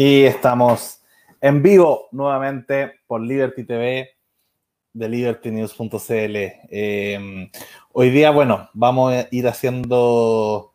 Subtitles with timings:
[0.00, 1.00] Y estamos
[1.40, 4.08] en vivo nuevamente por Liberty TV
[4.92, 6.36] de libertynews.cl.
[6.70, 7.50] Em,
[7.90, 10.72] hoy día, bueno, vamos a ir haciendo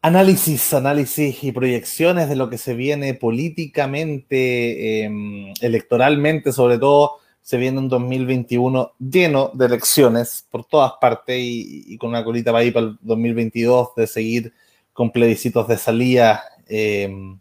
[0.00, 7.18] análisis, análisis y proyecciones de lo que se viene políticamente, em, electoralmente, sobre todo.
[7.42, 12.64] Se viene un 2021 lleno de elecciones por todas partes y, con una colita para
[12.64, 14.54] ir para el 2022 de seguir
[14.94, 16.42] con plebiscitos de salida.
[16.66, 17.36] Eh,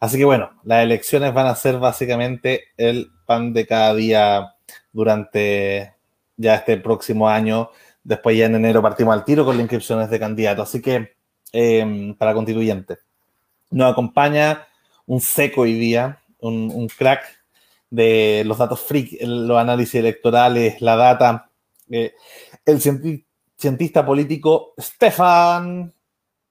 [0.00, 4.54] Así que bueno, las elecciones van a ser básicamente el pan de cada día
[4.92, 5.94] durante
[6.38, 7.70] ya este próximo año.
[8.02, 10.70] Después ya en enero partimos al tiro con las inscripciones de candidatos.
[10.70, 11.16] Así que
[11.52, 12.96] em, para constituyente.
[13.70, 14.66] Nos acompaña
[15.06, 17.22] un seco hoy día, un, crack
[17.90, 21.50] de los datos freak, los análisis electorales, la data.
[21.90, 22.14] Eh,
[22.64, 22.80] el
[23.58, 25.92] cientista político Stefan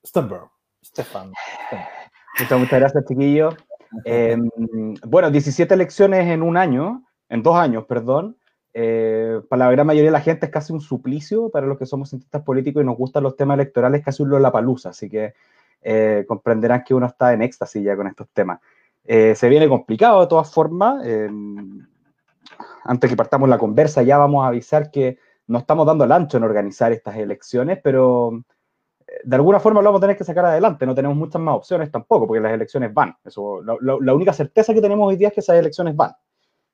[0.05, 0.49] Stenberg.
[0.83, 1.33] Stefan.
[2.39, 3.55] Muchas, gracias, chiquillos.
[4.05, 4.49] Em,
[5.05, 8.37] bueno, 17 elecciones en un año, en dos años, perdón.
[8.73, 11.85] Eh, para la gran mayoría de la gente es casi un suplicio, para los que
[11.85, 15.33] somos cientistas políticos y nos gustan los temas electorales, casi un palusa, así que
[15.81, 18.59] eh, comprenderán que uno está en éxtasis ya con estos temas.
[19.03, 21.05] Eh, se viene complicado de todas formas.
[21.05, 21.85] Em,
[22.85, 26.37] antes que partamos la conversa, ya vamos a avisar que no estamos dando el ancho
[26.37, 28.43] en organizar estas elecciones, pero
[29.23, 30.85] de alguna forma lo vamos a tener que sacar adelante.
[30.85, 33.15] No tenemos muchas más opciones tampoco, porque las elecciones van.
[33.23, 36.11] Eso, la, única certeza que tenemos hoy día es que esas elecciones van.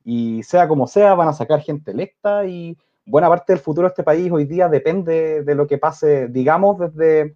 [0.04, 3.90] Y sea como sea, van a sacar gente electa y buena parte del futuro de
[3.90, 7.36] este país hoy día depende de lo que pase, digamos, desde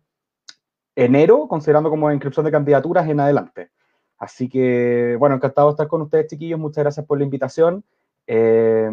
[0.95, 3.72] enero, considerando como inscripción de candidaturas en adelante.
[4.17, 6.59] Así que, bueno, encantado de estar con ustedes, chiquillos.
[6.59, 7.83] Muchas gracias por la invitación.
[8.27, 8.89] Eh,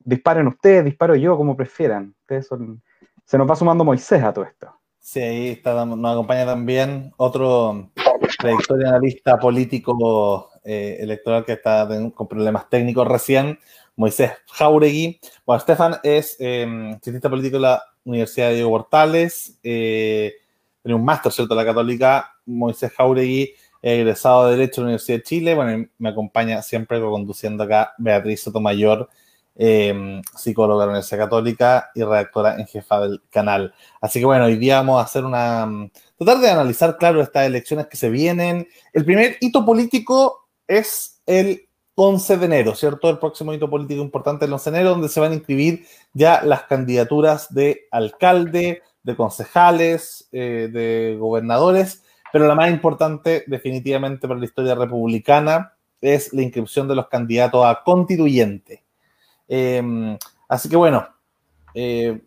[0.00, 2.14] disparen ustedes, disparo yo, como prefieran.
[2.22, 2.82] Ustedes son
[3.24, 4.72] se nos va sumando Moisés a todo esto.
[4.98, 7.90] Sí, ahí está, nos acompaña también otro
[8.38, 13.58] trayectoria analista político eh, electoral que está con problemas técnicos recién,
[13.96, 15.20] Moisés Jauregui.
[15.44, 20.34] Bueno, Estefan es eh, cientista político de la Universidad de Diego Portales, eh,
[20.82, 22.28] tiene un máster, ¿cierto?, de la Católica.
[22.44, 25.54] Moisés Jauregui, egresado de Derecho de la Universidad de Chile.
[25.54, 29.08] Bueno, me acompaña siempre conduciendo acá Beatriz Sotomayor,
[29.54, 33.74] Em, psicóloga de la Universidad Católica y redactora en jefa del canal.
[34.00, 35.66] Así que bueno, hoy día vamos a hacer una...
[35.66, 38.66] Mm, tratar de analizar, claro, estas elecciones que se vienen.
[38.94, 43.10] El primer hito político es el 11 de enero, ¿cierto?
[43.10, 46.42] El próximo hito político importante el 11 de enero, donde se van a inscribir ya
[46.42, 54.40] las candidaturas de alcalde, de concejales, eh, de gobernadores, pero la más importante definitivamente para
[54.40, 58.82] la historia republicana es la inscripción de los candidatos a constituyente.
[59.54, 60.16] Em,
[60.48, 61.06] así que bueno,
[61.74, 62.22] eh,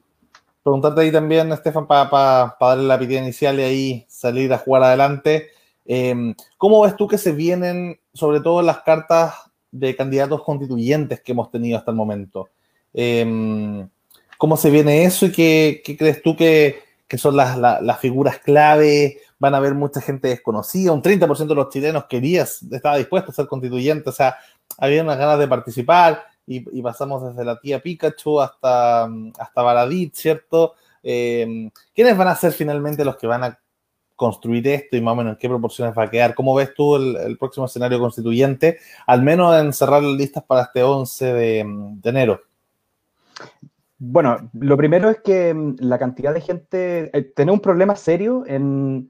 [0.61, 5.47] preguntarte ahí también, Estefan, para darle la pitida inicial y ahí salir a jugar adelante.
[5.85, 9.33] Em, ¿Cómo ves tú que se vienen, sobre todo las cartas
[9.71, 12.49] de candidatos constituyentes que hemos tenido hasta el momento?
[12.93, 13.89] Em,
[14.37, 16.83] ¿Cómo se viene eso y qué, crees tú que,
[17.17, 19.17] son las, las, figuras clave?
[19.39, 23.33] Van a haber mucha gente desconocida, un 30% de los chilenos querías, estaba dispuesto a
[23.33, 24.35] ser constituyente, o sea,
[24.77, 30.73] había unas ganas de participar y, pasamos desde la tía Pikachu hasta, hasta ¿cierto?
[31.01, 33.59] Eh, ¿Quiénes van a ser finalmente los que van a
[34.15, 36.35] construir esto y más o menos en qué proporciones va a quedar?
[36.35, 38.79] ¿Cómo ves tú el, próximo escenario constituyente?
[39.07, 41.59] Al menos en cerrar las listas para este 11 de,
[42.03, 42.41] enero.
[43.97, 49.09] Bueno, lo primero es que mm, la cantidad de gente, eh, un problema serio en,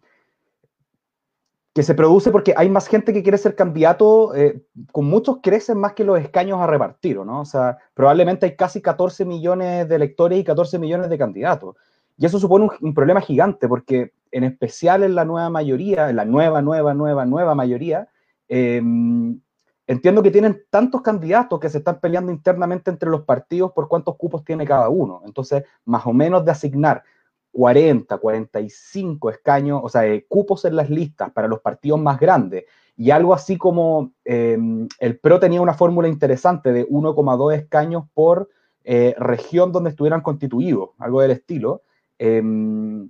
[1.75, 4.63] que se produce porque hay más gente que quiere ser candidato, eh,
[4.93, 7.41] con muchos crecen más que los escaños a repartir, ¿no?
[7.41, 11.75] O sea, probablemente hay casi 14 millones de electores y 14 millones de candidatos.
[12.17, 16.23] Y eso supone un, problema gigante porque en especial en la nueva mayoría, en la
[16.23, 18.07] nueva, nueva, nueva, nueva mayoría,
[18.47, 19.37] em,
[19.85, 24.15] entiendo que tienen tantos candidatos que se están peleando internamente entre los partidos por cuántos
[24.15, 25.23] cupos tiene cada uno.
[25.25, 27.03] Entonces, más o menos de asignar
[27.55, 32.66] 40, 45 escaños, o sea, eh, cupos en las listas para los partidos más grandes.
[32.97, 38.49] Y algo así como em, el PRO tenía una fórmula interesante de 1,2 escaños por
[38.84, 41.84] eh, región donde estuvieran constituidos, algo del estilo.
[42.19, 43.09] Em,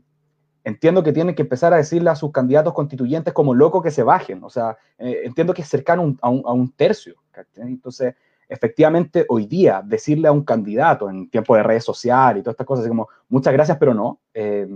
[0.64, 4.04] entiendo que tienen que empezar a decirle a sus candidatos constituyentes como loco que se
[4.04, 4.44] bajen.
[4.44, 7.16] O sea, eh, entiendo que es cercano a un tercio.
[7.56, 8.14] Entonces,
[8.48, 12.68] efectivamente hoy día decirle a un candidato en tiempo de redes sociales y todas estas
[12.68, 14.68] cosas, como muchas gracias, pero no, eh,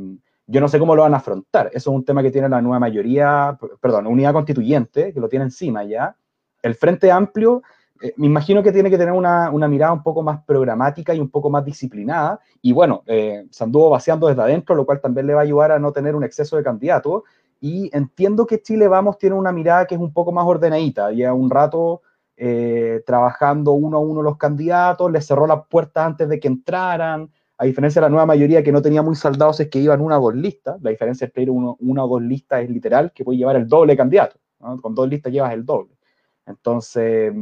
[0.52, 1.68] yo no sé cómo lo van a afrontar.
[1.68, 5.46] Eso es un tema que tiene la nueva mayoría, perdón, unidad constituyente, que lo tiene
[5.46, 6.16] encima ya.
[6.64, 7.62] El Frente Amplio,
[8.02, 11.20] eh, me imagino que tiene que tener una, una, mirada un poco más programática y
[11.20, 12.40] un poco más disciplinada.
[12.64, 15.72] Y bueno, eh, se anduvo vaciando desde adentro, lo cual también le va a ayudar
[15.72, 17.24] a no tener un exceso de candidatos.
[17.62, 21.12] y entiendo que Chile Vamos tiene una mirada que es un poco más ordenadita.
[21.12, 22.02] Lleva un rato
[22.42, 27.30] eh, trabajando uno a uno los candidatos, les cerró las puertas antes de que entraran.
[27.58, 30.18] A diferencia de la nueva mayoría que no tenía muy saldados, es que iban una
[30.18, 30.82] o dos listas.
[30.82, 33.98] La diferencia entre ir una o dos listas es literal, que puede llevar el doble
[33.98, 34.38] candidato.
[34.82, 35.98] Con dos listas llevas el doble.
[36.46, 37.34] Entonces,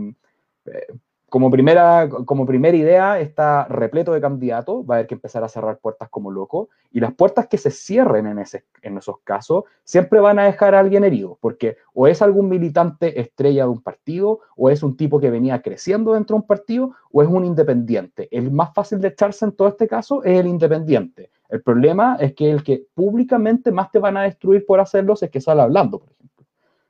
[0.66, 0.88] eh,
[1.30, 5.50] como primera, como primera idea, está repleto de candidatos, va a haber que empezar a
[5.50, 10.40] cerrar puertas como loco, y las puertas que se cierren en, esos casos siempre van
[10.40, 14.70] a dejar a alguien herido, porque o es algún militante estrella de un partido, o
[14.70, 18.30] es un tipo que venía creciendo dentro de un partido, o es un independiente.
[18.32, 21.30] El más fácil de echarse en todo este caso es el independiente.
[21.50, 25.30] El problema es que el que públicamente más te van a destruir por hacerlo es
[25.30, 26.46] que sale hablando, por ejemplo.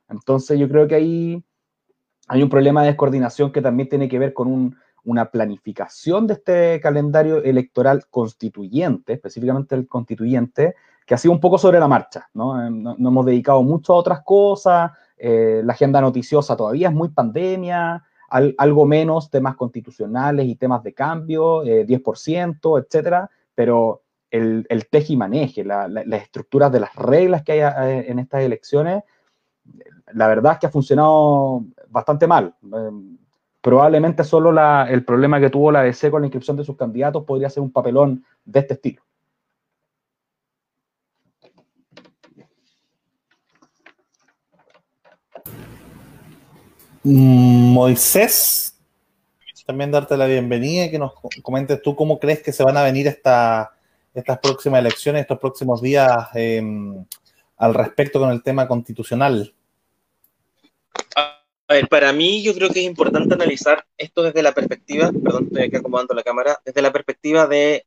[0.08, 1.44] Entonces yo creo que ahí
[2.28, 6.80] hay un problema de descoordinación que también tiene que ver con una planificación de este
[6.80, 10.74] calendario electoral constituyente, específicamente el constituyente,
[11.06, 12.62] que ha sido un poco sobre la marcha, ¿no?
[12.62, 17.08] Eh, no, hemos dedicado mucho a otras cosas, eh, la agenda noticiosa todavía es muy
[17.08, 24.86] pandemia, algo menos temas constitucionales y temas de cambio, 10%, eh, etcétera, pero el, el
[24.92, 29.02] y maneje, las estructuras de las reglas que hay en estas elecciones,
[30.12, 32.54] la verdad es que ha funcionado bastante mal.
[32.62, 33.18] Em,
[33.60, 34.50] probablemente solo
[34.84, 37.72] el problema que tuvo la DC con la inscripción de sus candidatos podría ser un
[37.72, 39.02] papelón de este estilo.
[47.04, 48.78] Moisés,
[49.68, 51.12] también darte la bienvenida y que nos
[51.42, 53.68] comentes tú cómo crees que se van a venir estas
[54.42, 57.04] próximas elecciones, estos próximos días em,
[57.58, 59.54] al respecto con el tema constitucional.
[61.70, 65.44] A ver, para mí yo creo que es importante analizar esto desde la perspectiva, perdón,
[65.48, 67.86] estoy aquí acomodando la cámara, desde la perspectiva de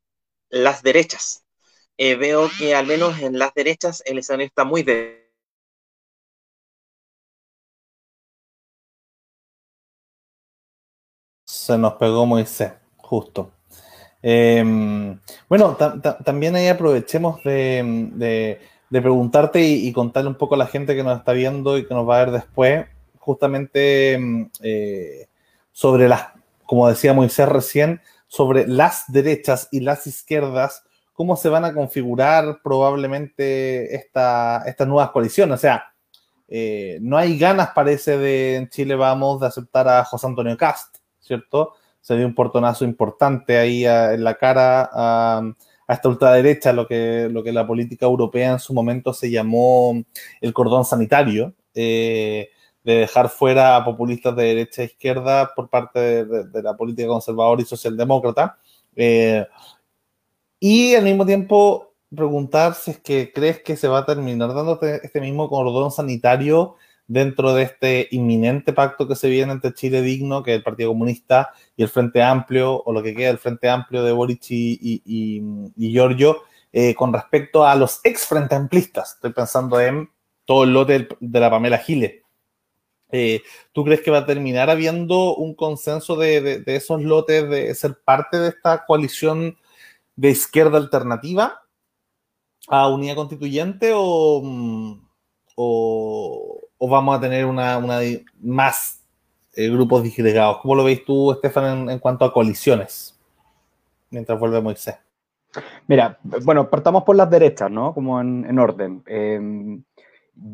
[0.50, 1.44] las derechas.
[1.98, 5.32] Eh, veo que al menos en las derechas el escenario está muy de...
[11.44, 13.52] Se nos pegó Moisés, justo.
[14.22, 15.18] Em,
[15.48, 15.76] bueno,
[16.24, 21.18] también ahí aprovechemos de, preguntarte y, y, contarle un poco a la gente que nos
[21.18, 22.86] está viendo y que nos va a ver después
[23.22, 25.28] justamente mm, eh,
[25.70, 26.28] sobre las,
[26.66, 30.82] como decía Moisés recién, sobre las derechas y las izquierdas,
[31.12, 35.54] cómo se van a configurar probablemente esta, estas nuevas coaliciones.
[35.54, 35.84] O sea,
[36.48, 40.96] eh, no hay ganas, parece, de en Chile vamos de aceptar a José Antonio Cast,
[41.20, 41.74] ¿cierto?
[42.00, 45.42] Se dio un portonazo importante ahí en la cara a,
[45.88, 49.94] esta ultraderecha, lo que, lo que la política europea en su momento se llamó
[50.40, 51.54] el cordón sanitario.
[51.74, 52.50] Eh,
[52.84, 57.62] de dejar fuera a populistas de derecha e izquierda por parte de, la política conservadora
[57.62, 58.58] y socialdemócrata.
[58.96, 59.46] Eh,
[60.58, 64.74] y al mismo tiempo preguntar si es que crees que se va a terminar dando
[64.74, 66.76] este, este, mismo cordón sanitario
[67.06, 70.90] dentro de este inminente pacto que se viene entre Chile Digno, que es el Partido
[70.90, 75.02] Comunista, y el Frente Amplio, o lo que queda del Frente Amplio de Boric y,
[75.04, 76.42] y, Giorgio,
[76.72, 79.14] eh, con respecto a los ex Frente Amplistas.
[79.14, 80.10] Estoy pensando en
[80.44, 82.21] todo el lote de la Pamela Giles
[83.12, 83.42] eh,
[83.72, 88.38] ¿Tú crees que va a terminar habiendo un consenso de, esos lotes de ser parte
[88.38, 89.58] de esta coalición
[90.16, 91.62] de izquierda alternativa
[92.68, 95.00] a unidad constituyente o, mm,
[96.80, 97.78] vamos a tener una,
[98.40, 99.04] más
[99.54, 100.58] eh, grupos disgregados?
[100.62, 103.20] ¿Cómo lo veis tú, Estefan, en, cuanto a coaliciones?
[104.08, 104.96] Mientras vuelve Moisés.
[105.86, 107.92] Mira, bueno, partamos por las derechas, ¿no?
[107.92, 109.02] Como en, orden.
[109.06, 109.82] Em,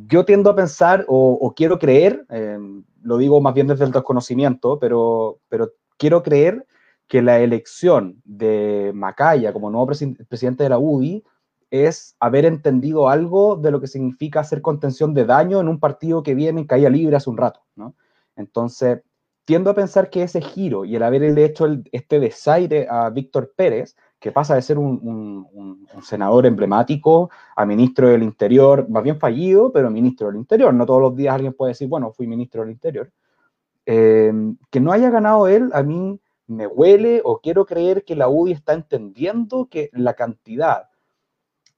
[0.07, 4.79] yo tiendo a pensar o, quiero creer, em, lo digo más bien desde el desconocimiento,
[4.79, 6.67] pero, pero quiero creer
[7.07, 11.25] que la elección de Macaya como nuevo presidente de la UDI
[11.71, 16.23] es haber entendido algo de lo que significa hacer contención de daño en un partido
[16.23, 17.95] que viene en caída libre hace un rato, ¿no?
[18.37, 19.01] Entonces,
[19.45, 23.97] tiendo a pensar que ese giro y el haberle hecho este desaire a Víctor Pérez
[24.19, 29.91] que pasa de ser un, senador emblemático a ministro del Interior, más bien fallido, pero
[29.91, 30.73] ministro del Interior.
[30.73, 33.11] No todos los días alguien puede decir, bueno, fui ministro del Interior.
[33.87, 34.33] Eh,
[34.71, 38.53] que no haya ganado él, a mí me huele o quiero creer que la UDI
[38.53, 40.89] está entendiendo que la cantidad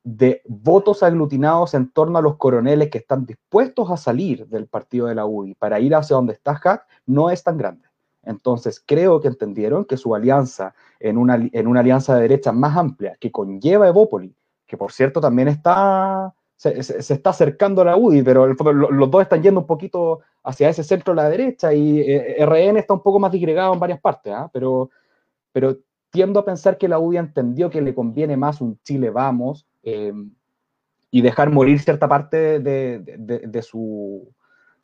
[0.02, 5.06] de votos aglutinados en torno a los coroneles que están dispuestos a salir del partido
[5.06, 7.89] de la UDI para ir hacia donde está Hack no es tan grande.
[8.22, 12.76] Entonces, creo que entendieron que su alianza en una, en una alianza de derecha más
[12.76, 14.34] amplia que conlleva Evópoli,
[14.66, 19.42] que por cierto también está, se, está acercando a la UDI, pero los dos están
[19.42, 23.18] yendo un poquito hacia ese centro de la derecha y eh, RN está un poco
[23.18, 24.50] más disgregado en varias partes, ¿ah?
[24.52, 24.90] pero,
[25.52, 25.78] pero
[26.10, 29.66] tiendo a pensar que la UDI entendió que le conviene más un Chile Vamos.
[29.82, 30.12] Eh,
[31.10, 34.32] y dejar morir cierta parte de, su,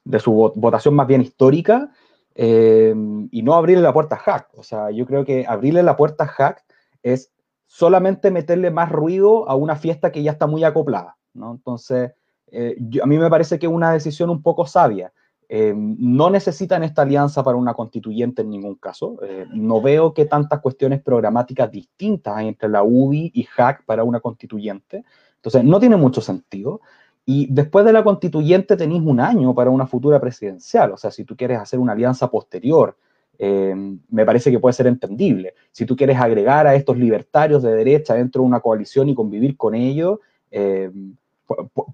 [0.05, 1.91] de su votación más bien histórica
[2.39, 2.95] eh,
[3.31, 4.49] y no abrirle la puerta a Hack.
[4.57, 6.65] O sea, yo creo que abrirle la puerta a Hack
[7.03, 7.33] es
[7.67, 11.53] solamente meterle más ruido a una fiesta que ya está muy acoplada, ¿no?
[11.53, 12.13] Entonces,
[12.49, 15.13] eh, a mí me parece que es una decisión un poco sabia.
[15.49, 19.17] Eh, no necesitan esta alianza para una constituyente en ningún caso.
[19.55, 24.21] no veo que tantas cuestiones programáticas distintas hay entre la UBI y HAC para una
[24.21, 25.05] constituyente.
[25.37, 26.81] Entonces, no tiene mucho sentido.
[27.29, 30.93] Y después de la constituyente tenéis un año para una futura presidencial.
[30.93, 32.97] O sea, si tú quieres hacer una alianza posterior,
[33.37, 33.75] eh,
[34.09, 35.55] me parece que puede ser entendible.
[35.73, 39.57] Si tú quieres agregar a estos libertarios de derecha dentro de una coalición y convivir
[39.57, 40.21] con ellos,
[40.53, 40.89] eh,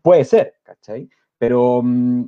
[0.03, 1.09] puede ser, ¿cachai?
[1.39, 2.25] Pero mm,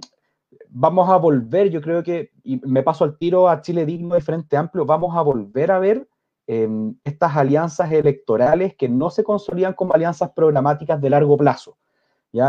[0.70, 4.22] vamos a volver, yo creo que, y me paso al tiro a Chile Digno de
[4.22, 6.08] Frente Amplio, vamos a volver a ver
[6.46, 6.68] eh,
[7.04, 11.76] estas alianzas electorales que no se consolidan como alianzas programáticas de largo plazo.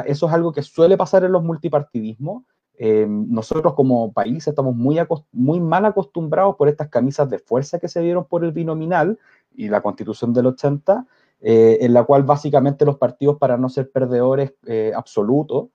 [0.05, 2.43] Eso es algo que suele pasar en los multipartidismos.
[2.77, 8.01] Eh, nosotros como país estamos muy, mal acostumbrados por estas camisas de fuerza que se
[8.01, 9.17] dieron por el binominal
[9.55, 11.05] y la constitución del 80,
[11.41, 15.67] eh, en la cual básicamente los partidos, para no ser perdedores eh, absolutos,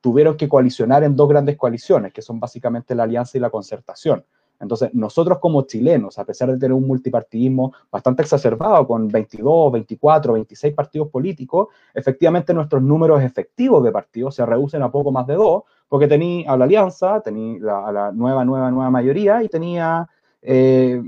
[0.00, 4.24] tuvieron que coalicionar en dos grandes coaliciones, que son básicamente la alianza y la concertación.
[4.62, 10.34] Entonces, nosotros como chilenos, a pesar de tener un multipartidismo bastante exacerbado, con 22, 24,
[10.34, 15.34] 26 partidos políticos, efectivamente nuestros números efectivos de partidos se reducen a poco más de
[15.34, 20.08] dos, porque tenía a la alianza, tenía a la nueva, nueva, nueva mayoría y tenía
[20.40, 21.02] eh,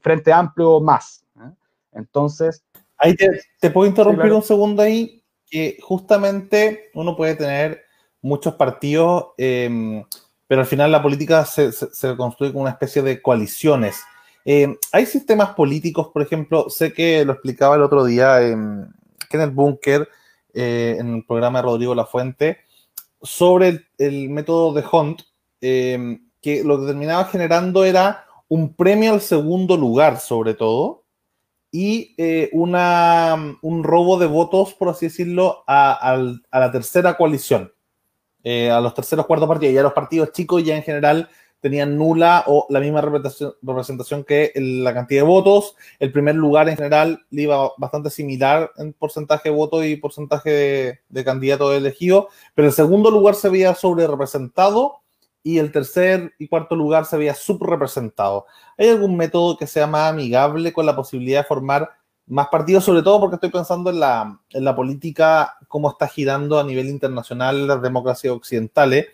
[0.00, 1.24] Frente Amplio más.
[1.36, 1.50] ¿eh?
[1.92, 2.64] Entonces...
[2.96, 3.14] Ahí
[3.60, 7.82] te, puedo interrumpir un segundo ahí, que justamente uno puede tener
[8.22, 9.26] muchos partidos...
[9.36, 10.02] Eh,
[10.46, 11.70] pero al final la política se,
[12.16, 14.02] construye como una especie de coaliciones.
[14.44, 18.92] Eh, hay sistemas políticos, por ejemplo, sé que lo explicaba el otro día en
[19.30, 20.08] el Bunker,
[20.52, 22.58] eh, en el programa de Rodrigo Lafuente,
[23.22, 25.22] sobre el, método de Hunt,
[25.60, 31.04] eh, que lo que terminaba generando era un premio al segundo lugar, sobre todo,
[31.72, 32.14] y
[32.52, 36.16] una, un robo de votos, por así decirlo, a
[36.52, 37.72] la tercera coalición.
[38.44, 39.74] Eh, a los terceros, cuartos partidos.
[39.74, 41.28] Ya los partidos chicos ya en general
[41.60, 45.76] tenían nula o la misma representación, que la cantidad de votos.
[45.98, 50.50] El primer lugar en general le iba bastante similar en porcentaje de votos y porcentaje
[50.50, 55.00] de, de candidatos elegidos, pero el segundo lugar se había sobre representado
[55.42, 58.44] y el tercer y cuarto lugar se había subrepresentado.
[58.76, 61.90] ¿Hay algún método que sea más amigable con la posibilidad de formar
[62.26, 66.58] más partidos, sobre todo porque estoy pensando en la, en la política, cómo está girando
[66.58, 69.06] a nivel internacional las democracias occidentales,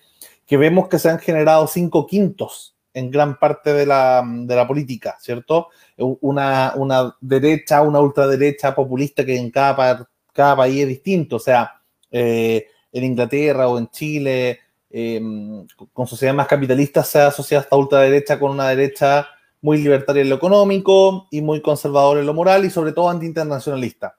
[0.46, 4.66] que vemos que se han generado cinco quintos en gran parte de la, de la
[4.66, 5.68] política, ¿cierto?
[5.96, 11.80] Una, una, derecha, una ultraderecha populista que en cada, cada país es distinto, o sea,
[12.10, 14.58] eh, en Inglaterra o en Chile,
[14.90, 19.28] em, con sociedades más capitalistas se ha asociado esta ultraderecha con una derecha
[19.62, 24.16] muy libertario en lo económico y muy conservador en lo moral y sobre todo antiinternacionalista.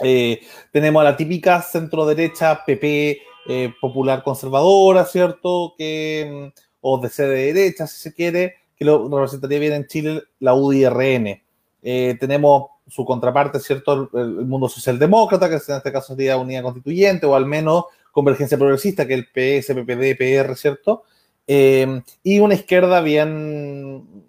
[0.00, 0.40] Eh,
[0.72, 5.74] tenemos a la típica centro derecha, PP, eh, popular conservadora, ¿cierto?
[5.76, 10.22] Que, mm, o de sede derecha, si se quiere, que lo representaría bien en Chile
[10.38, 11.42] la UDRN.
[11.82, 14.10] Eh, tenemos su contraparte, ¿cierto?
[14.14, 19.06] El, mundo socialdemócrata, que en este caso sería Unidad Constituyente, o al menos Convergencia Progresista,
[19.06, 21.04] que es el PS, PPD, PR, ¿cierto?
[21.50, 24.27] y una izquierda bien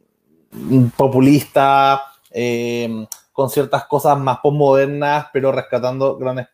[0.96, 6.48] populista, eh, con ciertas cosas más postmodernas, pero rescatando gran,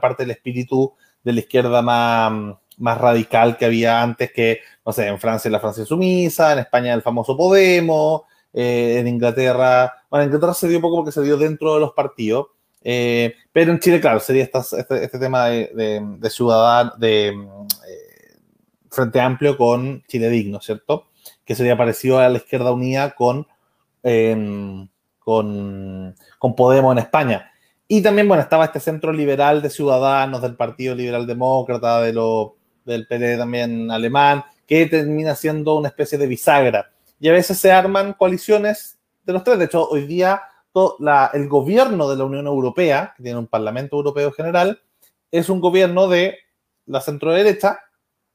[0.00, 2.56] parte del espíritu de la izquierda más,
[2.98, 7.02] radical que había antes, que, no sé, en Francia la Francia sumisa, en España el
[7.02, 8.22] famoso Podemos,
[8.52, 11.92] eh, en Inglaterra, bueno, en Inglaterra se dio poco porque se dio dentro de los
[11.92, 12.48] partidos,
[12.82, 17.34] eh, pero en Chile, claro, sería este, este, tema de, de, de ciudadano, de
[18.90, 21.11] Frente Amplio con Chile Digno, ¿cierto?
[21.52, 23.46] Que sería parecido a la izquierda unida con,
[24.02, 26.14] em, con,
[26.56, 27.52] Podemos en España.
[27.86, 32.56] Y también, bueno, estaba este centro liberal de ciudadanos del Partido Liberal Demócrata, de lo,
[32.86, 36.90] del PD también alemán, que termina siendo una especie de bisagra.
[37.20, 39.58] Y a veces se arman coaliciones de los tres.
[39.58, 40.42] De hecho, hoy día
[41.34, 44.80] el gobierno de la Unión Europea, que tiene un Parlamento Europeo general,
[45.30, 46.38] es un gobierno de
[46.86, 47.78] la centro derecha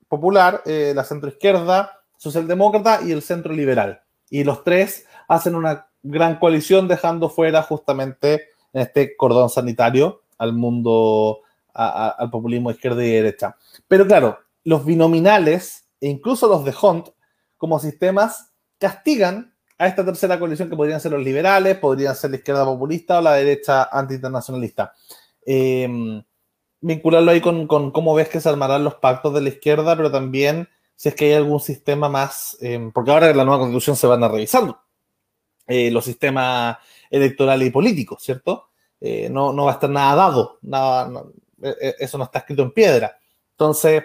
[0.07, 4.01] popular, eh, la centro izquierda socialdemócrata y el centro liberal.
[4.29, 10.53] Y los tres hacen una gran coalición dejando fuera justamente en este cordón sanitario al
[10.53, 11.39] mundo,
[11.73, 13.55] al populismo izquierda y derecha.
[13.87, 17.09] Pero claro, los binominales e incluso los de Hunt
[17.57, 22.37] como sistemas castigan a esta tercera coalición que podrían ser los liberales, podrían ser la
[22.37, 24.93] izquierda populista o la derecha antiinternacionalista.
[25.45, 26.23] Em,
[26.81, 30.67] vincularlo ahí con, cómo ves que se armarán los pactos de la izquierda, pero también
[30.97, 34.07] si es que hay algún sistema más, eh, porque ahora en la nueva constitución se
[34.07, 34.81] van a revisando
[35.67, 36.77] eh, los sistemas
[37.11, 38.69] electorales y políticos, ¿cierto?
[38.99, 41.23] Eh, no, va a estar nada dado, nada,
[41.99, 43.15] eso no está escrito en piedra.
[43.51, 44.03] Entonces,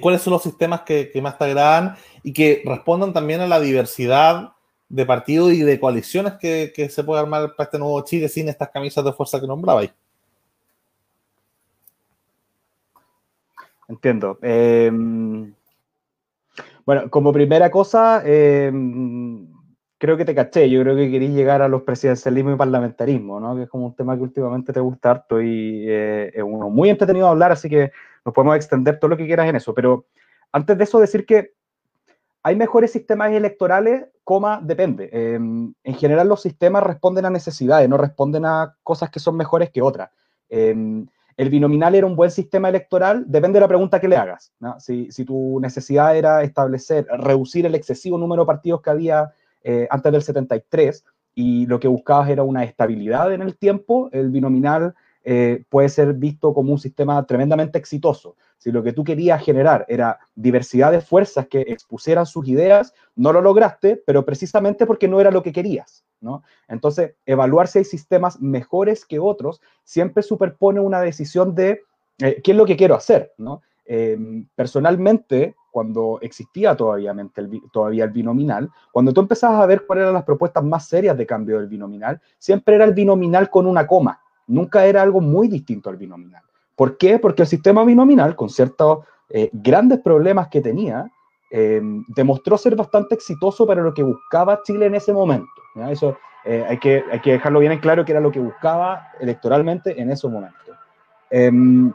[0.00, 4.52] ¿cuáles son los sistemas que, más te agradan y que respondan también a la diversidad
[4.90, 8.50] de partidos y de coaliciones que, que se puede armar para este nuevo Chile sin
[8.50, 9.90] estas camisas de fuerza que nombrabais?
[13.92, 14.38] Entiendo.
[14.42, 15.52] Em,
[16.84, 19.46] bueno, como primera cosa, em,
[19.98, 20.68] creo que te caché.
[20.68, 23.54] Yo creo que queréis llegar a los presidencialismo y parlamentarismo, ¿no?
[23.56, 26.90] Que es como un tema que últimamente te gusta harto y eh, es uno muy
[26.90, 27.92] entretenido de hablar, así que
[28.24, 29.74] nos podemos extender todo lo que quieras en eso.
[29.74, 30.06] Pero
[30.50, 31.52] antes de eso, decir que
[32.42, 35.08] hay mejores sistemas electorales, coma, depende.
[35.12, 39.70] Em, en general, los sistemas responden a necesidades, no responden a cosas que son mejores
[39.70, 40.10] que otras
[41.36, 44.52] el binominal era un buen sistema electoral, depende de la pregunta que le hagas.
[44.78, 50.12] Si, tu necesidad era establecer, reducir el excesivo número de partidos que había eh, antes
[50.12, 55.64] del 73 y lo que buscabas era una estabilidad en el tiempo, el binominal eh,
[55.68, 58.36] puede ser visto como un sistema tremendamente exitoso.
[58.62, 63.32] Si lo que tú querías generar era diversidad de fuerzas que expusieran sus ideas, no
[63.32, 66.04] lo lograste, pero precisamente porque no era lo que querías.
[66.68, 71.82] Entonces, evaluar si hay sistemas mejores que otros siempre superpone una decisión de
[72.20, 73.32] eh, qué es lo que quiero hacer,
[73.84, 74.16] eh,
[74.54, 80.14] personalmente, cuando existía todavía el, todavía el binominal, cuando tú empezabas a ver cuáles eran
[80.14, 84.20] las propuestas más serias de cambio del binominal, siempre era el binominal con una coma,
[84.46, 86.44] nunca era algo muy distinto al binominal.
[86.76, 87.18] ¿Por qué?
[87.18, 89.00] Porque el sistema binominal, con ciertos
[89.30, 91.10] eh, grandes problemas que tenía,
[92.08, 95.50] demostró ser bastante exitoso para lo que buscaba Chile en ese momento.
[95.90, 99.08] Eso eh, hay, que, hay que dejarlo bien en claro que era lo que buscaba
[99.20, 100.76] electoralmente en esos momentos.
[101.30, 101.92] Em,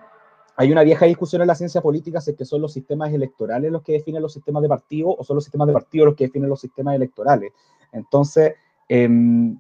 [0.56, 3.72] hay una vieja discusión en la ciencia política si es que son los sistemas electorales
[3.72, 6.26] los que definen los sistemas de partido o son los sistemas de partido los que
[6.26, 7.52] definen los sistemas electorales.
[7.92, 8.56] Entonces,
[8.88, 9.60] em,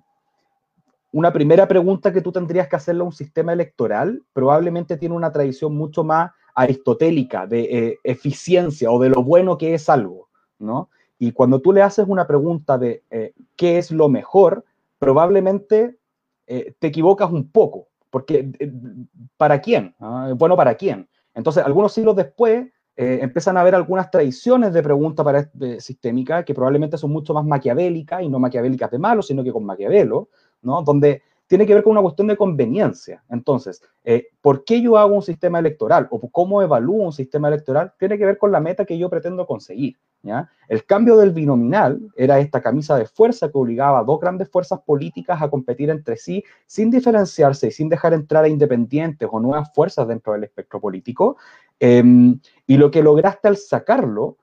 [1.17, 5.31] una primera pregunta que tú tendrías que hacerle a un sistema electoral probablemente tiene una
[5.31, 10.91] tradición mucho más aristotélica de eh, eficiencia o de lo bueno que es algo, ¿no?
[11.17, 14.63] Y cuando tú le haces una pregunta de eh, qué es lo mejor,
[14.99, 15.97] probablemente
[16.45, 18.51] eh, te equivocas un poco, porque
[19.37, 19.95] ¿para quién?
[19.99, 20.33] ¿Ah?
[20.37, 21.09] Bueno, ¿para quién?
[21.33, 22.67] Entonces, algunos siglos después,
[22.99, 28.23] empiezan a haber algunas tradiciones de pregunta para, sistémica que probablemente son mucho más maquiavélicas
[28.23, 30.29] y no maquiavélicas de malo, sino que con Maquiavelo,
[30.83, 33.23] Donde tiene que ver con una cuestión de conveniencia.
[33.29, 37.93] Entonces, eh, ¿por qué yo hago un sistema electoral o cómo evalúo un sistema electoral?
[37.97, 39.97] Tiene que ver con la meta que yo pretendo conseguir.
[40.23, 40.49] ¿ya?
[40.67, 44.81] El cambio del binominal era esta camisa de fuerza que obligaba a dos grandes fuerzas
[44.85, 49.71] políticas a competir entre sí sin diferenciarse y sin dejar entrar a independientes o nuevas
[49.73, 51.37] fuerzas dentro del espectro político.
[51.79, 54.37] Em, y lo que lograste al sacarlo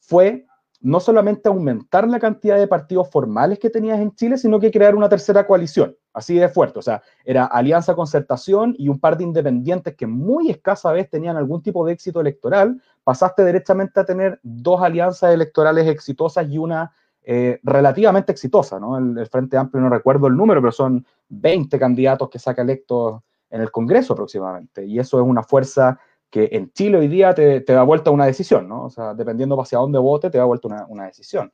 [0.00, 0.46] fue
[0.80, 4.94] no solamente aumentar la cantidad de partidos formales que tenías en Chile, sino que crear
[4.94, 6.78] una tercera coalición, así de fuerte.
[6.78, 11.36] O sea, era Alianza Concertación y un par de independientes que muy escasa vez tenían
[11.36, 12.80] algún tipo de éxito electoral.
[13.02, 16.92] Pasaste derechamente a tener dos alianzas electorales exitosas y una
[17.24, 18.96] eh, relativamente exitosa, ¿no?
[18.96, 23.20] El, el, Frente Amplio, no recuerdo el número, pero son 20 candidatos que saca electos
[23.50, 24.84] en el Congreso aproximadamente.
[24.86, 25.98] Y eso es una fuerza
[26.30, 28.84] que en Chile hoy día te, da vuelta una decisión, ¿no?
[28.84, 31.52] O sea, dependiendo hacia dónde vote, te da vuelta una, decisión.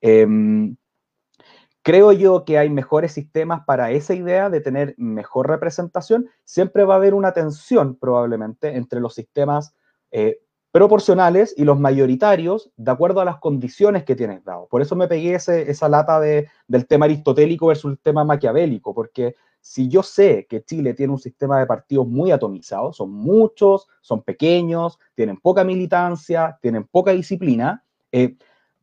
[0.00, 0.76] Em,
[1.82, 6.28] creo yo que hay mejores sistemas para esa idea de tener mejor representación.
[6.44, 9.74] Siempre va a haber una tensión probablemente entre los sistemas
[10.10, 10.40] eh,
[10.74, 14.66] proporcionales y los mayoritarios de acuerdo a las condiciones que tienes dado.
[14.66, 19.36] Por eso me pegué esa lata de, del tema aristotélico versus el tema maquiavélico, porque
[19.64, 24.22] si yo sé que Chile tiene un sistema de partidos muy atomizado, son muchos, son
[24.22, 28.36] pequeños, tienen poca militancia, tienen poca disciplina, eh,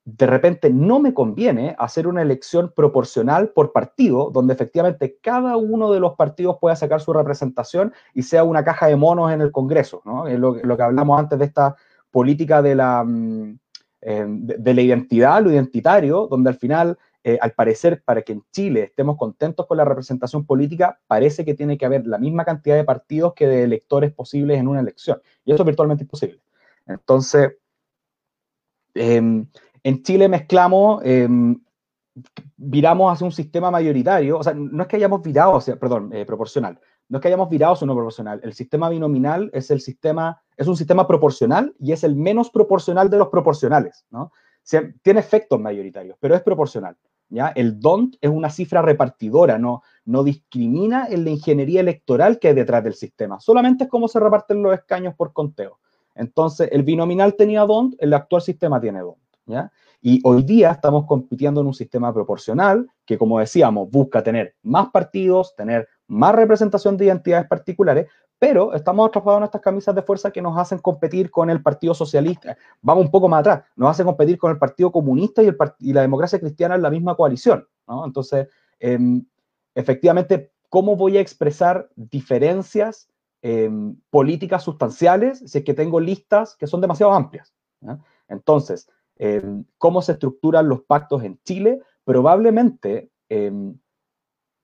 [0.04, 5.91] de repente no me conviene hacer una elección proporcional por partido, donde efectivamente cada uno
[5.91, 9.52] de los partidos pueda sacar su representación y sea una caja de monos en el
[9.52, 10.26] Congreso, ¿no?
[10.26, 11.76] Es lo, que hablamos antes de esta
[12.10, 13.60] política de la, mm,
[14.02, 18.43] eh, de la identidad, lo identitario, donde al final eh, al parecer, para que en
[18.51, 22.75] Chile estemos contentos con la representación política, parece que tiene que haber la misma cantidad
[22.75, 25.21] de partidos que de electores posibles en una elección.
[25.45, 26.41] Y eso es virtualmente imposible.
[26.88, 27.53] Entonces,
[28.95, 29.45] em,
[29.84, 31.62] en Chile mezclamos, em,
[32.57, 36.12] viramos hacia un sistema mayoritario, o sea, no es que hayamos virado, o sea, perdón,
[36.13, 38.39] eh, proporcional, no es que hayamos virado hacia uno proporcional.
[38.43, 43.10] El sistema binominal es el sistema, es un sistema proporcional y es el menos proporcional
[43.10, 44.31] de los proporcionales, ¿no?
[45.01, 46.95] tiene efectos mayoritarios, pero es proporcional.
[47.56, 52.54] El DONT es una cifra repartidora, no, no discrimina en la ingeniería electoral que hay
[52.54, 55.80] detrás del sistema, solamente es cómo se reparten los escaños por conteo.
[56.13, 59.72] Entonces, el binominal tenía DONT, el actual sistema tiene DONT, ¿ya?
[60.02, 64.89] Y hoy día estamos compitiendo en un sistema proporcional que, como decíamos, busca tener más
[64.89, 68.08] partidos, tener más representación de identidades particulares,
[68.41, 71.93] pero estamos atrapados en estas camisas de fuerza que nos hacen competir con el Partido
[71.93, 72.58] Socialista.
[72.82, 75.93] Vamos un poco más atrás, nos hacen competir con el Partido Comunista y, el, y
[75.93, 77.67] la democracia cristiana en la misma coalición.
[78.04, 78.47] Entonces,
[78.80, 79.23] em,
[79.75, 83.08] efectivamente, ¿cómo voy a expresar diferencias
[83.43, 87.54] em, políticas sustanciales si es que tengo listas que son demasiado amplias?
[88.27, 91.80] Entonces, em, ¿cómo se estructuran los pactos en Chile?
[92.04, 93.12] Probablemente,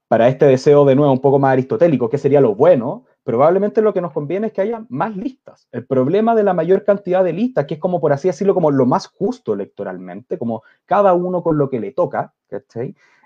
[0.08, 3.94] para este deseo de nuevo un poco más aristotélico, que sería lo bueno, probablemente lo
[3.94, 5.68] que nos conviene es que haya más listas.
[5.74, 8.72] El problema de la mayor cantidad de listas, que es como por así decirlo, como
[8.72, 12.34] lo más justo electoralmente, como cada uno con lo que le toca.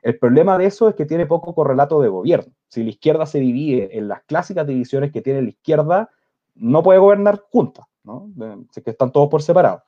[0.01, 2.51] El problema de eso es que tiene poco correlato de gobierno.
[2.67, 6.09] Si la izquierda se divide en las clásicas divisiones que tiene la izquierda,
[6.55, 8.31] no puede gobernar juntas, ¿no?
[8.83, 9.83] que están todos por separado.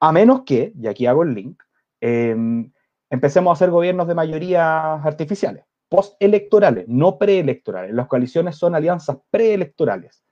[0.00, 1.62] A menos que, y aquí hago el link,
[2.00, 2.72] em,
[3.08, 5.64] empecemos a hacer gobiernos de mayoría artificiales
[5.94, 7.94] postelectorales, no preelectorales.
[7.94, 10.24] Las coaliciones son alianzas preelectorales.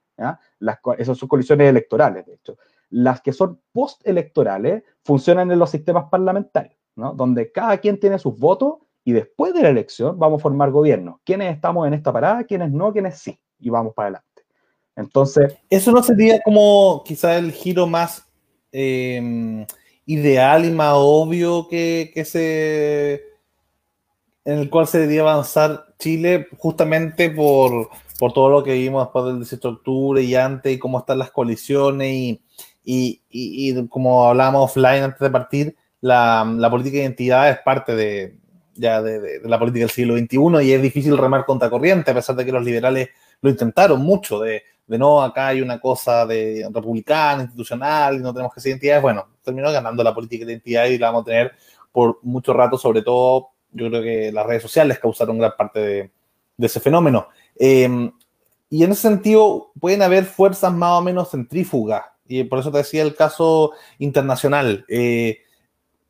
[0.98, 2.58] Esas son coaliciones electorales, de hecho.
[2.90, 7.12] Las que son postelectorales funcionan en los sistemas parlamentarios, ¿no?
[7.12, 11.20] donde cada quien tiene sus votos y después de la elección vamos a formar gobierno.
[11.24, 12.42] ¿Quiénes estamos en esta parada?
[12.42, 12.92] ¿Quiénes no?
[12.92, 13.38] ¿Quiénes sí?
[13.60, 14.42] Y vamos para adelante.
[14.96, 15.58] Entonces.
[15.70, 18.28] ¿Eso no sería como quizá el giro más
[18.72, 19.64] eh,
[20.06, 23.31] ideal y más obvio que se
[24.44, 29.26] en el cual se debería avanzar Chile justamente por, por todo lo que vimos después
[29.26, 32.42] del 18 de octubre y antes y cómo están las coaliciones y,
[32.84, 37.94] y, y, como hablábamos offline antes de partir, la, la, política de identidad es parte
[37.94, 38.38] de,
[38.74, 42.14] ya de, de, la política del siglo XXI y es difícil remar contra corriente a
[42.14, 46.26] pesar de que los liberales lo intentaron mucho, de, de no, acá hay una cosa
[46.26, 49.02] de republicana, institucional, y no tenemos que ser identidades.
[49.02, 51.52] Bueno, terminó ganando la política de identidad y la vamos a tener
[51.90, 56.10] por mucho rato, sobre todo yo creo que las redes sociales causaron gran parte de,
[56.58, 57.28] ese fenómeno.
[57.56, 58.12] Em,
[58.70, 62.04] y en ese sentido pueden haber fuerzas más o menos centrífugas.
[62.26, 64.84] Y por eso te decía el caso internacional.
[64.88, 65.38] Eh,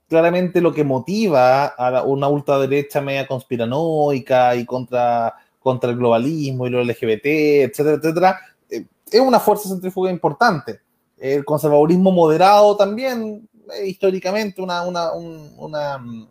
[0.08, 6.70] claramente lo que motiva a una ultraderecha media conspiranoica y contra, contra el globalismo y
[6.70, 10.80] lo LGBT, etcétera, etcétera, eh, es una fuerza centrífuga importante.
[11.16, 16.28] El conservadurismo moderado también, eh, históricamente, una, una, una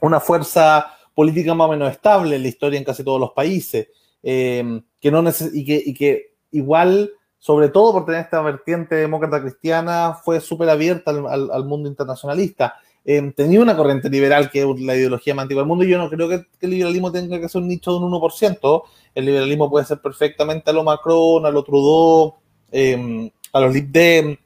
[0.00, 3.88] una fuerza política más o menos estable en la historia en casi todos los países,
[4.22, 10.40] eh, que no y, que, igual, sobre todo por tener esta vertiente demócrata cristiana, fue
[10.40, 12.74] súper abierta al, al, mundo internacionalista.
[13.04, 15.96] Eh, tenía una corriente liberal que es la ideología más antigua del mundo y yo
[15.96, 18.82] no creo que, el liberalismo tenga que ser un nicho de un 1%.
[19.14, 22.34] El liberalismo puede ser perfectamente a lo Macron, a lo Trudeau,
[22.72, 24.36] eh, a los Lib Dem,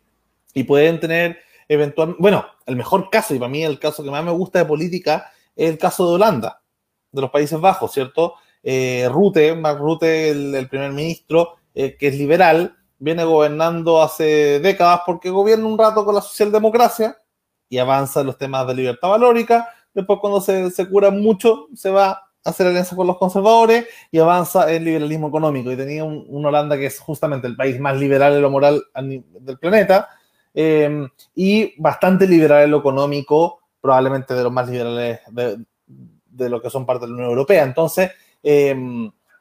[0.54, 4.24] y pueden tener eventualmente, bueno, el mejor caso, y para mí el caso que más
[4.24, 5.32] me gusta de política,
[5.68, 6.62] el caso de Holanda,
[7.12, 8.34] de los Países Bajos, ¿cierto?
[8.62, 15.30] Eh, Rute, Mark el, primer ministro, eh, que es liberal, viene gobernando hace décadas porque
[15.30, 17.16] gobierna un rato con la socialdemocracia
[17.68, 19.68] y avanza en los temas de libertad valórica.
[19.94, 24.18] Después, cuando se, se cura mucho, se va a hacer alianza con los conservadores y
[24.18, 25.70] avanza en liberalismo económico.
[25.70, 29.58] Y tenía un, Holanda que es justamente el país más liberal en lo moral del
[29.58, 30.08] planeta
[30.54, 36.70] eh, y bastante liberal en lo económico probablemente de los más liberales de, lo que
[36.70, 37.64] son parte de la Unión Europea.
[37.64, 38.10] Entonces,
[38.42, 38.74] eh,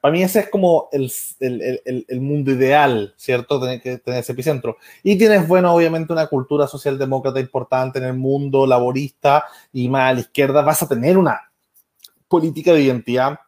[0.02, 3.60] para mí ese es como el, el, el, mundo ideal, ¿cierto?
[3.60, 4.78] Tener que tener ese epicentro.
[5.04, 10.14] Y tienes, bueno, obviamente una cultura socialdemócrata importante en el mundo laborista y más a
[10.14, 10.62] la izquierda.
[10.62, 11.52] Vas a tener una
[12.30, 13.40] política de identidad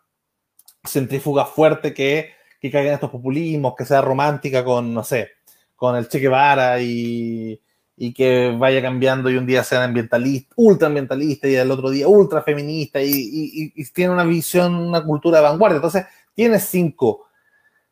[0.84, 5.30] centrífuga fuerte que, que caiga en estos populismos, que sea romántica con, no sé,
[5.76, 7.62] con el Che Guevara y,
[8.04, 12.42] y que vaya cambiando y un día sea ambientalista, ultraambientalista y el otro día ultra
[12.42, 15.76] feminista y, tiene una visión, una cultura de vanguardia.
[15.76, 17.28] Entonces, tiene cinco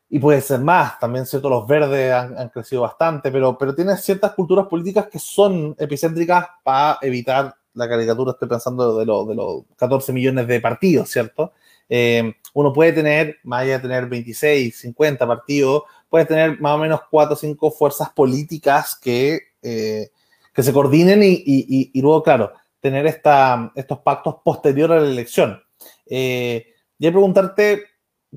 [0.08, 0.98] y puede ser más.
[0.98, 5.76] También, cierto, los verdes han, crecido bastante, pero, pero tiene ciertas culturas políticas que son
[5.78, 8.32] epicéntricas para evitar la caricatura.
[8.32, 11.52] Estoy pensando de, de los 14 millones de partidos, ¿cierto?
[11.88, 16.78] Eh, uno puede tener, más allá de tener 26, 50 partidos, puede tener más o
[16.78, 20.10] menos 4 o 5 fuerzas políticas que eh,
[20.52, 25.62] que se coordinen y, luego, claro, tener esta, estos pactos posteriores a la elección.
[26.06, 26.66] Eh,
[26.98, 27.84] y preguntarte,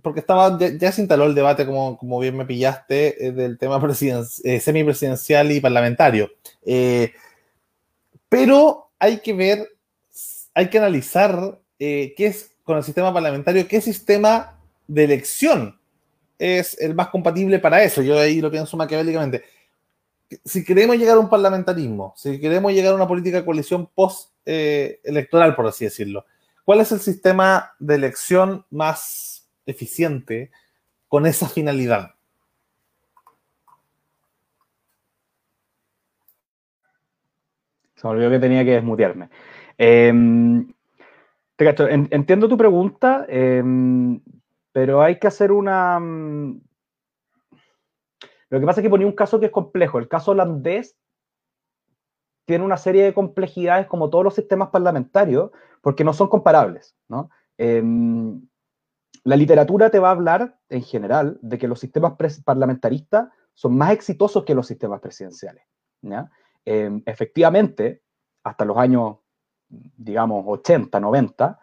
[0.01, 3.81] porque estaba, ya, se instaló el debate, como, como bien me pillaste, eh, del tema
[4.43, 6.31] eh, semipresidencial y parlamentario.
[8.29, 9.67] pero hay que ver,
[10.53, 14.57] hay que analizar eh, qué es con el sistema parlamentario, qué sistema
[14.87, 15.77] de elección
[16.39, 18.01] es el más compatible para eso.
[18.01, 19.43] Yo ahí lo pienso maquiavélicamente.
[20.43, 25.51] Si queremos llegar a un parlamentarismo, si queremos llegar a una política de coalición post-electoral,
[25.51, 26.25] eh, por así decirlo,
[26.63, 30.51] ¿cuál es el sistema de elección más eficiente
[31.07, 32.15] con esa finalidad?
[37.95, 39.29] Se me olvidó que tenía que desmutearme.
[39.77, 40.67] Em,
[41.57, 44.19] entiendo tu pregunta, em,
[44.71, 45.99] pero hay que hacer una...
[48.53, 49.97] Lo que pasa es que ponía un caso que es complejo.
[49.97, 50.95] El caso holandés
[52.45, 55.49] tiene una serie de complejidades como todos los sistemas parlamentarios,
[55.81, 56.95] porque no son comparables.
[57.57, 58.47] Em,
[59.23, 62.13] la literatura te va a hablar, en general, de que los sistemas
[62.45, 65.63] parlamentaristas son más exitosos que los sistemas presidenciales.
[66.63, 68.03] efectivamente,
[68.43, 69.17] hasta los años
[69.67, 71.59] digamos, 80, 90,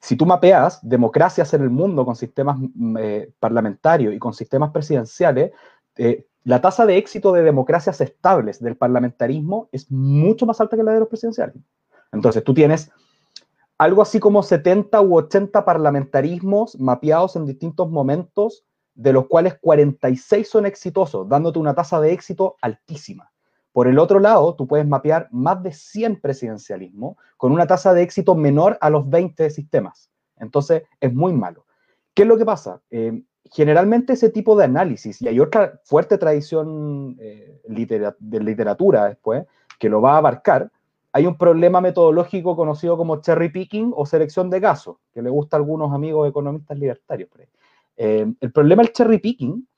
[0.00, 4.70] si tú mapeas democracias en el mundo con sistemas mm, eh, parlamentarios y con sistemas
[4.70, 5.52] presidenciales,
[5.96, 10.82] eh, la tasa de éxito de democracias estables del parlamentarismo es mucho más alta que
[10.82, 11.56] la de los presidenciales.
[12.12, 12.90] Entonces, tú tienes
[13.78, 20.48] algo así como 70 u 80 parlamentarismos mapeados en distintos momentos, de los cuales 46
[20.48, 23.32] son exitosos, dándote una tasa de éxito altísima.
[23.76, 28.00] Por el otro lado, tú puedes mapear más de 100 presidencialismos con una tasa de
[28.00, 30.10] éxito menor a los 20 sistemas.
[30.38, 31.66] Entonces, es muy malo.
[32.14, 32.80] ¿Qué es lo que pasa?
[32.90, 39.44] Eh, generalmente ese tipo de análisis, y hay otra fuerte tradición eh, de literatura después,
[39.78, 40.72] que lo va a abarcar,
[41.12, 45.58] hay un problema metodológico conocido como cherry picking o selección de casos, que le gusta
[45.58, 47.28] a algunos amigos economistas libertarios.
[47.98, 49.68] Eh, el problema del cherry picking,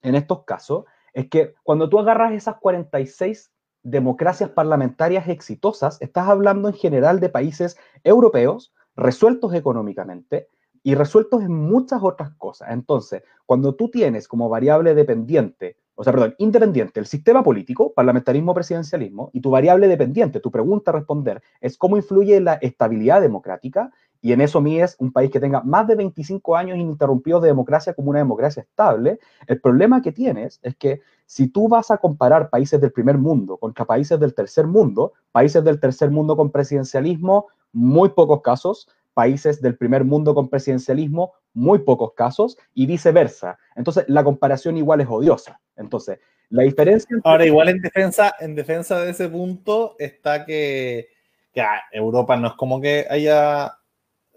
[0.00, 0.84] en estos casos,
[1.18, 3.50] es que cuando tú agarras esas 46
[3.82, 10.46] democracias parlamentarias exitosas, estás hablando en general de países europeos resueltos económicamente
[10.84, 12.68] y resueltos en muchas otras cosas.
[12.70, 18.54] Entonces, cuando tú tienes como variable dependiente, o sea, perdón, independiente el sistema político, parlamentarismo,
[18.54, 23.90] presidencialismo, y tu variable dependiente, tu pregunta a responder, es cómo influye la estabilidad democrática,
[24.20, 27.94] y en eso es un país que tenga más de 25 años ininterrumpidos de democracia
[27.94, 32.50] como una democracia estable, el problema que tienes es que si tú vas a comparar
[32.50, 37.46] países del primer mundo contra países del tercer mundo, países del tercer mundo con presidencialismo,
[37.72, 43.58] muy pocos casos, países del primer mundo con presidencialismo, muy pocos casos, y viceversa.
[43.76, 45.60] Entonces, la comparación igual es odiosa.
[45.76, 46.18] Entonces,
[46.50, 47.16] la diferencia...
[47.24, 51.08] Ahora, igual en defensa, en defensa de ese punto está que,
[51.52, 53.78] que ah, Europa no es como que haya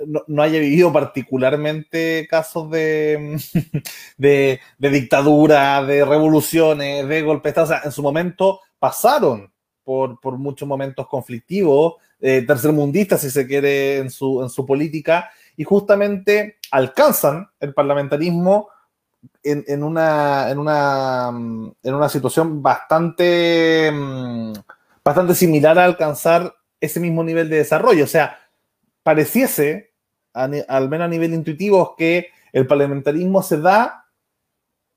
[0.06, 3.40] no, haya vivido particularmente casos de,
[4.18, 7.58] de, dictadura, de revoluciones, de golpes.
[7.58, 9.52] O sea, en su momento pasaron
[9.84, 15.64] por, muchos momentos conflictivos, eh, tercermundistas, si se quiere, en su, en su política, y
[15.64, 18.70] justamente alcanzan el parlamentarismo
[19.44, 21.30] en, una, en, una,
[21.84, 24.54] en una situación bastante, mm,
[25.04, 28.04] bastante similar a alcanzar ese mismo nivel de desarrollo.
[28.04, 28.40] O sea,
[29.04, 29.91] pareciese
[30.34, 34.06] al menos a nivel intuitivo, es que el parlamentarismo se da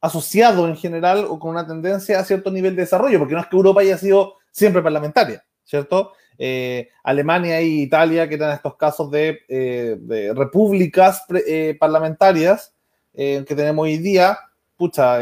[0.00, 3.46] asociado en general o con una tendencia a cierto nivel de desarrollo, porque no es
[3.46, 6.12] que Europa haya sido siempre parlamentaria, ¿cierto?
[6.36, 12.72] Eh, Alemania e Italia, que eran estos casos de, eh, repúblicas eh, parlamentarias
[13.14, 14.36] que tenemos hoy día,
[14.76, 15.20] pucha,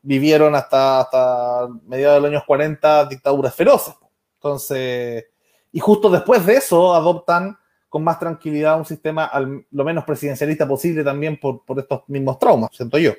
[0.00, 3.94] vivieron hasta, hasta mediados de los años 40 dictaduras feroces.
[4.36, 5.26] Entonces,
[5.70, 7.58] y justo después de eso adoptan
[7.94, 12.70] con más tranquilidad un sistema al, lo menos presidencialista posible también por, estos mismos traumas,
[12.72, 13.12] siento yo.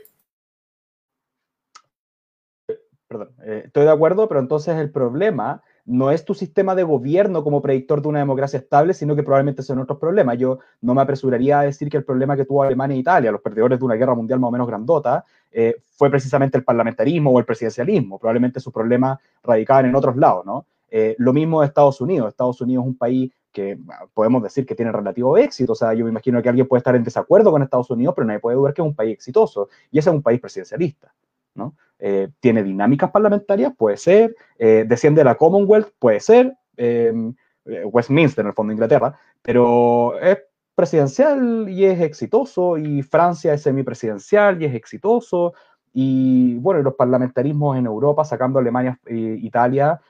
[3.08, 7.42] Perdón, eh, estoy de acuerdo, pero entonces el problema no es tu sistema de gobierno
[7.42, 10.38] como predictor de una democracia estable, sino que probablemente son otros problemas.
[10.38, 13.40] Yo no me apresuraría a decir que el problema que tuvo Alemania e Italia, los
[13.40, 17.40] perdedores de una guerra mundial más o menos grandota, eh, fue precisamente el parlamentarismo o
[17.40, 18.20] el presidencialismo.
[18.20, 20.66] Probablemente sus problemas radicaban en otros lados, ¿no?
[20.92, 22.28] Eh, lo mismo de Estados Unidos.
[22.28, 23.80] Estados Unidos es un país que
[24.14, 25.72] podemos decir que tiene relativo éxito.
[25.72, 28.28] O sea, yo me imagino que alguien puede estar en desacuerdo con Estados Unidos, pero
[28.28, 29.70] nadie puede dudar que es un país exitoso.
[29.90, 31.14] Y ese es un país presidencialista.
[31.56, 31.74] ¿no?
[31.98, 34.36] Eh, tiene dinámicas parlamentarias, puede ser.
[34.60, 36.54] Eh, desciende de la Commonwealth, puede ser.
[36.76, 39.18] Em, eh, Westminster, en el fondo Inglaterra.
[39.42, 40.38] Pero es
[40.76, 42.78] presidencial y es exitoso.
[42.78, 45.54] Y Francia es semipresidencial y es exitoso.
[45.94, 50.02] Y bueno, los parlamentarismos en Europa, sacando Alemania, Italia,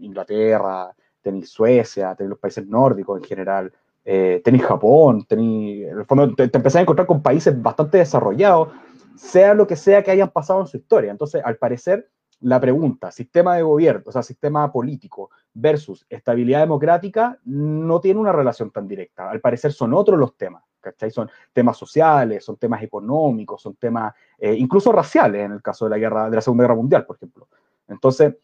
[0.00, 3.72] Inglaterra, tenéis Suecia, tenéis los países nórdicos en general,
[4.04, 7.98] eh, tenéis Japón, tenéis, en el fondo te, te empezás a encontrar con países bastante
[7.98, 8.68] desarrollados,
[9.16, 11.10] sea lo que sea que hayan pasado en su historia.
[11.10, 12.08] Entonces, al parecer,
[12.40, 18.32] la pregunta, sistema de gobierno, o sea, sistema político versus estabilidad democrática, no tiene una
[18.32, 19.28] relación tan directa.
[19.28, 21.10] Al parecer son otros los temas, ¿cachai?
[21.10, 25.90] Son temas sociales, son temas económicos, son temas eh, incluso raciales en el caso de
[25.90, 27.48] la, guerra, de la Segunda Guerra Mundial, por ejemplo.
[27.88, 28.36] Entonces,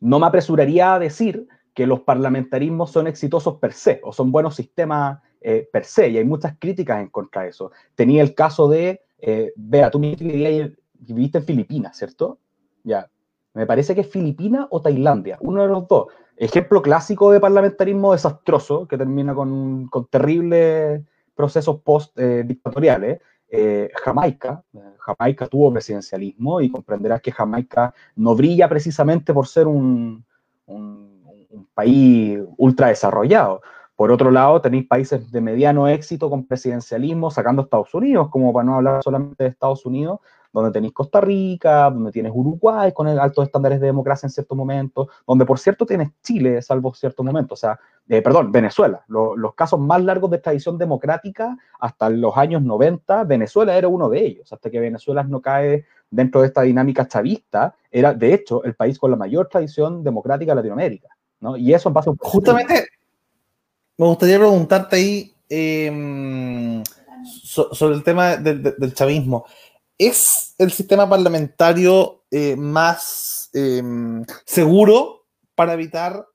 [0.00, 1.46] no me apresuraría a decir
[1.80, 6.18] que los parlamentarismos son exitosos per se o son buenos sistemas eh, per se, y
[6.18, 7.72] hay muchas críticas en contra de eso.
[7.94, 10.14] Tenía el caso de, eh, vea, tú me
[10.98, 12.38] viviste en Filipinas, ¿cierto?
[12.84, 13.08] Ya,
[13.54, 16.08] me parece que es Filipinas o Tailandia, uno de los dos.
[16.36, 21.00] Ejemplo clásico de parlamentarismo desastroso que termina con, con terribles
[21.34, 23.22] procesos post-dictatoriales.
[23.48, 24.62] Eh, Jamaica.
[24.98, 30.26] Jamaica tuvo presidencialismo y comprenderás que Jamaica no brilla precisamente por ser un,
[30.70, 30.99] un,
[31.50, 33.60] un país ultra desarrollado.
[33.96, 38.64] Por otro lado, tenéis países de mediano éxito con presidencialismo, sacando Estados Unidos, como para
[38.64, 40.20] no hablar solamente de Estados Unidos,
[40.52, 45.08] donde tenéis Costa Rica, donde tienes Uruguay con altos estándares de democracia en ciertos momentos,
[45.26, 49.04] donde por cierto tienes Chile, salvo ciertos momentos, o sea, eh, perdón, Venezuela.
[49.06, 54.24] los casos más largos de tradición democrática hasta los años 90, Venezuela era uno de
[54.24, 58.74] ellos, hasta que Venezuela no cae dentro de esta dinámica chavista, era de hecho el
[58.74, 61.08] país con la mayor tradición democrática de Latinoamérica.
[61.40, 61.56] ¿No?
[61.56, 62.88] Y eso pasa Justamente,
[63.96, 66.82] me gustaría preguntarte ahí em,
[67.44, 69.44] sobre el tema del chavismo.
[69.98, 76.26] ¿Es el sistema parlamentario eh, más em, seguro para evitar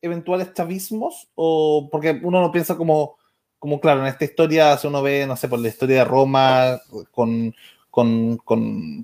[0.00, 1.28] eventuales chavismos?
[1.34, 3.18] O porque uno no piensa como,
[3.58, 6.80] como, claro, en esta historia, si uno ve, no sé, por la historia de Roma,
[7.10, 7.54] con,
[7.90, 8.38] con,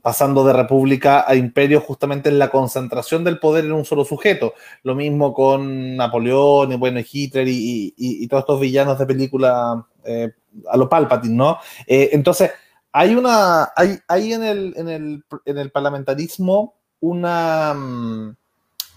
[0.00, 4.54] pasando de república a imperio justamente en la concentración del poder en un solo sujeto.
[4.82, 10.30] Lo mismo con Napoleón y bueno, Hitler y, todos estos villanos de película eh,
[10.70, 11.58] a lo Palpatine, ¿no?
[11.86, 12.50] Eh, entonces,
[12.92, 18.36] hay una, hay, hay en, el, en, el, en el parlamentarismo una, mm,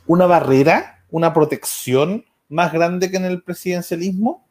[0.08, 4.48] una barrera, una protección más grande que en el presidencialismo.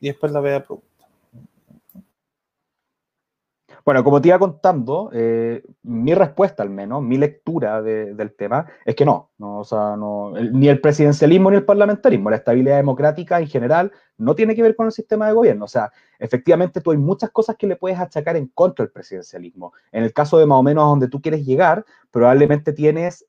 [0.00, 0.89] Y después la voy a preguntar.
[3.90, 8.94] Bueno, como te iba contando, eh, mi respuesta al menos, mi lectura del tema, es
[8.94, 13.40] que no, no, o sea, no ni el presidencialismo ni el parlamentarismo, la estabilidad democrática
[13.40, 15.64] en general no tiene que ver con el sistema de gobierno.
[15.64, 19.72] O sea, efectivamente tú hay muchas cosas que le puedes achacar en contra del presidencialismo.
[19.90, 23.24] En el caso de más o menos a donde tú quieres llegar, probablemente tienes...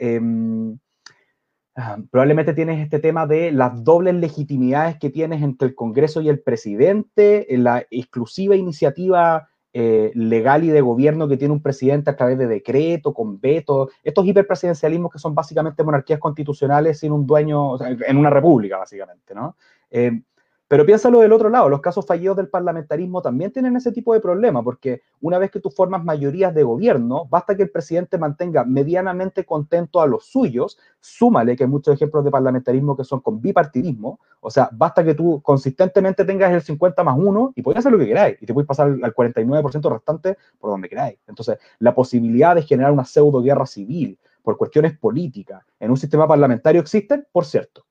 [1.73, 6.29] Ah, probablemente tienes este tema de las dobles legitimidades que tienes entre el Congreso y
[6.29, 12.15] el presidente, la exclusiva iniciativa eh, legal y de gobierno que tiene un presidente a
[12.15, 17.81] través de decreto, con veto, estos hiperpresidencialismos que son básicamente monarquías constitucionales sin un dueño,
[17.81, 19.55] en una república, básicamente, ¿no?
[19.89, 20.21] Eh,
[20.71, 24.21] pero piénsalo del otro lado, los casos fallidos del parlamentarismo también tienen ese tipo de
[24.21, 28.63] problema, porque una vez que tú formas mayorías de gobierno, basta que el presidente mantenga
[28.63, 33.41] medianamente contento a los suyos, súmale que hay muchos ejemplos de parlamentarismo que son con
[33.41, 37.91] bipartidismo, o sea, basta que tú consistentemente tengas el 50 más 1 y puedes hacer
[37.91, 41.19] lo que queráis, y te puedes pasar al 49% restante por donde queráis.
[41.27, 46.25] Entonces, la posibilidad de generar una pseudo guerra civil por cuestiones políticas en un sistema
[46.29, 47.83] parlamentario existen, por cierto.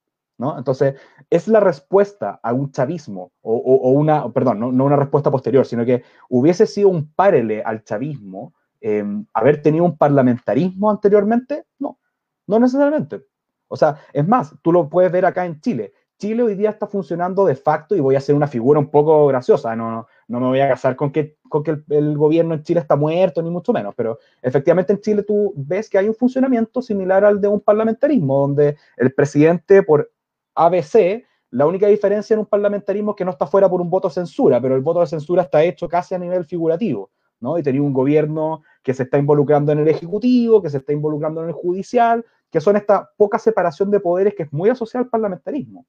[0.56, 0.94] Entonces,
[1.28, 6.02] es la respuesta a un chavismo, o, una, perdón, no, una respuesta posterior, sino que
[6.28, 11.98] hubiese sido un párele al chavismo em, haber tenido un parlamentarismo anteriormente, no,
[12.46, 13.22] no necesariamente.
[13.68, 15.92] O sea, es más, tú lo puedes ver acá en Chile.
[16.20, 19.26] Chile hoy día está funcionando de facto y voy a hacer una figura un poco
[19.28, 22.80] graciosa, no, no, me voy a casar con que, con que el, gobierno en Chile
[22.80, 26.82] está muerto, ni mucho menos, pero efectivamente en Chile tú ves que hay un funcionamiento
[26.82, 30.10] similar al de un parlamentarismo, donde el presidente por
[30.54, 34.08] ABC, la única diferencia en un parlamentarismo es que no está fuera por un voto
[34.08, 37.10] de censura, pero el voto de censura está hecho casi a nivel figurativo,
[37.40, 37.58] ¿no?
[37.58, 41.42] Y tenía un gobierno que se está involucrando en el ejecutivo, que se está involucrando
[41.42, 45.10] en el judicial, que son esta poca separación de poderes que es muy asociada al
[45.10, 45.86] parlamentarismo,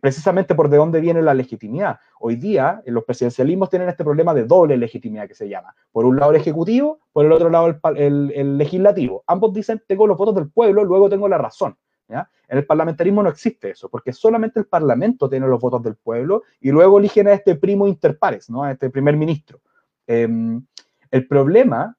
[0.00, 1.98] precisamente por de dónde viene la legitimidad.
[2.18, 5.74] Hoy día, los presidencialismos tienen este problema de doble legitimidad que se llama.
[5.92, 9.22] Por un lado el ejecutivo, por el otro lado el legislativo.
[9.26, 11.76] Ambos dicen, tengo los votos del pueblo, luego tengo la razón.
[12.08, 16.44] En el parlamentarismo no existe eso, porque solamente el parlamento tiene los votos del pueblo
[16.60, 18.62] y luego eligen a este primo interpares, ¿no?
[18.62, 19.60] a este primer ministro.
[20.06, 20.64] Em,
[21.10, 21.96] el problema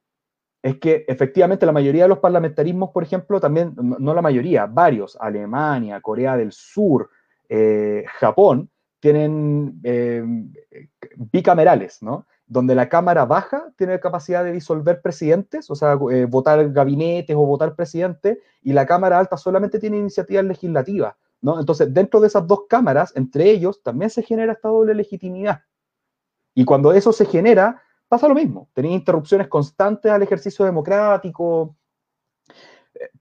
[0.62, 5.18] es que efectivamente la mayoría de los parlamentarismos, por ejemplo, también, no la mayoría, varios,
[5.20, 7.10] Alemania, Corea del Sur,
[7.50, 8.70] eh, Japón,
[9.00, 10.52] tienen em,
[11.16, 12.26] bicamerales, ¿no?
[12.48, 17.46] Donde la Cámara Baja tiene capacidad de disolver presidentes, o sea, eh, votar gabinetes o
[17.46, 21.60] votar presidentes, y la Cámara Alta solamente tiene iniciativas legislativas, ¿no?
[21.60, 25.62] Entonces, dentro de esas dos cámaras, entre ellos, también se genera esta doble legitimidad.
[26.56, 28.70] Y cuando eso se genera, pasa lo mismo.
[28.74, 31.76] Tenéis interrupciones constantes al ejercicio democrático.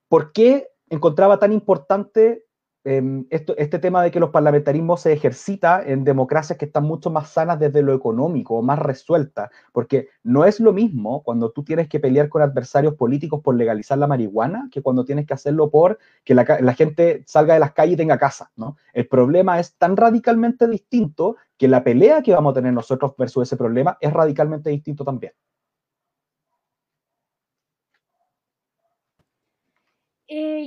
[0.07, 2.45] ¿por qué encontraba tan importante
[2.89, 7.09] Em, esto, este tema de que los parlamentarismos se ejercita en democracias que están mucho
[7.09, 11.89] más sanas desde lo económico más resueltas, porque no es lo mismo cuando tú tienes
[11.89, 15.99] que pelear con adversarios políticos por legalizar la marihuana que cuando tienes que hacerlo por
[16.23, 18.77] que la, la gente salga de las calles y tenga casa, ¿no?
[18.93, 23.49] El problema es tan radicalmente distinto que la pelea que vamos a tener nosotros versus
[23.49, 25.33] ese problema es radicalmente distinto también.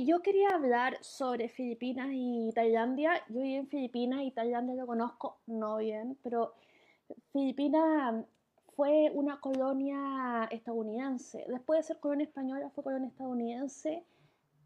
[0.05, 3.23] Yo quería hablar sobre Filipinas y Tailandia.
[3.29, 6.55] Yo viví en Filipinas y Tailandia lo conozco no bien, pero
[7.31, 8.25] Filipinas
[8.75, 11.45] fue una colonia estadounidense.
[11.47, 14.03] Después de ser colonia española, fue colonia estadounidense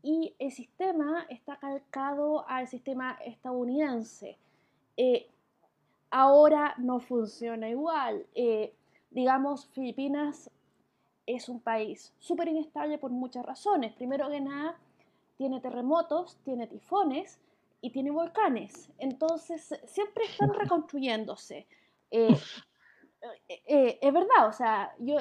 [0.02, 4.38] y el sistema está calcado al sistema estadounidense.
[4.96, 5.28] Eh,
[6.12, 8.26] ahora no funciona igual.
[8.36, 8.74] Eh,
[9.10, 10.50] digamos, Filipinas
[11.26, 13.92] es un país súper inestable por muchas razones.
[13.92, 14.78] Primero que nada,
[15.38, 17.40] tiene terremotos, tiene tifones
[17.82, 18.90] y tiene volcanes.
[18.98, 21.68] Entonces, siempre están reconstruyéndose.
[22.12, 22.36] Eh,
[23.48, 25.18] eh, eh, es verdad, o sea, yo,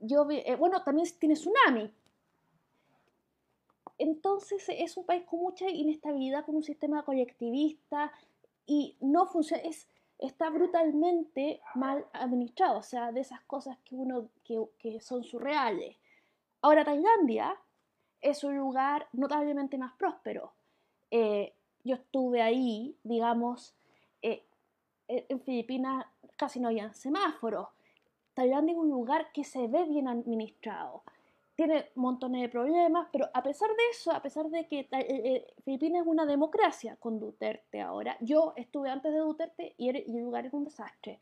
[0.00, 0.26] yo
[0.58, 1.92] bueno, también tiene tsunami.
[3.98, 8.12] Entonces, es un país con mucha inestabilidad, con un sistema colectivista
[8.64, 9.88] y no funciona, es,
[10.18, 15.96] está brutalmente mal administrado, o sea, de esas cosas que uno, que, que son surreales.
[16.60, 17.56] Ahora, Tailandia
[18.20, 20.52] es un lugar notablemente más próspero.
[21.10, 21.54] Eh,
[21.84, 23.74] yo estuve ahí, digamos,
[24.22, 24.44] eh,
[25.08, 26.06] en Filipinas
[26.36, 27.68] casi no había semáforos.
[28.34, 31.02] Tailandia es un lugar que se ve bien administrado.
[31.56, 36.02] Tiene montones de problemas, pero a pesar de eso, a pesar de que eh, Filipinas
[36.02, 40.52] es una democracia con Duterte ahora, yo estuve antes de Duterte y el, lugar es
[40.52, 41.18] un desastre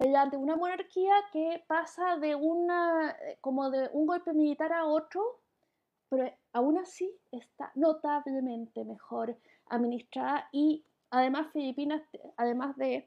[0.00, 5.40] mediante una monarquía que pasa de una, eh, como de un golpe militar a otro,
[6.08, 9.36] pero aún así está notablemente mejor
[9.66, 12.02] administrada y además Filipinas,
[12.36, 13.06] además de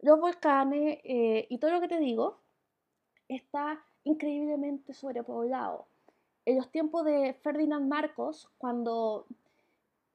[0.00, 2.40] los volcanes eh, y todo lo que te digo,
[3.28, 5.86] está increíblemente sobrepoblado.
[6.44, 9.26] En los tiempos de Ferdinand Marcos, cuando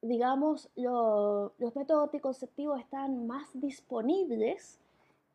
[0.02, 4.82] digamos los métodos anticonceptivos están más disponibles,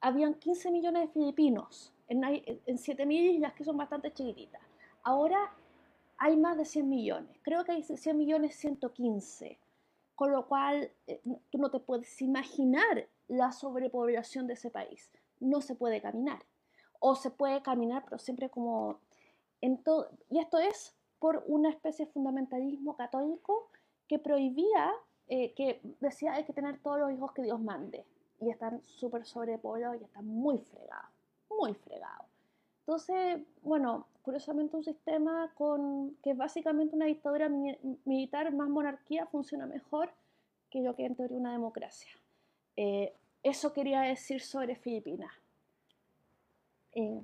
[0.03, 4.61] habían 15 millones de filipinos en, en 7.000 islas que son bastante chiquititas.
[5.05, 5.55] Ahora
[6.19, 7.39] hay más de 100 millones.
[7.43, 9.59] Creo que hay 100 millones 115.
[10.15, 15.11] Con lo cual, eh, tú no te puedes imaginar la sobrepoblación de ese país.
[15.41, 16.41] No se puede caminar.
[16.99, 19.01] O se puede caminar, pero siempre como...
[19.61, 19.81] En
[20.29, 23.71] y esto es por una especie de fundamentalismo católico
[24.09, 24.93] que prohibía,
[25.29, 28.05] eh, que decía hay que tener todos los hijos que Dios mande
[28.43, 31.11] y están súper sobrepoblados y están muy fregados,
[31.49, 32.27] muy fregados.
[32.81, 37.49] Entonces, bueno, curiosamente un sistema con que es básicamente una dictadura
[38.05, 40.11] militar más monarquía funciona mejor
[40.71, 42.11] que lo que en teoría una democracia.
[42.77, 45.33] Eh, eso quería decir sobre Filipinas.
[46.93, 47.21] Eh.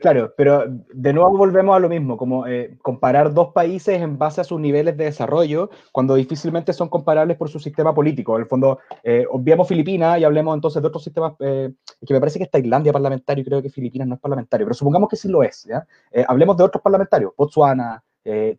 [0.00, 4.40] Claro, pero de nuevo volvemos a lo mismo, como eh, comparar dos países en base
[4.40, 8.34] a sus niveles de desarrollo, cuando difícilmente son comparables por su sistema político.
[8.36, 11.72] En el fondo, eh, obviamos Filipinas y hablemos entonces de otros sistemas, eh,
[12.06, 15.08] que me parece que es Tailandia parlamentario, creo que Filipinas no es parlamentario, pero supongamos
[15.08, 15.64] que sí lo es.
[15.64, 15.86] ¿ya?
[16.26, 18.02] hablemos de otros parlamentarios, Botswana,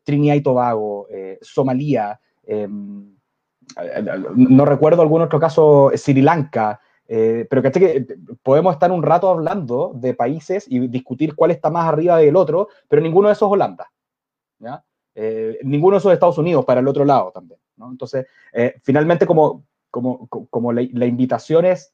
[0.03, 1.07] Trinidad y Tobago,
[1.41, 2.19] Somalia,
[4.35, 6.79] no recuerdo algún otro caso, Sri Lanka.
[7.07, 8.07] Eh, pero que
[8.41, 12.69] podemos estar un rato hablando de países y discutir cuál está más arriba del otro,
[12.87, 13.91] pero ninguno de esos es Holanda.
[14.59, 14.83] ¿ya?
[15.13, 17.59] Eh, ninguno de esos es Estados Unidos para el otro lado también.
[17.77, 17.91] ¿no?
[17.91, 21.91] Entonces, eh, finalmente, como, como, como la, la, invitación es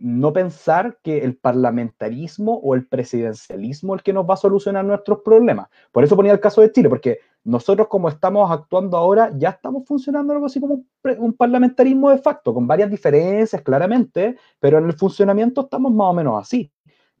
[0.00, 4.84] no pensar que el parlamentarismo o el presidencialismo es el que nos va a solucionar
[4.84, 5.68] nuestros problemas.
[5.92, 9.86] Por eso ponía el caso de Chile, porque nosotros como estamos actuando ahora, ya estamos
[9.86, 10.84] funcionando algo así como
[11.18, 16.12] un, parlamentarismo de facto, con varias diferencias claramente, pero en el funcionamiento estamos más o
[16.12, 16.70] menos así.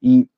[0.00, 0.28] Y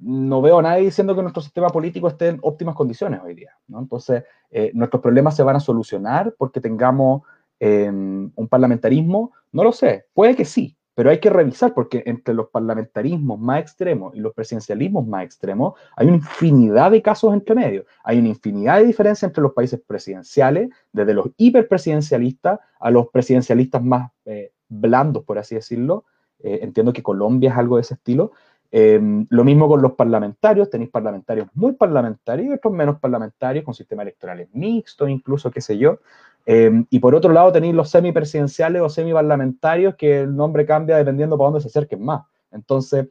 [0.00, 3.52] no veo a nadie diciendo que nuestro sistema político esté en óptimas condiciones hoy día.
[3.68, 3.80] ¿no?
[3.80, 7.22] Entonces, eh, nuestros problemas se van a solucionar porque tengamos
[7.60, 12.34] em, un parlamentarismo, no lo sé, puede que sí, pero hay que revisar porque entre
[12.34, 17.54] los parlamentarismos más extremos y los presidencialismos más extremos hay una infinidad de casos entre
[17.54, 17.84] medio.
[18.04, 23.82] Hay una infinidad de diferencias entre los países presidenciales, desde los hiperpresidencialistas a los presidencialistas
[23.82, 26.04] más eh, blandos, por así decirlo.
[26.40, 28.32] Eh, entiendo que Colombia es algo de ese estilo.
[28.74, 33.74] Em, lo mismo con los parlamentarios, tenéis parlamentarios muy parlamentarios y otros menos parlamentarios, con
[33.74, 35.98] sistemas electorales mixtos, incluso, qué sé yo.
[36.44, 41.38] Em, y por otro lado tenéis los semipresidenciales o semiparlamentarios, que el nombre cambia dependiendo
[41.38, 42.22] para dónde se acerquen más.
[42.50, 43.08] Entonces,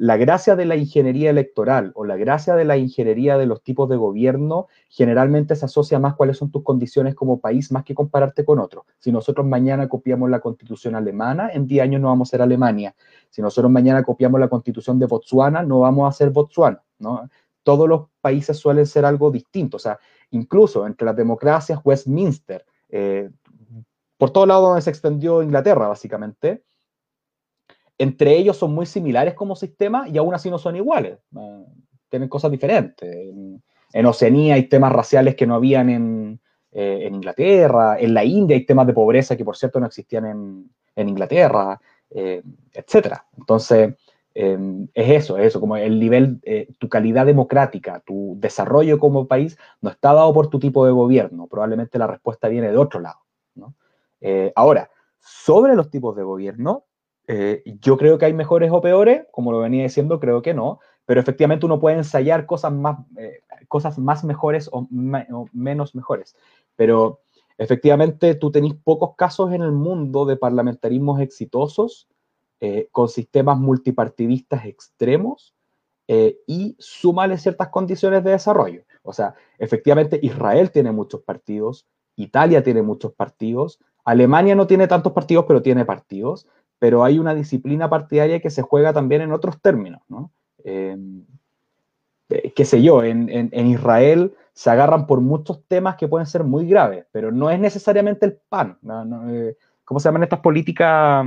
[0.00, 3.88] la gracia de la ingeniería electoral o la gracia de la ingeniería de los tipos
[3.88, 8.44] de gobierno generalmente se asocia más cuáles son tus condiciones como país más que compararte
[8.44, 8.84] con otros.
[9.00, 12.94] Si nosotros mañana copiamos la constitución alemana, en 10 años no vamos a ser Alemania.
[13.28, 16.80] Si nosotros mañana copiamos la constitución de Botswana, no vamos a ser Botswana.
[17.00, 17.28] ¿no?
[17.62, 19.76] Todos los países suelen ser algo distinto.
[19.76, 19.98] O sea,
[20.30, 23.30] incluso entre las democracias, Westminster, eh,
[24.16, 26.64] por todo lado donde se extendió Inglaterra, básicamente,
[27.98, 31.18] entre ellos son muy similares como sistema y aún así no son iguales.
[31.36, 31.64] Eh,
[32.08, 33.08] tienen cosas diferentes.
[33.92, 36.40] En, Oceanía hay temas raciales que no habían en,
[36.72, 37.98] eh, en, Inglaterra.
[37.98, 41.80] En la India hay temas de pobreza que, por cierto, no existían en, en Inglaterra,
[42.10, 43.18] etc.
[43.36, 43.94] Entonces,
[44.38, 46.40] em, es eso, es eso, como el nivel,
[46.78, 51.46] tu calidad democrática, tu desarrollo como país no está dado por tu tipo de gobierno.
[51.46, 53.18] Probablemente la respuesta viene de otro lado.
[53.54, 53.74] ¿no?
[54.54, 56.84] ahora, sobre los tipos de gobierno,
[57.30, 60.80] eh, yo creo que hay mejores o peores, como lo venía diciendo, creo que no,
[61.04, 66.34] pero efectivamente uno puede ensayar cosas más, eh, cosas más mejores o, menos mejores.
[66.74, 67.20] Pero
[67.58, 72.08] efectivamente tú tenés pocos casos en el mundo de parlamentarismos exitosos
[72.60, 75.54] eh, con sistemas multipartidistas extremos
[76.46, 78.82] y súmale ciertas condiciones de desarrollo.
[79.02, 81.86] O sea, efectivamente Israel tiene muchos partidos,
[82.16, 86.46] Italia tiene muchos partidos, Alemania no tiene tantos partidos, pero tiene partidos
[86.78, 90.30] pero hay una disciplina partidaria que se juega también en otros términos, ¿no?
[90.64, 91.24] Em,
[92.28, 96.66] eh, qué sé yo, en, Israel se agarran por muchos temas que pueden ser muy
[96.66, 98.78] graves, pero no es necesariamente el pan.
[99.30, 101.24] Eh, ¿Cómo se llaman estas políticas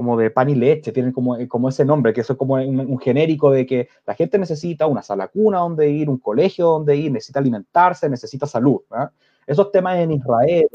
[0.00, 0.92] como de pan y leche?
[0.92, 4.14] Tienen como, eh, como ese nombre, que eso es como un, genérico de que la
[4.14, 8.80] gente necesita una sala cuna donde ir, un colegio donde ir, necesita alimentarse, necesita salud.
[8.90, 9.10] ¿no?
[9.46, 10.66] esos temas en Israel.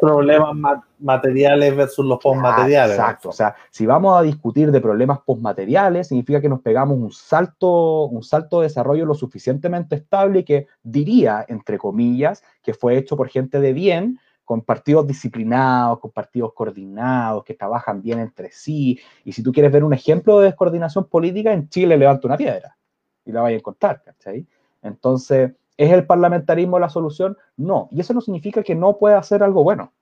[0.00, 2.96] Problemas materiales versus los postmateriales.
[2.96, 3.28] Exacto.
[3.28, 8.06] O sea, si vamos a discutir de problemas postmateriales, significa que nos pegamos un salto,
[8.06, 13.16] un salto de desarrollo lo suficientemente estable y que diría, entre comillas, que fue hecho
[13.16, 14.18] por gente de bien,
[14.52, 19.00] con partidos disciplinados, con partidos coordinados, que trabajan bien entre sí.
[19.24, 22.76] Y si tú quieres ver un ejemplo de descoordinación política, en Chile levanta una piedra
[23.24, 24.46] y la vais a encontrar, ¿cachai?
[24.82, 27.34] Entonces, ¿Es el parlamentarismo la solución?
[27.56, 27.88] No.
[27.90, 29.94] Y eso no significa que no pueda hacer algo bueno.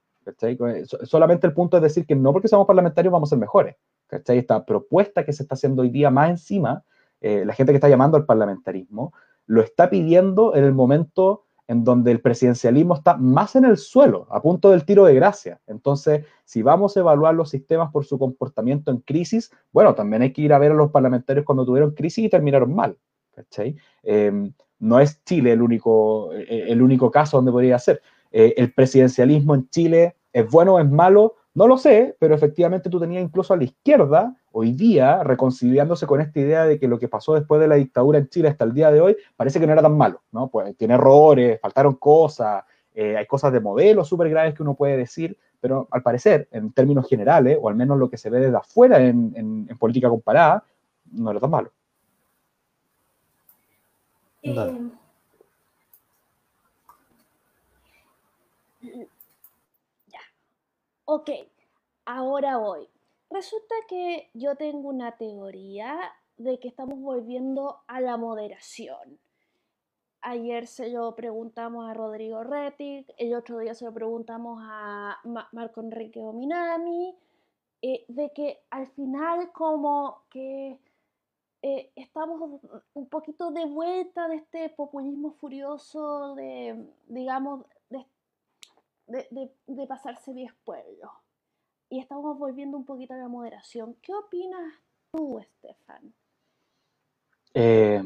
[1.05, 3.77] Solamente el punto es decir que no porque seamos parlamentarios vamos a ser mejores.
[4.11, 6.83] Esta propuesta que se está haciendo hoy día más encima,
[7.21, 9.15] eh, la gente que está llamando al parlamentarismo,
[9.47, 14.27] lo está pidiendo en el momento en donde el presidencialismo está más en el suelo,
[14.31, 15.61] a punto del tiro de gracia.
[15.69, 20.33] Entonces, si vamos a evaluar los sistemas por su comportamiento en crisis, bueno, también hay
[20.33, 22.99] que ir a ver a los parlamentarios cuando tuvieron crisis y terminaron mal.
[24.03, 28.03] Em, no es Chile el único, eh, el único caso donde podría ser.
[28.33, 32.91] Eh, el presidencialismo en Chile es bueno o es malo, no lo sé, pero efectivamente
[32.91, 36.99] tú tenías incluso a la izquierda hoy día reconciliándose con esta idea de que lo
[36.99, 39.67] que pasó después de la dictadura en Chile hasta el día de hoy parece que
[39.67, 40.49] no era tan malo, ¿no?
[40.49, 44.97] Pues tiene errores, faltaron cosas, eh, hay cosas de modelo súper graves que uno puede
[44.97, 48.57] decir, pero al parecer, en términos generales, o al menos lo que se ve desde
[48.57, 50.65] afuera en, en política comparada,
[51.13, 51.71] no era tan malo.
[54.43, 54.91] Em,
[60.07, 60.21] ya.
[61.05, 61.31] Ok,
[62.07, 62.89] ahora voy.
[63.31, 65.99] Resulta que yo tengo una teoría
[66.37, 69.19] de que estamos volviendo a la moderación.
[70.23, 75.19] Ayer se lo preguntamos a Rodrigo Rettig, el otro día se lo preguntamos a
[75.53, 77.17] Marco Enrique Ominami,
[77.83, 80.79] eh, de que al final como que
[81.63, 82.61] eh, estamos
[82.95, 91.11] un poquito de vuelta de este populismo furioso de, digamos, de, pasarse 10 pueblos.
[91.91, 93.97] Y estamos volviendo un poquito a la moderación.
[94.01, 94.73] ¿Qué opinas
[95.11, 96.15] tú, Estefan?
[97.53, 98.01] Eh,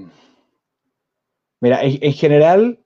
[1.60, 2.82] mira, en, general,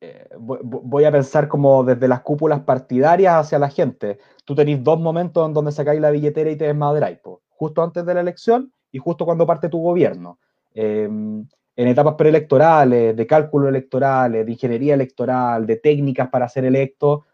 [0.00, 4.20] eh, voy a pensar como desde las cúpulas partidarias hacia la gente.
[4.44, 7.18] Tú tenés dos momentos en donde sacáis la billetera y te desmadráis.
[7.48, 10.38] Justo antes de la elección y justo cuando parte tu gobierno.
[10.74, 11.44] Em,
[11.74, 17.26] en etapas preelectorales, de cálculo electorales, de ingeniería electoral, de técnicas para ser electo,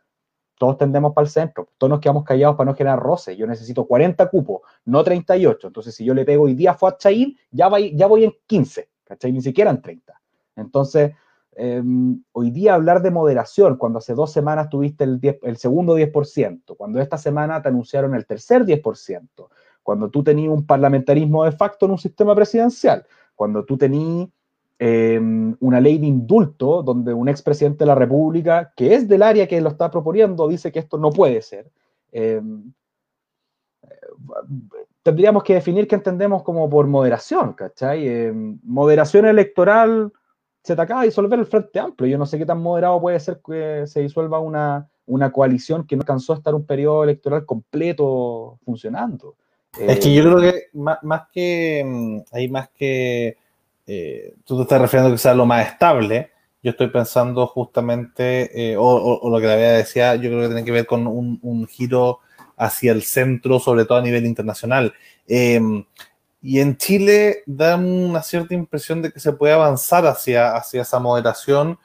[0.58, 1.68] todos tendemos para el centro.
[1.78, 3.36] Todos nos quedamos callados para no generar roce.
[3.36, 5.66] Yo necesito 40 cupos, no 38.
[5.66, 8.88] Entonces, si yo le pego hoy día a Chaín, ya, voy, ya voy en 15,
[9.04, 9.32] ¿cachai?
[9.32, 10.20] Ni siquiera en 30.
[10.56, 11.12] Entonces,
[11.52, 16.76] em, hoy día hablar de moderación, cuando hace dos semanas tuviste el, el segundo 10%,
[16.76, 19.48] cuando esta semana te anunciaron el tercer 10%,
[19.82, 24.28] cuando tú tenías un parlamentarismo de facto en un sistema presidencial, cuando tú tenías
[24.78, 29.46] em, una ley de indulto donde un expresidente de la República, que es del área
[29.46, 31.70] que lo está proponiendo, dice que esto no puede ser.
[32.12, 32.72] Em,
[35.02, 38.08] tendríamos que definir qué entendemos como por moderación, ¿cachai?
[38.08, 40.12] Eh, moderación electoral
[40.62, 42.10] se te acaba de disolver el Frente Amplio.
[42.10, 45.94] Yo no sé qué tan moderado puede ser que se disuelva una, una coalición que
[45.94, 49.36] no alcanzó a estar un periodo electoral completo funcionando.
[49.78, 53.36] Es que yo creo que más, que mm, hay más que
[53.86, 56.30] eh, tú te estás refiriendo que sea lo más estable.
[56.62, 60.64] Yo estoy pensando justamente, eh, o, lo que la había decía, yo creo que tiene
[60.64, 62.20] que ver con un, giro
[62.56, 64.94] hacia el centro, sobre todo a nivel internacional.
[65.26, 65.84] Em,
[66.40, 70.98] y en Chile da una cierta impresión de que se puede avanzar hacia, hacia esa
[70.98, 71.78] moderación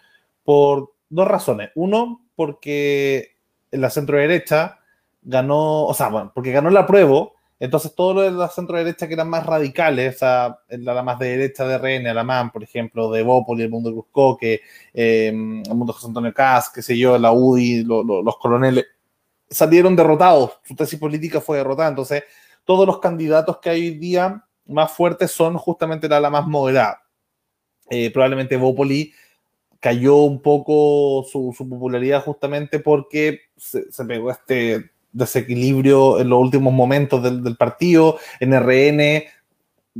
[0.43, 1.71] por dos razones.
[1.75, 3.35] Uno, porque
[3.71, 4.79] la centro derecha
[5.21, 7.29] ganó, o sea, bueno, porque ganó la prueba
[7.59, 11.37] entonces, todo lo de la centro derecha que eran más radicales, sea, la, más de
[11.37, 14.61] derecha de RN, Alamán, por ejemplo, de Bópoli, el mundo de Cusco, que
[14.93, 18.85] eh, el mundo de José Antonio Cas, qué sé yo, la UDI, los coroneles,
[19.49, 20.59] salieron derrotados.
[20.63, 21.89] Su tesis política fue derrotada.
[21.89, 22.23] Entonces,
[22.63, 27.01] todos los candidatos que hay hoy día más fuertes son justamente la, la más moderada.
[27.89, 29.13] Eh, probablemente Bópoli
[29.81, 37.21] cayó un poco su, popularidad justamente porque se pegó este desequilibrio en los últimos momentos
[37.23, 38.17] del, partido.
[38.39, 39.23] En RN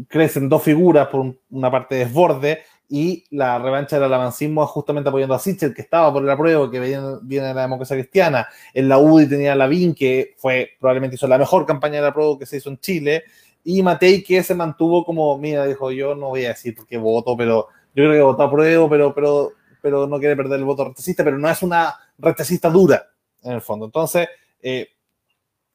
[0.07, 5.35] crecen dos figuras por una parte de desborde y la revancha del alabancismo justamente apoyando
[5.35, 8.47] a Sichel, que estaba por el apruebo, que viene, viene de la democracia cristiana.
[8.73, 12.39] En la UDI tenía a Lavín, que fue probablemente hizo la mejor campaña de apruebo
[12.39, 13.23] que se hizo en Chile.
[13.63, 17.37] Y Matei, que se mantuvo como, mira, dijo, yo no voy a decir qué voto,
[17.37, 19.51] pero yo creo que votó a prueba, pero, pero,
[19.81, 23.05] pero no quiere perder el voto retesista, pero no es una retesista dura,
[23.43, 23.85] en el fondo.
[23.85, 24.27] Entonces,
[24.61, 24.87] eh,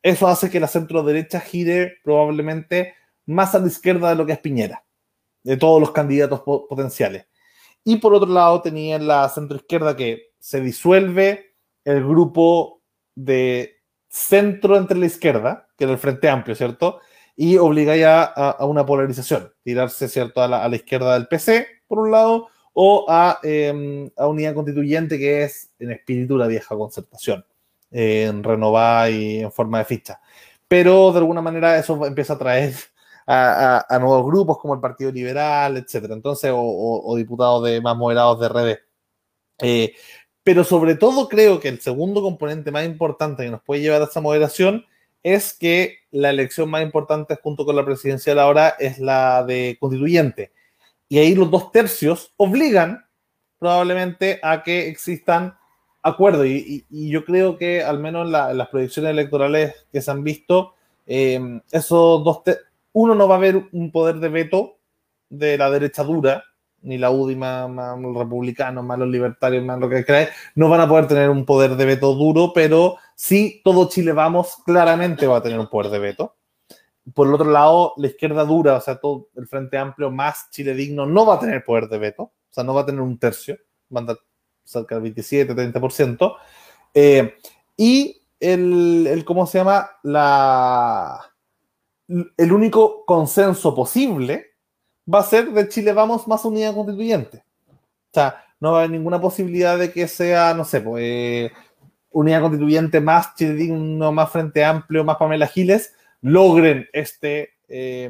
[0.05, 2.95] eso hace que la centro derecha gire probablemente
[3.25, 4.85] más a la izquierda de lo que es Piñera,
[5.43, 7.27] de todos los candidatos potenciales.
[7.85, 12.83] Y por otro lado tenía la centro izquierda que se disuelve el grupo
[13.15, 17.01] de centro entre la izquierda, que era el Frente Amplio, ¿cierto?
[17.35, 22.11] Y obliga ya a, una polarización, tirarse, ¿cierto?, a la, izquierda del PC, por un
[22.11, 27.47] lado, o a, eh, a unidad constituyente, que es en espíritu la vieja concertación
[27.95, 30.21] en renovar y en forma de ficha.
[30.67, 32.75] Pero de alguna manera eso empieza a traer
[33.27, 36.15] a, nuevos grupos como el Partido Liberal, etcétera.
[36.15, 38.79] Entonces, o, diputados de más moderados de redes.
[39.61, 39.95] Eh,
[40.43, 44.07] pero sobre todo creo que el segundo componente más importante que nos puede llevar a
[44.07, 44.85] esa moderación
[45.23, 50.53] es que la elección más importante junto con la presidencial ahora es la de constituyente.
[51.09, 53.07] Y ahí los dos tercios obligan
[53.59, 55.57] probablemente a que existan
[56.05, 60.75] acuerdo, y, yo creo que al menos en las proyecciones electorales que se han visto,
[61.07, 62.43] eh, esos dos,
[62.93, 64.79] uno no va a haber un poder de veto
[65.29, 66.45] de la derecha dura,
[66.83, 70.83] ni la UDI más, los republicanos, más los libertarios, más lo que creáis, no van
[70.83, 75.39] a poder tener un poder de veto duro, pero sí todo Chile vamos claramente va
[75.39, 76.37] a tener un poder de veto.
[77.15, 80.75] Por el otro lado, la izquierda dura, o sea, todo el Frente Amplio más Chile
[80.75, 83.19] digno, no va a tener poder de veto, o sea, no va a tener un
[83.19, 84.17] tercio, van a
[84.65, 86.37] cerca del 27, 30%.
[86.95, 87.35] Eh,
[87.77, 89.91] y el, el, ¿cómo se llama?
[90.03, 91.21] La,
[92.09, 94.55] el único consenso posible
[95.13, 97.45] va a ser de Chile Vamos más unidad constituyente.
[97.69, 101.51] O sea, no va a haber ninguna posibilidad de que sea, no sé, pues,
[102.11, 108.09] unidad constituyente más Chile Digno, más Frente Amplio, más Pamela Giles, logren este, eh,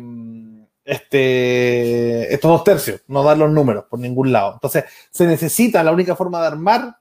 [0.84, 4.54] este, estos dos tercios, no dar los números por ningún lado.
[4.54, 6.96] Entonces, se necesita, la única forma de armar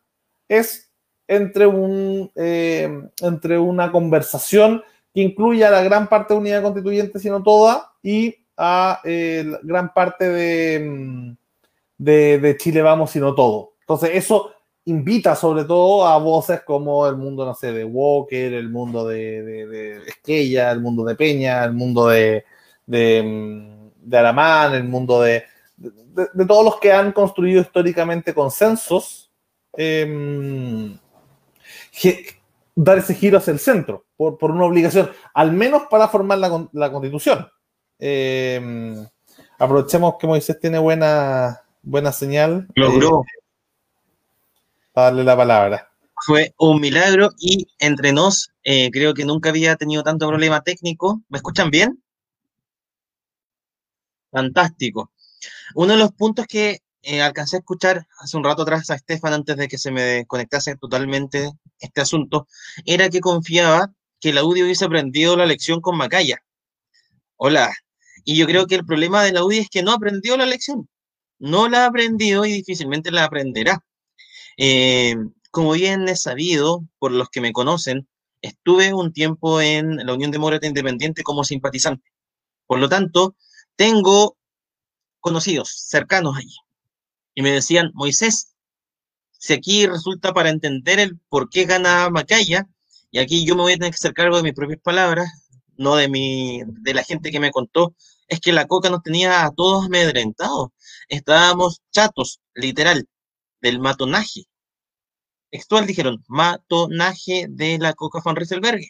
[0.48, 0.90] es
[1.28, 2.90] entre, un, eh,
[3.22, 8.36] entre una conversación que incluya a la gran parte de unidad constituyente, sino toda, y
[8.58, 11.38] a eh, gran parte de, mm,
[11.98, 13.74] de, de, Chile Vamos, sino todo.
[13.82, 14.52] Entonces, eso
[14.86, 19.42] invita sobre todo a voces como el mundo, no sé, de Walker, el mundo de,
[19.44, 22.44] de, Esquella, el mundo de Peña, el mundo de,
[22.86, 23.73] de mm,
[24.04, 25.44] de Aramán, el mundo de,
[25.78, 29.32] de, todos los que han construido históricamente consensos,
[29.76, 30.98] em,
[32.76, 36.68] dar ese giro hacia el centro, por, por, una obligación, al menos para formar la,
[36.74, 37.48] la constitución.
[38.00, 39.06] Em,
[39.58, 42.68] aprovechemos que Moisés tiene buena, buena señal.
[42.76, 43.22] Logró.
[43.22, 43.44] Eh,
[44.94, 45.90] darle la palabra.
[46.26, 51.22] Fue un milagro y entre nos, eh, creo que nunca había tenido tanto problema técnico.
[51.30, 52.03] ¿Me escuchan bien?
[54.34, 55.12] Fantástico.
[55.76, 59.32] Uno de los puntos que eh, alcancé a escuchar hace un rato atrás a Estefan
[59.34, 62.48] antes de que se me conectase totalmente este asunto,
[62.84, 66.44] era que confiaba que la UDI hubiese aprendido la lección con Macaya.
[67.38, 67.72] Hola.
[68.26, 70.90] Y yo creo que el problema de la UDI es que no aprendió la lección.
[71.38, 73.86] No la ha aprendido y difícilmente la aprenderá.
[74.58, 75.16] Eh,
[75.52, 78.08] como bien es sabido por los que me conocen,
[78.42, 82.12] estuve un tiempo en la Unión Demócrata Independiente como simpatizante
[82.66, 83.36] Por lo tanto,
[83.76, 84.38] tengo
[85.20, 86.56] conocidos, cercanos allí.
[87.36, 88.54] Y me decían, Moisés,
[89.32, 92.68] si aquí resulta para entender el por qué gana Macaya,
[93.12, 95.30] y aquí yo me voy a tener que hacer cargo de mis propias palabras,
[95.78, 97.96] no de mi, de la gente que me contó,
[98.28, 100.70] es que la coca nos tenía a todos amedrentados.
[101.10, 103.08] Estábamos chatos, literal,
[103.62, 104.46] del matonaje.
[105.52, 108.82] Textual dijeron, matonaje de la coca von Rieselberg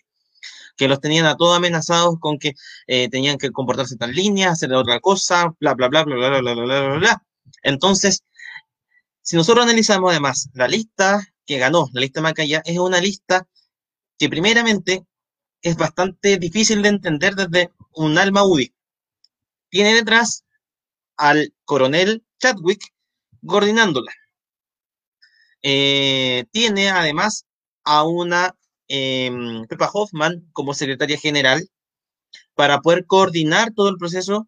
[0.75, 2.53] que los tenían a todos amenazados con que
[2.87, 6.53] eh, tenían que comportarse tan líneas, hacer otra cosa, bla, bla, bla, bla, bla, bla,
[6.53, 7.23] bla, bla, bla.
[7.63, 8.23] Entonces,
[9.21, 13.47] si nosotros analizamos además la lista que ganó, la lista Macaya, es una lista
[14.17, 15.05] que primeramente
[15.61, 18.73] es bastante difícil de entender desde un alma UDI.
[19.69, 20.45] Tiene detrás
[21.17, 22.93] al coronel Chadwick
[23.45, 24.11] coordinándola.
[25.61, 27.45] Eh, tiene además
[27.85, 28.55] a una
[28.87, 29.31] eh,
[29.69, 31.69] Pepa Hoffman como secretaria general
[32.55, 34.47] para poder coordinar todo el proceso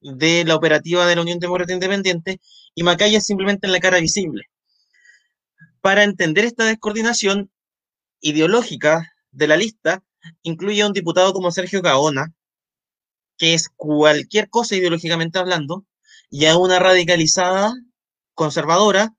[0.00, 2.40] de la operativa de la Unión Demócrata Independiente
[2.74, 4.44] y Macaya simplemente en la cara visible.
[5.80, 7.50] Para entender esta descoordinación
[8.20, 10.02] ideológica de la lista,
[10.42, 12.32] incluye a un diputado como Sergio Gaona,
[13.36, 15.84] que es cualquier cosa ideológicamente hablando,
[16.30, 17.74] y a una radicalizada
[18.34, 19.14] conservadora,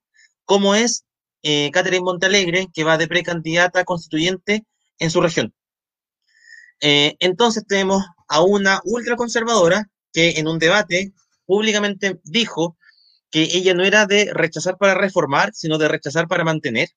[0.46, 1.06] como es
[1.44, 4.66] eh, Catherine Montalegre, que va de precandidata constituyente
[5.00, 5.54] en su región.
[6.82, 11.14] Eh, entonces tenemos a una ultraconservadora que en un debate
[11.46, 12.78] públicamente dijo
[13.30, 16.90] que ella no era de rechazar para reformar, sino de rechazar para mantener.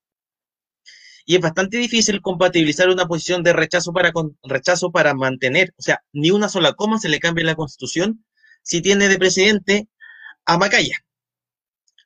[1.24, 4.12] Y es bastante difícil compatibilizar una posición de rechazo para,
[4.44, 8.24] rechazo para mantener, o sea, ni una sola coma se le cambia en la constitución
[8.62, 9.88] si tiene de presidente
[10.44, 10.98] a Macaya.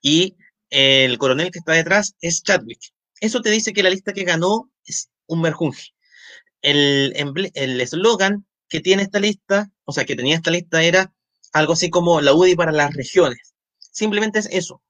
[0.03, 0.37] Y
[0.71, 2.81] el coronel que está detrás es Chadwick.
[3.21, 5.89] Eso te dice que la lista que ganó es un merjunje.
[6.63, 11.13] El eslogan que tiene esta lista, o sea, que tenía esta lista era
[11.53, 13.55] algo así como la UDI para las regiones.
[13.79, 14.83] Simplemente es eso,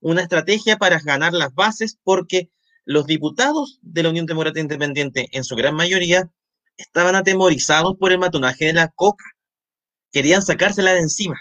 [0.00, 2.50] una estrategia para ganar las bases porque
[2.84, 6.30] los diputados de la Unión Demócrata Independiente, en su gran mayoría,
[6.76, 9.24] estaban atemorizados por el matonaje de la coca.
[10.12, 11.38] Querían sacársela de encima.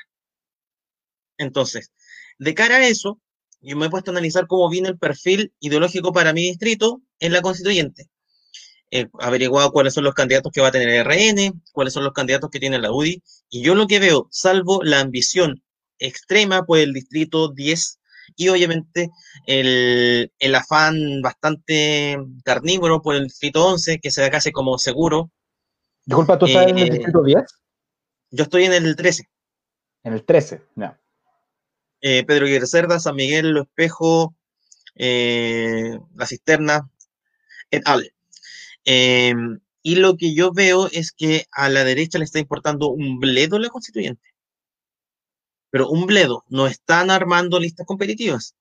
[1.37, 1.91] Entonces,
[2.39, 3.21] de cara a eso,
[3.65, 7.33] yo me he puesto a analizar cómo viene el perfil ideológico para mi distrito en
[7.33, 8.09] la constituyente.
[8.91, 12.13] He averiguado cuáles son los candidatos que va a tener el RN, cuáles son los
[12.13, 15.63] candidatos que tiene la UDI, y yo lo que veo, salvo la ambición
[15.97, 17.99] extrema por el distrito 10
[18.35, 19.09] y obviamente
[19.47, 25.31] el, el afán bastante carnívoro por el distrito 11, que se da casi como seguro.
[26.05, 27.43] Disculpa, ¿tú estás en el eh, distrito 10?
[28.31, 29.23] Yo estoy en el 13.
[30.03, 30.95] En el 13, no.
[32.07, 34.35] Eh, Pedro Guerrero Cerda, San Miguel, Lo Espejo,
[34.95, 36.91] eh, La Cisterna,
[37.71, 38.13] et al.
[38.85, 43.19] Em, y lo que yo veo es que a la derecha le está importando un
[43.19, 44.21] bledo la constituyente.
[45.71, 48.55] Pero un bledo, no están armando listas competitivas.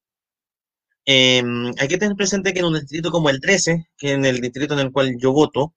[1.05, 4.41] Em, hay que tener presente que en un distrito como el 13, que en el
[4.41, 5.75] distrito en el cual yo voto,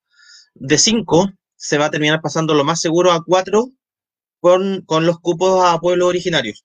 [0.56, 3.72] de 5 se va a terminar pasando lo más seguro a 4
[4.40, 6.64] con, con los cupos a pueblos originarios.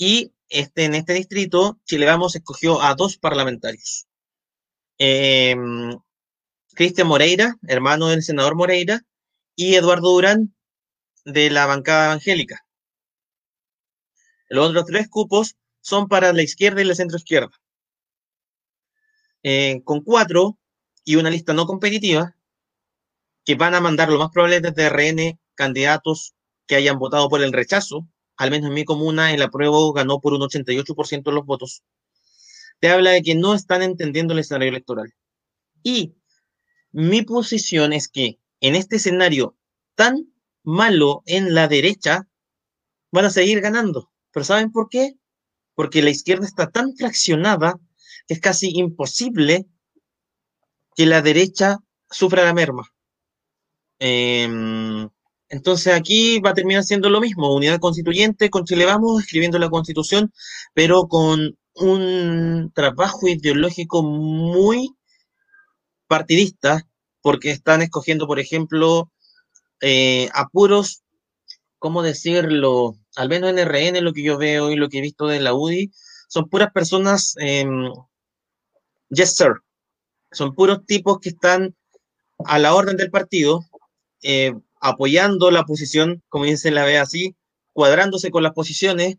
[0.00, 4.06] Y este, en este distrito, Chile Vamos escogió a dos parlamentarios.
[4.96, 5.94] Em,
[6.74, 9.02] Cristian Moreira, hermano del senador Moreira,
[9.54, 10.54] y Eduardo Durán,
[11.26, 12.64] de la bancada evangélica.
[14.48, 17.60] Los otros tres cupos son para la izquierda y la centroizquierda.
[19.42, 20.58] Eh, con cuatro
[21.04, 22.38] y una lista no competitiva,
[23.44, 26.34] que van a mandar lo más probable desde RN candidatos
[26.66, 28.08] que hayan votado por el rechazo
[28.40, 31.82] al menos en mi comuna, el apruebo ganó por un 88% de los votos,
[32.78, 35.12] te habla de que no están entendiendo el escenario electoral.
[35.82, 36.14] Y
[36.90, 39.58] mi posición es que en este escenario
[39.94, 40.32] tan
[40.62, 42.28] malo en la derecha,
[43.12, 44.10] van a seguir ganando.
[44.32, 45.18] ¿Pero saben por qué?
[45.74, 47.78] Porque la izquierda está tan fraccionada
[48.26, 49.66] que es casi imposible
[50.96, 52.88] que la derecha sufra la merma.
[53.98, 54.48] Eh,
[55.50, 59.68] entonces aquí va a terminar siendo lo mismo, unidad constituyente con Chile Vamos, escribiendo la
[59.68, 60.32] constitución,
[60.74, 64.94] pero con un trabajo ideológico muy
[66.06, 66.86] partidista,
[67.20, 69.10] porque están escogiendo, por ejemplo,
[69.80, 71.02] eh, apuros,
[71.78, 72.94] ¿cómo decirlo?
[73.16, 75.52] Al menos en RN, lo que yo veo y lo que he visto de la
[75.52, 75.90] UDI,
[76.28, 77.90] son puras personas, em,
[79.08, 79.54] yes sir,
[80.30, 81.74] son puros tipos que están
[82.44, 83.64] a la orden del partido,
[84.22, 87.36] eh, apoyando la posición, como dice la ve así,
[87.72, 89.16] cuadrándose con las posiciones.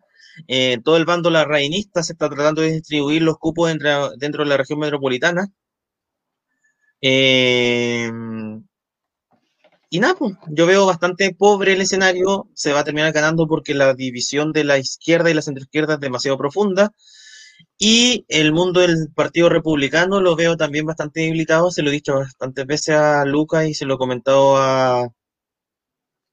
[0.48, 4.44] Eh, todo el bando la reinista se está tratando de distribuir los cupos dentro, dentro
[4.44, 5.48] de la región metropolitana.
[7.02, 8.10] Eh,
[9.94, 13.74] y nada, pues, yo veo bastante pobre el escenario, se va a terminar ganando porque
[13.74, 16.94] la división de la izquierda y la centroizquierda es demasiado profunda.
[17.78, 22.16] Y el mundo del Partido Republicano lo veo también bastante debilitado, se lo he dicho
[22.16, 25.10] bastantes veces a Lucas y se lo he comentado a,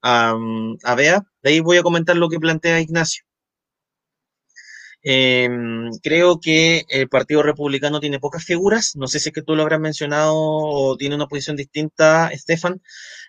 [0.01, 0.35] a,
[0.83, 1.23] a Bea.
[1.43, 3.23] De ahí voy a comentar lo que plantea Ignacio.
[5.01, 8.95] Em, creo que el Partido Republicano tiene pocas figuras.
[8.95, 12.81] No sé si es que tú lo habrás mencionado o tiene una posición distinta, Estefan.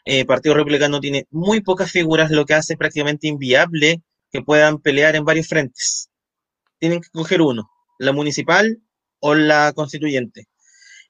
[0.04, 4.02] El Partido Republicano tiene muy pocas figuras, lo que hace prácticamente inviable
[4.32, 6.10] que puedan pelear en varios frentes.
[6.78, 8.80] Tienen que coger uno, la municipal
[9.20, 10.46] o la constituyente.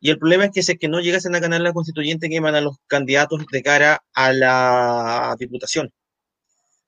[0.01, 2.55] Y el problema es que si es que no llegasen a ganar la constituyente, queman
[2.55, 5.92] a los candidatos de cara a la diputación.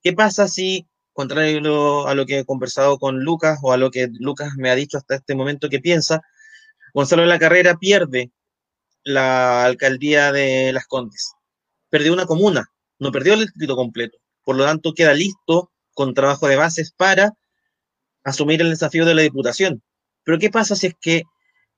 [0.03, 4.09] ¿Qué pasa si contrario a lo que he conversado con Lucas o a lo que
[4.19, 6.23] Lucas me ha dicho hasta este momento que piensa,
[6.95, 8.33] Gonzalo de la Carrera pierde
[9.05, 11.33] la alcaldía de Las Condes.
[11.91, 14.19] Perdió una comuna, no perdió el distrito completo.
[14.45, 17.33] Por lo tanto, queda listo con trabajo de bases para
[18.25, 19.83] asumir el desafío de la diputación.
[20.25, 21.23] Pero ¿qué pasa si es que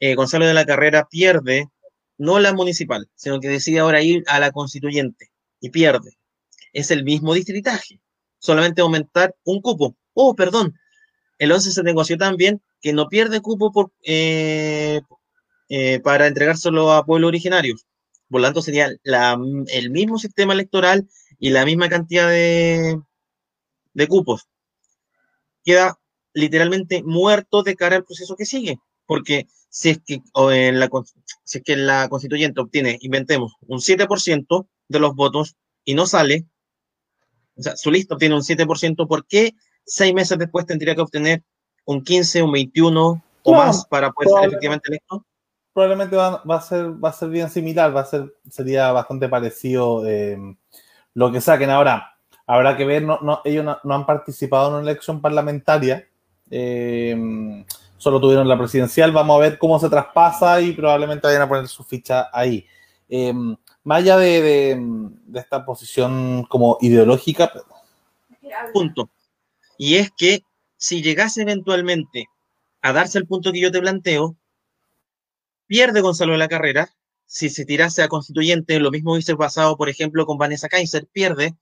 [0.00, 1.68] eh, Gonzalo de la Carrera pierde
[2.18, 5.30] no la municipal, sino que decide ahora ir a la constituyente
[5.60, 6.18] y pierde?
[6.72, 8.00] Es el mismo distritaje
[8.44, 9.96] solamente aumentar un cupo.
[10.12, 10.74] Oh, perdón,
[11.38, 15.00] el 11 se negoció también que no pierde cupo por, eh,
[15.70, 17.86] eh, para entregárselo a pueblos originarios.
[18.28, 18.90] Por lo tanto, sería
[19.68, 23.00] el mismo sistema electoral y la misma cantidad de,
[23.94, 24.46] de cupos.
[25.64, 25.98] Queda
[26.34, 28.78] literalmente muerto de cara al proceso que sigue.
[29.06, 30.88] Porque si es que, en la,
[31.42, 36.46] si es que la constituyente obtiene, inventemos, un 7% de los votos y no sale,
[37.56, 41.42] o sea, su lista obtiene un 7%, ¿por qué seis meses después tendría que obtener
[41.84, 45.24] un 15, un 21 o más para poder ser efectivamente electo?
[45.72, 50.06] Probablemente va, a ser, va a ser bien similar, va a ser, sería bastante parecido
[50.06, 50.38] eh,
[51.14, 51.70] lo que saquen.
[51.70, 56.06] Ahora, habrá que ver, no, no ellos no, han participado en una elección parlamentaria,
[56.48, 57.64] eh,
[57.98, 61.68] solo tuvieron la presidencial, vamos a ver cómo se traspasa y probablemente vayan a poner
[61.68, 62.66] su ficha ahí.
[63.08, 63.32] Eh,
[63.84, 64.82] más allá de,
[65.34, 67.52] esta posición como ideológica.
[68.72, 69.10] Punto.
[69.76, 70.42] Y es que
[70.76, 72.26] si llegase eventualmente
[72.80, 74.36] a darse el punto que yo te planteo,
[75.66, 76.90] pierde Gonzalo la carrera.
[77.26, 81.54] Si se tirase a constituyente, lo mismo hubiese pasado, por ejemplo, con Vanessa Kaiser, pierde.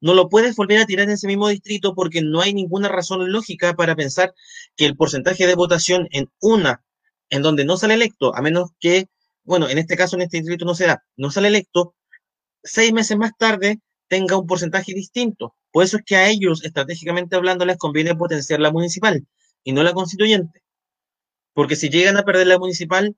[0.00, 3.30] No lo puedes volver a tirar en ese mismo distrito porque no hay ninguna razón
[3.32, 4.34] lógica para pensar
[4.76, 6.84] que el porcentaje de votación en una,
[7.30, 9.08] en donde no sale electo, a menos que
[9.44, 11.94] bueno, en este caso, en este distrito no se da, no sale electo,
[12.62, 15.54] seis meses más tarde tenga un porcentaje distinto.
[15.70, 19.26] Por eso es que a ellos, estratégicamente hablando, les conviene potenciar la municipal
[19.62, 20.62] y no la constituyente.
[21.54, 23.16] Porque si llegan a perder la municipal,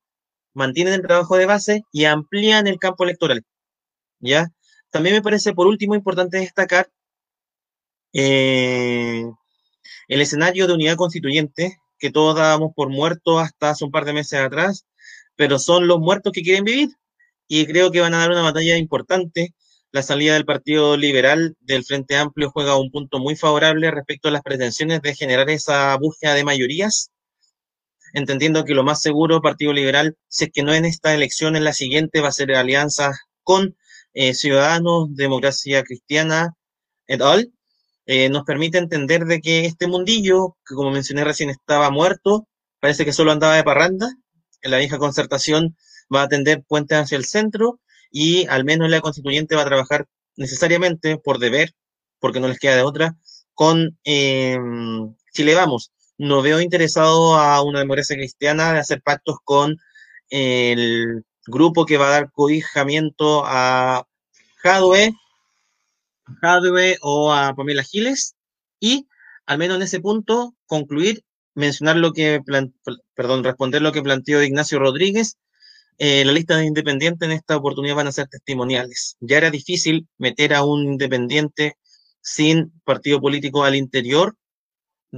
[0.55, 3.45] mantienen el trabajo de base y amplían el campo electoral.
[4.21, 4.49] ¿Ya?
[4.91, 6.91] También me parece, por último, importante destacar
[8.13, 9.25] eh,
[10.09, 14.13] el escenario de unidad constituyente que todos dábamos por muerto hasta hace un par de
[14.13, 14.87] meses atrás
[15.37, 16.89] pero son los muertos que quieren vivir
[17.47, 19.55] y creo que van a dar una batalla importante.
[19.93, 24.33] La salida del Partido Liberal del Frente Amplio juega un punto muy favorable respecto a
[24.33, 27.11] las pretensiones de generar esa búsqueda de mayorías,
[28.13, 31.65] entendiendo que lo más seguro, Partido Liberal, si es que no en esta elección, en
[31.65, 33.13] la siguiente va a ser alianza
[33.43, 33.77] con
[34.17, 36.55] eh, Ciudadanos, Democracia Cristiana,
[37.07, 37.53] et al.
[38.07, 42.49] Eh, nos permite entender de que este mundillo, que como mencioné recién estaba muerto,
[42.81, 44.09] parece que solo andaba de parranda,
[44.63, 45.77] la vieja concertación
[46.15, 50.07] va a tender puentes hacia el centro y al menos la constituyente va a trabajar
[50.37, 51.73] necesariamente por deber,
[52.19, 53.17] porque no les queda de otra,
[53.55, 55.93] con Chile Vamos.
[56.19, 59.77] No veo interesado a una democracia cristiana de hacer pactos con
[60.31, 64.07] el grupo que va a dar cobijamiento a
[64.63, 65.13] Jadwe,
[66.41, 68.35] Jadwe o a Pamela Giles
[68.81, 69.07] y
[69.47, 71.25] al menos en ese punto concluir
[71.55, 72.41] mencionar lo que,
[73.15, 75.39] perdón, responder lo que planteó Ignacio Rodríguez.
[75.99, 79.17] Eh, la lista de independientes en esta oportunidad van a ser testimoniales.
[79.21, 81.77] Ya era difícil meter a un independiente
[82.21, 84.37] sin partido político al interior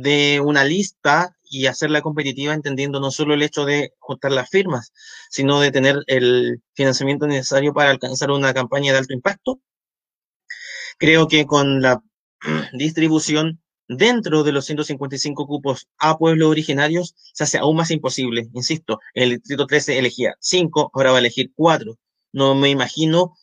[0.00, 4.92] de una lista y hacerla competitiva, entendiendo no solo el hecho de juntar las firmas,
[5.30, 9.60] sino de tener el financiamiento necesario para alcanzar una campaña de alto impacto.
[10.98, 12.02] Creo que con la
[12.72, 18.48] distribución dentro de los 155 cupos a pueblos originarios se hace aún más imposible.
[18.52, 21.96] Insisto, el distrito 13 elegía 5, ahora va a elegir 4.
[22.32, 23.34] No me imagino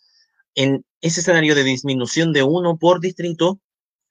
[0.53, 3.59] en ese escenario de disminución de uno por distrito,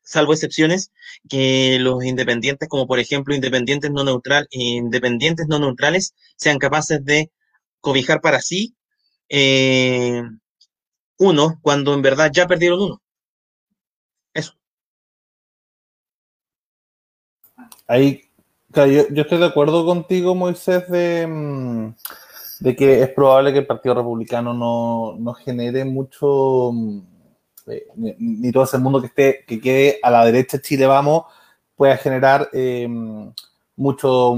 [0.05, 0.93] salvo excepciones,
[1.29, 7.33] que los independientes, como por ejemplo independientes no neutrales, sean capaces de
[7.81, 8.77] cobijar para sí
[9.29, 10.23] eh,
[11.19, 13.03] uno cuando en verdad ya perdieron uno.
[14.33, 14.55] Eso.
[17.87, 18.23] Ahí,
[18.75, 21.95] yo estoy de acuerdo contigo, Moisés, de, mm,
[22.61, 27.01] de que es probable que el Partido Republicano no, no genere mucho, mm,
[27.67, 31.25] eh, ni, todo ese mundo que esté, que quede a la derecha de Chile Vamos,
[31.77, 32.89] pueda generar eh,
[33.77, 34.37] mucho,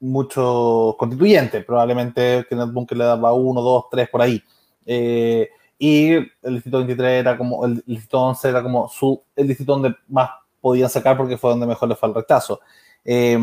[0.00, 1.60] mucho constituyente.
[1.62, 4.42] Probablemente Kenneth Bunker le daba uno, dos, tres por ahí.
[4.86, 5.48] Eh,
[5.78, 9.94] y el distrito 23 era como, el distrito 11 era como su, el distrito donde
[10.08, 12.60] más podían sacar porque fue donde mejor le fue el rechazo.
[13.04, 13.38] Eh,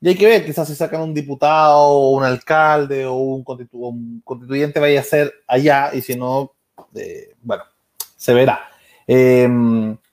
[0.00, 4.20] y hay que ver, quizás si sacan un diputado o un alcalde o un, un
[4.24, 6.52] constituyente vaya a ser allá y si no,
[6.94, 7.64] eh, bueno,
[8.20, 8.68] se verá.
[9.06, 9.48] Eh,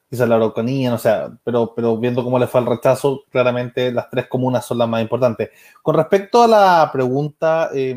[0.10, 4.10] quizás la Araucanía, no sé, pero, pero viendo cómo le fue el rechazo, claramente las
[4.10, 5.50] tres comunas son las más importantes.
[5.84, 7.94] Con respecto a la pregunta eh,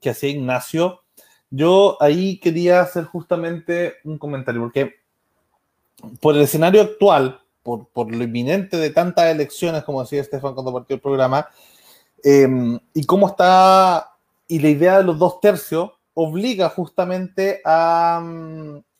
[0.00, 1.02] que hacía Ignacio,
[1.48, 4.96] yo ahí quería hacer justamente un comentario, porque
[6.20, 10.72] por el escenario actual, por, por lo inminente de tantas elecciones, como decía Estefan cuando
[10.72, 11.48] partió el programa,
[12.24, 12.48] eh,
[12.94, 14.16] y cómo está,
[14.48, 18.22] y la idea de los dos tercios, obliga justamente a,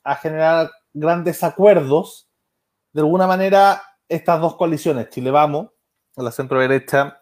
[0.03, 2.29] a generar grandes acuerdos.
[2.93, 5.69] De alguna manera, estas dos coaliciones, Chile Vamos,
[6.15, 7.21] la centro derecha,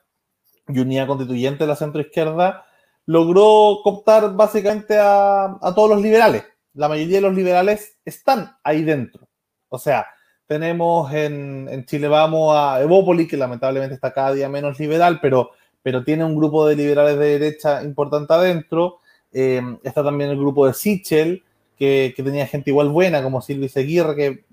[0.68, 2.66] y Unidad Constituyente, la centro izquierda,
[3.06, 6.44] logró cooptar básicamente a, a, todos los liberales.
[6.74, 9.30] La mayoría de los liberales están ahí dentro.
[9.70, 10.08] O sea,
[10.46, 15.52] tenemos en, en Chile Vamos a Evópoli, que lamentablemente está cada día menos liberal, pero,
[15.82, 19.00] pero tiene un grupo de liberales de derecha importante adentro.
[19.38, 21.44] Eh, está también el grupo de Sichel,
[21.78, 24.46] que, tenía gente igual buena, como Silvia Seguirre, que,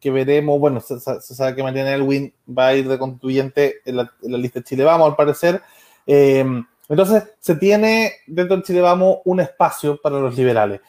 [0.00, 4.12] que veremos, bueno, se, sabe que Mariana Elwin va a ir de constituyente en la,
[4.22, 5.62] lista de Chile Vamos, al parecer.
[6.04, 6.44] Eh,
[6.88, 10.80] entonces, se tiene dentro de Chile Vamos un espacio para los liberales.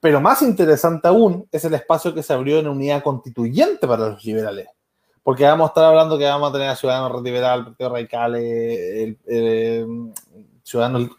[0.00, 4.24] Pero más interesante aún es el espacio que se abrió en unidad constituyente para los
[4.24, 4.66] liberales.
[5.22, 9.18] Porque vamos a estar hablando que vamos a tener a Ciudadanos Liberal, Partido Radical, el,
[9.26, 10.12] el, el
[10.62, 11.10] Ciudadanos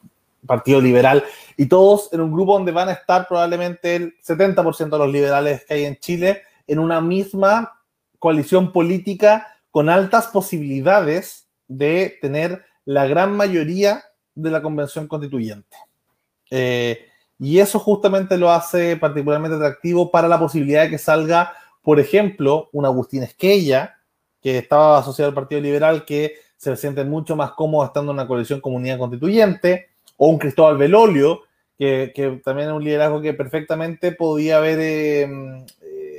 [0.46, 1.24] Partido Liberal,
[1.58, 5.66] y todos en un grupo donde van a estar probablemente el 70% de los liberales
[5.66, 7.82] que hay en Chile en una misma
[8.20, 14.04] coalición política con altas posibilidades de tener la gran mayoría
[14.36, 15.78] de la convención constituyente.
[16.52, 17.06] Eh,
[17.38, 22.70] y eso justamente lo hace particularmente atractivo para la posibilidad de que salga, por ejemplo,
[22.74, 23.98] un Agustín Esquella,
[24.42, 28.28] que estaba asociado al Partido Liberal, que se siente mucho más cómodo estando en una
[28.28, 31.44] coalición comunidad constituyente, o un Cristóbal Belolio,
[31.78, 35.66] que, que también es un liderazgo que perfectamente podía haber eh,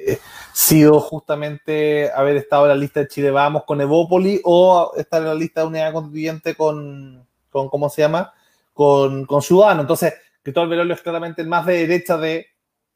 [0.07, 0.19] eh,
[0.55, 5.29] sido justamente haber estado en la lista de Chile Vamos con Evópoli o estar en
[5.29, 8.33] la lista de unidad constituyente con, con ¿cómo se llama?
[8.73, 9.83] Con, con Ciudadano.
[9.83, 12.47] Entonces, Cristóbal Belolio es claramente el más de derecha de,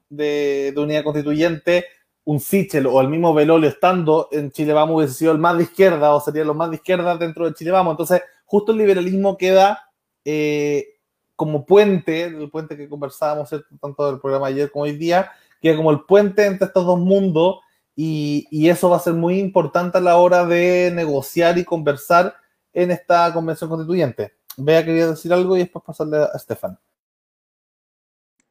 [0.08, 1.84] de, unidad constituyente.
[2.24, 5.64] Un Sichel o el mismo Belolio estando en Chile Vamos hubiese sido el más de
[5.64, 7.92] izquierda o sería los más de izquierda dentro de Chile Vamos.
[7.92, 9.90] Entonces, justo el liberalismo queda
[10.24, 10.93] eh,
[11.36, 13.68] como puente, el puente que conversábamos ¿cierto?
[13.80, 17.60] tanto del programa ayer como hoy día, queda como el puente entre estos dos mundos
[17.96, 22.34] y, y, eso va a ser muy importante a la hora de negociar y conversar
[22.72, 24.34] en esta convención constituyente.
[24.56, 26.78] Vea, quería decir algo y después pasarle a Estefan.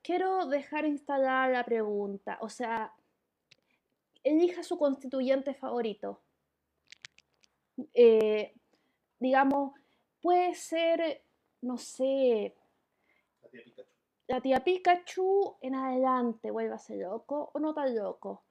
[0.01, 2.93] Quiero dejar instalada la pregunta, o sea,
[4.23, 6.21] elija su constituyente favorito.
[7.93, 8.53] Eh,
[9.19, 9.73] digamos,
[10.21, 11.23] puede ser,
[11.61, 12.55] no sé,
[14.27, 18.43] la tía Pikachu en adelante, vuélvase loco o no tan loco.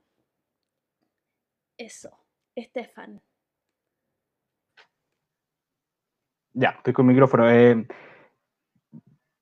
[1.77, 2.11] Eso,
[2.55, 3.21] Estefan.
[6.55, 7.51] Ya, estoy con el micrófono.
[7.51, 7.87] Eh,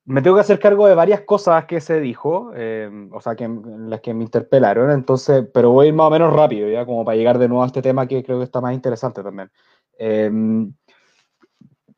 [0.05, 3.49] me tengo que hacer cargo de varias cosas que se dijo, eh, o sea, que,
[3.49, 7.05] las que me interpelaron, entonces, pero voy a ir más o menos rápido, ya, como
[7.05, 9.51] para llegar de nuevo a este tema que creo que está más interesante también.
[9.99, 10.31] Eh,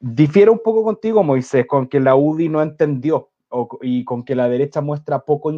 [0.00, 3.31] difiero un poco contigo, Moisés, con que la UDI no entendió
[3.82, 5.52] y con que la derecha muestra poco,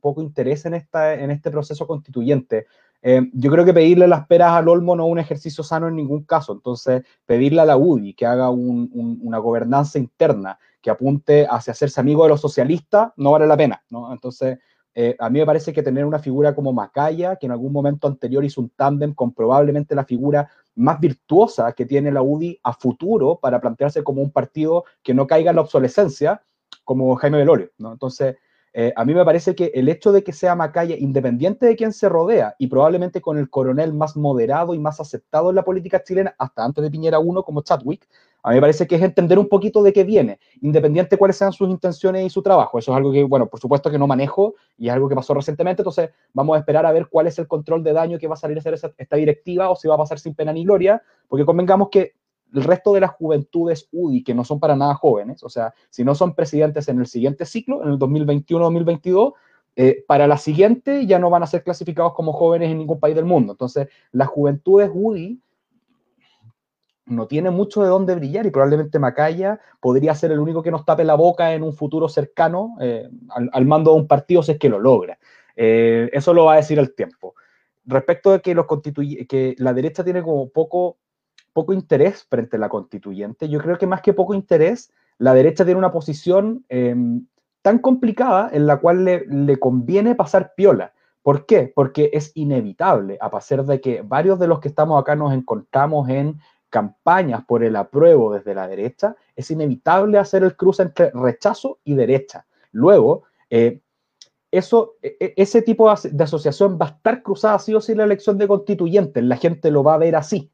[0.00, 2.66] poco interés en, esta, en este proceso constituyente.
[3.02, 5.96] Eh, yo creo que pedirle las peras al Olmo no es un ejercicio sano en
[5.96, 6.52] ningún caso.
[6.52, 11.72] Entonces, pedirle a la UDI que haga un, un, una gobernanza interna que apunte hacia
[11.72, 13.82] hacerse amigo de los socialistas no vale la pena.
[13.90, 14.12] ¿no?
[14.12, 14.58] Entonces,
[14.94, 18.06] eh, a mí me parece que tener una figura como Macaya, que en algún momento
[18.06, 22.72] anterior hizo un tándem con probablemente la figura más virtuosa que tiene la UDI a
[22.72, 26.42] futuro para plantearse como un partido que no caiga en la obsolescencia,
[26.84, 27.70] como Jaime Velorio.
[27.78, 27.92] ¿no?
[27.92, 28.36] Entonces,
[28.76, 31.92] eh, a mí me parece que el hecho de que sea Macaya, independiente de quién
[31.92, 36.02] se rodea, y probablemente con el coronel más moderado y más aceptado en la política
[36.02, 38.08] chilena, hasta antes de Piñera 1 como Chadwick,
[38.42, 41.36] a mí me parece que es entender un poquito de qué viene, independiente de cuáles
[41.36, 42.78] sean sus intenciones y su trabajo.
[42.78, 45.34] Eso es algo que, bueno, por supuesto que no manejo y es algo que pasó
[45.34, 48.34] recientemente, entonces vamos a esperar a ver cuál es el control de daño que va
[48.34, 51.00] a salir a hacer esta directiva o si va a pasar sin pena ni gloria,
[51.28, 52.14] porque convengamos que
[52.54, 56.04] el resto de las juventudes UDI, que no son para nada jóvenes, o sea, si
[56.04, 59.34] no son presidentes en el siguiente ciclo, en el 2021-2022,
[59.76, 63.16] eh, para la siguiente ya no van a ser clasificados como jóvenes en ningún país
[63.16, 63.52] del mundo.
[63.52, 65.40] Entonces, las juventudes UDI
[67.06, 70.84] no tienen mucho de dónde brillar y probablemente Macaya podría ser el único que nos
[70.84, 73.08] tape la boca en un futuro cercano eh,
[73.52, 75.18] al, mando de un partido si es que lo logra.
[75.56, 77.34] Eh, eso lo va a decir el tiempo.
[77.84, 78.66] Respecto de que, los
[79.28, 80.96] que la derecha tiene como poco
[81.54, 83.48] poco interés frente a la constituyente.
[83.48, 87.26] Yo creo que más que poco interés, la derecha tiene una posición em,
[87.62, 90.92] tan complicada en la cual le, conviene pasar piola.
[91.22, 91.72] ¿Por qué?
[91.74, 96.08] Porque es inevitable, a pesar de que varios de los que estamos acá nos encontramos
[96.10, 96.38] en
[96.68, 101.94] campañas por el apruebo desde la derecha, es inevitable hacer el cruce entre rechazo y
[101.94, 102.44] derecha.
[102.72, 103.80] Luego, eh,
[104.50, 108.04] eso, e, e, ese tipo de asociación va a estar cruzada sí o sí la
[108.04, 110.50] elección de constituyentes, la gente lo va a ver así.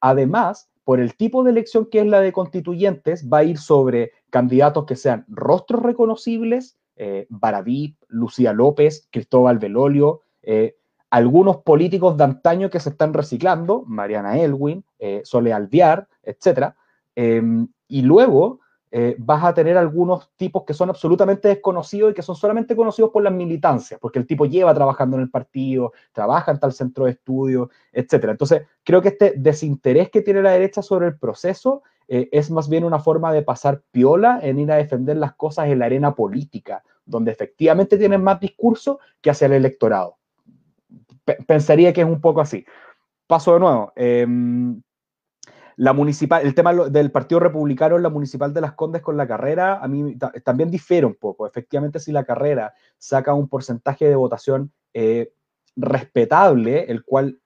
[0.00, 4.12] Además, por el tipo de elección que es la de constituyentes, va a ir sobre
[4.30, 7.26] candidatos que sean rostros reconocibles, eh,
[8.08, 10.76] Lucía López, Cristóbal Velolio, eh,
[11.10, 16.74] algunos políticos de antaño que se están reciclando, Mariana Elwin, eh, Sole Alviar, etc.
[17.14, 18.60] Em, y luego
[18.96, 23.10] eh, vas a tener algunos tipos que son absolutamente desconocidos y que son solamente conocidos
[23.10, 27.06] por las militancias, porque el tipo lleva trabajando en el partido, trabaja en tal centro
[27.06, 28.26] de estudio, etc.
[28.28, 32.68] Entonces, creo que este desinterés que tiene la derecha sobre el proceso eh, es más
[32.68, 36.14] bien una forma de pasar piola en ir a defender las cosas en la arena
[36.14, 40.18] política, donde efectivamente tienen más discurso que hacia el electorado.
[41.48, 42.64] pensaría que es un poco así.
[43.26, 43.92] Paso de nuevo.
[43.96, 44.80] Em,
[45.76, 49.26] la municipal, el tema del Partido Republicano en la municipal de Las Condes con la
[49.26, 51.46] carrera, a mí también difiere un poco.
[51.46, 55.32] Efectivamente, si la carrera saca un porcentaje de votación eh,
[55.76, 57.40] respetable, el cual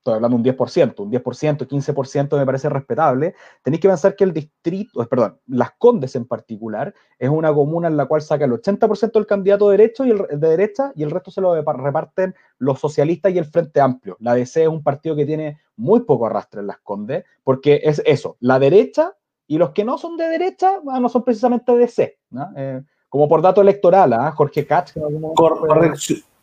[0.00, 4.24] estoy hablando de un 10%, un 10%, 15% me parece respetable, tenéis que pensar que
[4.24, 8.46] el distrito, eh, perdón, Las Condes en particular, es una comuna en la cual saca
[8.46, 12.34] el 80% del candidato derecho y el, de derecha y el resto se lo reparten
[12.58, 14.16] los socialistas y el Frente Amplio.
[14.20, 18.02] La DC es un partido que tiene muy poco arrastre en Las Condes, porque es
[18.06, 19.14] eso, la derecha
[19.46, 22.18] y los que no son de derecha no son precisamente DC,
[22.56, 24.30] eh, como por dato electoral, ¿ah?
[24.30, 24.94] Jorge Katz.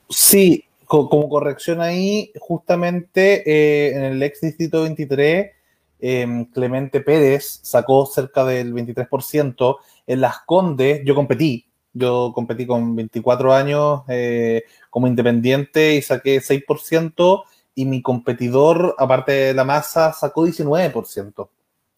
[0.10, 5.51] Sí, como corrección ahí, justamente eh, en el ex distrito 23,
[5.99, 9.77] em, Clemente Pérez sacó cerca del 23%.
[10.07, 16.41] En Las Condes, yo competí, yo competí con 24 años eh, como independiente y saqué
[16.41, 17.43] 6%,
[17.75, 21.49] y mi competidor, aparte de la masa, sacó 19%,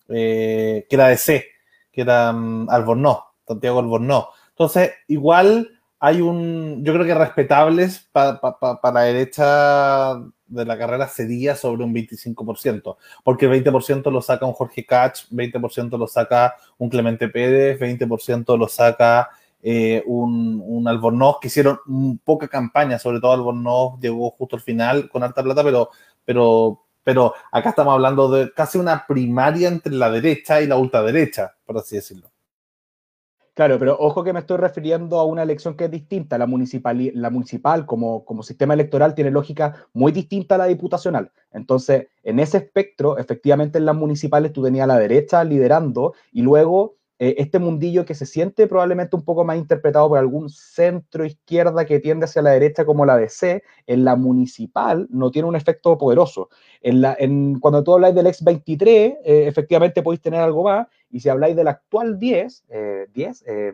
[0.09, 1.45] eh, que era de C,
[1.91, 4.25] que era um, Albornoz, Santiago Albornoz.
[4.49, 10.15] Entonces, igual hay un, yo creo que respetables para la derecha
[10.47, 15.97] de la carrera sería sobre un 25%, porque 20% lo saca un Jorge Cach, 20%
[15.97, 19.29] lo saca un Clemente Pérez, 20% lo saca
[19.61, 21.79] eh, un, Albornoz, que hicieron
[22.23, 25.89] poca campaña, sobre todo Albornoz llegó justo al final con alta plata, pero,
[26.23, 31.55] pero, pero acá estamos hablando de casi una primaria entre la derecha y la ultraderecha,
[31.65, 32.31] por así decirlo.
[33.59, 36.37] Claro, pero ojo que me estoy refiriendo a una elección que es distinta.
[36.37, 41.33] La municipal, la municipal como, como sistema electoral tiene lógica muy distinta a la diputacional.
[41.51, 46.41] Entonces, en ese espectro, efectivamente en las municipales tú tenías a la derecha liderando y
[46.41, 51.25] luego eh, este mundillo que se siente probablemente un poco más interpretado por algún centro
[51.25, 55.57] izquierda que tiende hacia la derecha como la DC, en la municipal no tiene un
[55.57, 56.47] efecto poderoso.
[56.81, 60.87] En la, en, cuando tú habláis del ex 23, eh, efectivamente podéis tener algo más,
[61.11, 62.63] y si habláis del actual 10,
[63.13, 63.73] 10, eh,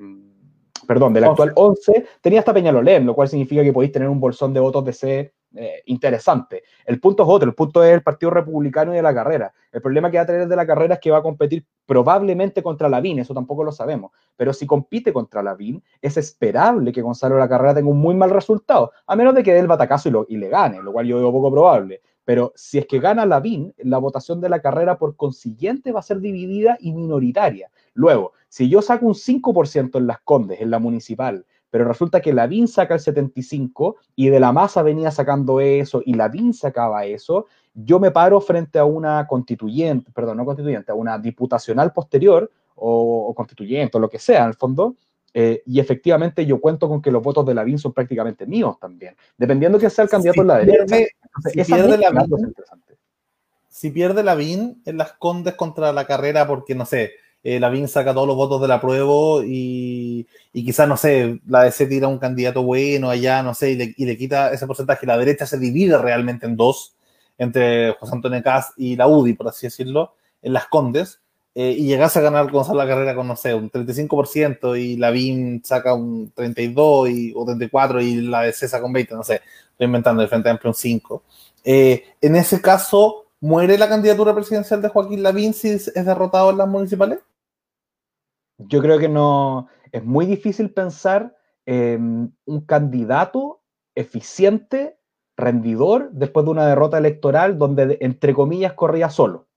[0.88, 4.54] perdón, del actual 11, tenía hasta Peñalolén, lo cual significa que podéis tener un bolsón
[4.56, 6.64] de votos de C eh, interesante.
[6.86, 9.54] El punto es otro, el punto es el Partido Republicano y de la carrera.
[9.72, 12.62] El problema que va a tener de la carrera es que va a competir probablemente
[12.62, 14.12] contra Lavín, eso tampoco lo sabemos.
[14.36, 18.16] Pero si compite contra Lavín, es esperable que Gonzalo de la carrera tenga un muy
[18.16, 20.92] mal resultado, a menos de que dé el batacazo y, lo, y le gane, lo
[20.92, 22.02] cual yo veo poco probable.
[22.26, 26.04] Pero si es que gana Lavín, la votación de la carrera por consiguiente va a
[26.04, 27.70] ser dividida y minoritaria.
[27.94, 31.46] Luego, si yo saco un 5% en las Condes, en la municipal,
[31.76, 36.02] pero resulta que la BIN saca el 75 y de la masa venía sacando eso
[36.06, 40.94] y la BIN sacaba eso, yo me paro frente a una constituyente, perdón, no constituyente,
[40.94, 44.96] a una diputacional posterior o, constituyente o lo que sea, en el fondo,
[45.34, 49.14] Eh, y efectivamente yo cuento con que los votos de Lavín son prácticamente míos también,
[49.38, 50.96] dependiendo que sea el candidato en la derecha.
[51.44, 52.56] si pierde Lavín,
[53.68, 57.12] si pierde Lavín en las Condes contra la carrera, porque no sé,
[57.48, 61.62] eh, Lavín saca todos los votos de la prueba y, y quizás, no sé, la
[61.62, 65.06] DC tira un candidato bueno allá, no sé, y le, y le quita ese porcentaje.
[65.06, 66.96] La derecha se divide realmente en dos,
[67.38, 71.20] entre José Antonio Caz y la UDI, por así decirlo, en las Condes.
[71.54, 75.62] Eh, y llegase a ganar Gonzalo la carrera con, no sé, un 35% y Lavín
[75.64, 79.86] saca un 32 y, o 34 y la DC saca un 20, no sé, estoy
[79.86, 81.24] inventando, el Frente Amplio un 5.
[81.64, 86.58] Eh, en ese caso, ¿muere la candidatura presidencial de Joaquín Lavín si es derrotado en
[86.58, 87.20] las municipales?
[88.58, 93.62] Yo creo que no, es muy difícil pensar en un candidato
[93.96, 94.98] eficiente,
[95.38, 99.48] rendidor, después de una derrota electoral donde, entre comillas, corría solo.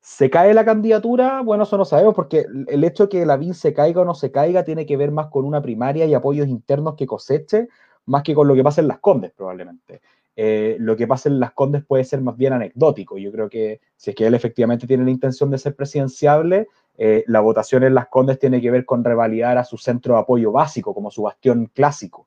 [0.00, 1.42] ¿Se cae la candidatura?
[1.42, 4.14] Bueno, eso no sabemos, porque el hecho de que la VIN se caiga o no
[4.14, 7.68] se caiga tiene que ver más con una primaria y apoyos internos que coseche,
[8.06, 10.00] más que con lo que pasa en las Condes, probablemente.
[10.42, 13.18] Eh, lo que pasa en las Condes puede ser más bien anecdótico.
[13.18, 17.24] Yo creo que si es que él efectivamente tiene la intención de ser presidenciable, eh,
[17.26, 20.50] la votación en las Condes tiene que ver con revalidar a su centro de apoyo
[20.50, 22.26] básico, como su bastión clásico.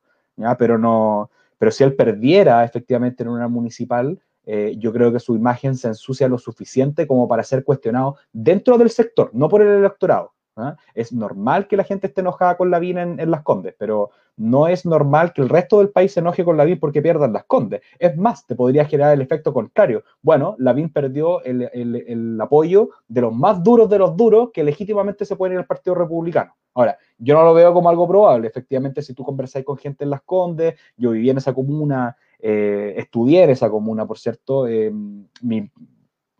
[0.59, 5.35] Pero, no, pero si él perdiera efectivamente en una municipal, eh, yo creo que su
[5.35, 9.69] imagen se ensucia lo suficiente como para ser cuestionado dentro del sector, no por el
[9.69, 10.33] electorado.
[10.55, 10.75] ¿Ah?
[10.93, 14.67] Es normal que la gente esté enojada con la en, en, las Condes, pero no
[14.67, 17.81] es normal que el resto del país se enoje con Lavín porque pierdan las Condes.
[17.99, 20.03] Es más, te podría generar el efecto contrario.
[20.21, 25.35] Bueno, Lavín perdió el, apoyo de los más duros de los duros que legítimamente se
[25.35, 26.55] pueden ir al Partido Republicano.
[26.73, 28.47] Ahora, yo no lo veo como algo probable.
[28.47, 32.95] Efectivamente, si tú conversáis con gente en las Condes, yo viví en esa comuna, eh,
[32.97, 34.91] estudié en esa comuna, por cierto, eh,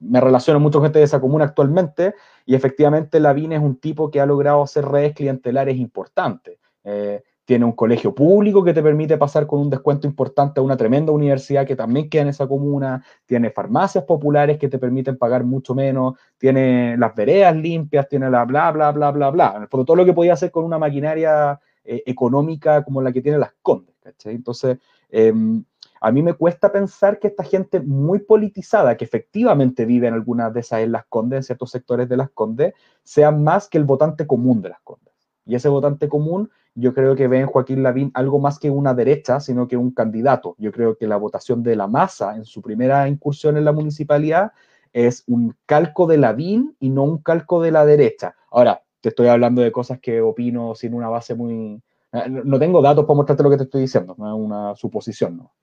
[0.03, 2.13] me relaciono mucho con gente de esa comuna actualmente,
[2.45, 6.57] y efectivamente Lavín es un tipo que ha logrado hacer redes clientelares importantes.
[6.83, 10.77] Eh, tiene un colegio público que te permite pasar con un descuento importante a una
[10.77, 15.43] tremenda universidad que también queda en esa comuna, tiene farmacias populares que te permiten pagar
[15.43, 19.67] mucho menos, tiene las veredas limpias, tiene la bla, bla, bla, bla, bla.
[19.69, 23.53] Por todo lo que podía hacer con una maquinaria económica como la que tiene las
[23.61, 23.93] Condes.
[24.25, 24.77] Entonces,
[25.09, 25.63] em,
[26.03, 30.53] a mí me cuesta pensar que esta gente muy politizada, que efectivamente vive en algunas
[30.53, 32.73] de esas en Condes, en ciertos sectores de las Condes,
[33.03, 35.13] sean más que el votante común de las Condes.
[35.45, 38.93] Y ese votante común, yo creo que ve en Joaquín Lavín algo más que una
[38.93, 40.55] derecha, sino que un candidato.
[40.57, 44.51] Yo creo que la votación de la masa en su primera incursión en la municipalidad
[44.91, 48.35] es un calco de Lavín y no un calco de la derecha.
[48.51, 51.81] Ahora, te estoy hablando de cosas que opino sin una base muy...
[52.11, 55.53] Eh, no tengo datos para mostrarte lo que te estoy diciendo, es una suposición, ¿no?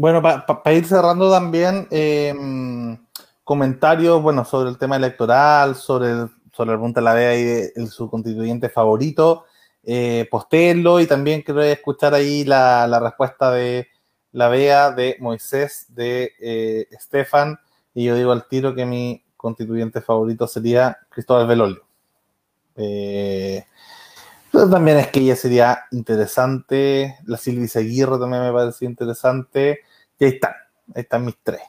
[0.00, 2.96] Bueno, para ir cerrando también, em,
[3.42, 7.86] comentarios, bueno, sobre el tema electoral, sobre el, sobre el punto de la DEA y
[7.88, 9.46] su constituyente favorito,
[9.82, 13.88] eh, y también quiero escuchar ahí la, respuesta de
[14.30, 17.58] la BEA, de Moisés, de eh, Estefan,
[17.92, 21.82] y yo digo al tiro que mi constituyente favorito sería Cristóbal Velolio.
[22.76, 23.64] Eh,
[24.52, 27.18] también es que ella sería interesante.
[27.26, 29.80] La Silvia Aguirre también me parece interesante.
[30.18, 30.52] Y ahí están.
[30.94, 31.60] Ahí están mis tres.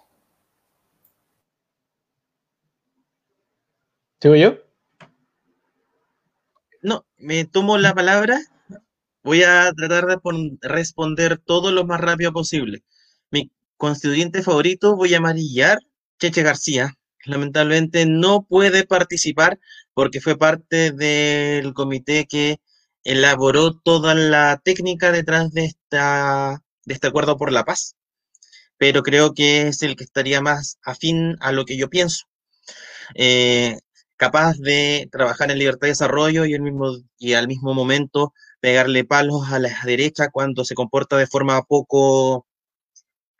[4.21, 4.57] ¿Sigo yo?
[6.81, 8.39] No, me tomo la palabra.
[9.23, 12.83] Voy a tratar de responder todo lo más rápido posible.
[13.31, 15.77] Mi constituyente favorito, voy a amarillar
[16.19, 16.97] Cheche García.
[17.25, 19.59] Lamentablemente no puede participar
[19.93, 22.59] porque fue parte del comité que
[23.03, 27.95] elaboró toda la técnica detrás de, esta, de este acuerdo por la paz,
[28.79, 32.25] pero creo que es el que estaría más afín a lo que yo pienso.
[33.15, 33.77] Eh,
[34.17, 39.51] capaz de trabajar en libertad de desarrollo y, mismo, y al mismo momento pegarle palos
[39.51, 42.47] a la derecha cuando se comporta de forma poco,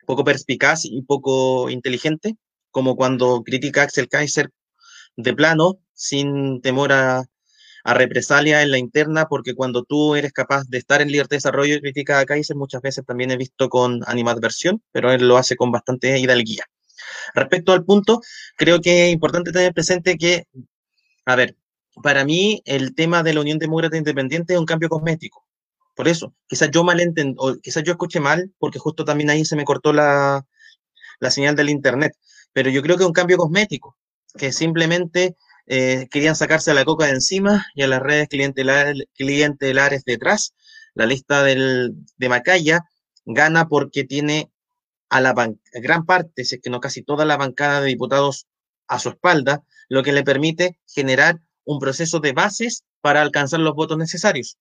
[0.06, 2.36] poco perspicaz y poco inteligente,
[2.70, 4.50] como cuando critica a Axel Kaiser
[5.16, 7.24] de plano, sin temor a,
[7.84, 11.36] a represalia en la interna, porque cuando tú eres capaz de estar en libertad de
[11.36, 15.36] desarrollo y crítica a Kaiser, muchas veces también he visto con animadversión, pero él lo
[15.36, 16.64] hace con bastante hidalguía.
[17.34, 18.20] Respecto al punto,
[18.56, 20.44] creo que es importante tener presente que,
[21.24, 21.56] a ver,
[22.02, 25.44] para mí el tema de la Unión Demócrata Independiente es un cambio cosmético.
[25.94, 27.00] Por eso, quizás yo mal
[27.36, 30.46] o quizás yo escuché mal, porque justo también ahí se me cortó la,
[31.18, 32.12] la señal del Internet,
[32.52, 33.96] pero yo creo que es un cambio cosmético,
[34.36, 35.36] que simplemente
[35.72, 40.52] eh, querían sacarse a la coca de encima y a las redes clientelares detrás.
[40.94, 42.80] La lista del, de Macaya
[43.24, 44.50] gana porque tiene
[45.10, 45.32] a la
[45.74, 48.48] gran parte, si es que no casi toda la bancada de diputados
[48.88, 53.74] a su espalda, lo que le permite generar un proceso de bases para alcanzar los
[53.74, 54.58] votos necesarios.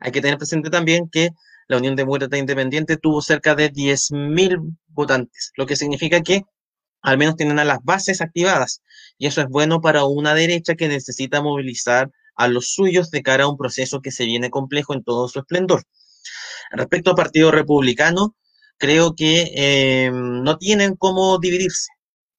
[0.00, 1.30] Hay que tener presente también que
[1.68, 6.42] la Unión Demócrata Independiente tuvo cerca de 10.000 votantes, lo que significa que
[7.02, 8.82] al menos tienen a las bases activadas.
[9.18, 13.44] Y eso es bueno para una derecha que necesita movilizar a los suyos de cara
[13.44, 15.82] a un proceso que se viene complejo en todo su esplendor.
[16.70, 18.34] Respecto al Partido Republicano,
[18.78, 21.88] creo que eh, no tienen cómo dividirse.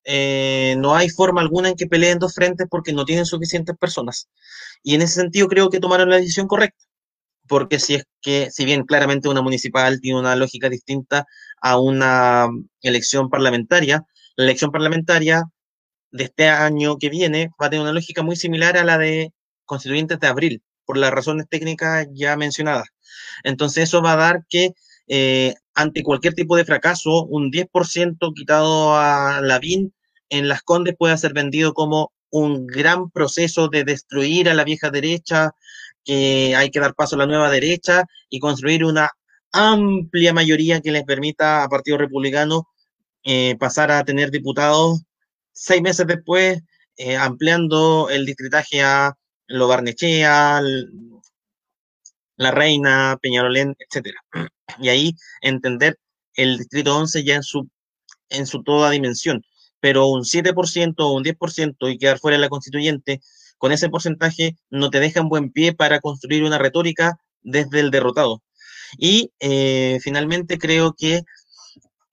[0.05, 4.29] Eh, no hay forma alguna en que peleen dos frentes porque no tienen suficientes personas.
[4.81, 6.83] Y en ese sentido creo que tomaron la decisión correcta.
[7.47, 11.25] Porque si es que, si bien claramente una municipal tiene una lógica distinta
[11.61, 12.47] a una
[12.81, 15.43] elección parlamentaria, la elección parlamentaria
[16.11, 19.31] de este año que viene va a tener una lógica muy similar a la de
[19.65, 22.87] constituyentes de abril, por las razones técnicas ya mencionadas.
[23.43, 24.71] Entonces eso va a dar que
[25.07, 29.93] eh, ante cualquier tipo de fracaso, un 10% quitado a la BIN
[30.29, 34.89] en las Condes puede ser vendido como un gran proceso de destruir a la vieja
[34.89, 35.51] derecha,
[36.03, 39.11] que hay que dar paso a la nueva derecha y construir una
[39.51, 42.67] amplia mayoría que les permita a Partido Republicano
[43.23, 45.01] eh, pasar a tener diputados
[45.53, 46.61] seis meses después,
[46.97, 49.13] eh, ampliando el distritaje a
[49.47, 50.61] Lo Barnechea,
[52.37, 54.15] La Reina, Peñarolén, etc.
[54.79, 55.97] Y ahí entender
[56.35, 57.69] el distrito 11 ya en su,
[58.29, 59.43] en su toda dimensión.
[59.79, 63.21] Pero un 7% o un 10% y quedar fuera de la constituyente,
[63.57, 67.91] con ese porcentaje no te deja en buen pie para construir una retórica desde el
[67.91, 68.41] derrotado.
[68.97, 71.21] Y eh, finalmente creo que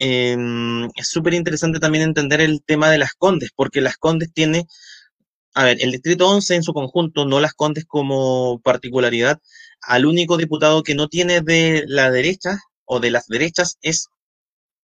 [0.02, 4.66] Em, es súper interesante también entender el tema de las Condes, porque las Condes tiene,
[5.54, 9.38] a ver, el Distrito 11 en su conjunto, no las Condes como particularidad,
[9.82, 14.08] al único diputado que no tiene de la derecha o de las derechas es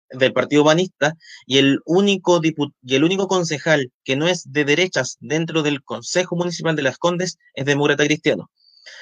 [0.10, 1.14] del Partido Banista
[1.46, 6.36] y el único y el único concejal que no es de derechas dentro del Consejo
[6.36, 8.50] Municipal de las Condes es demócrata cristiano.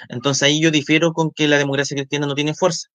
[0.10, 2.90] Entonces ahí yo difiero con que la democracia cristiana no tiene fuerza.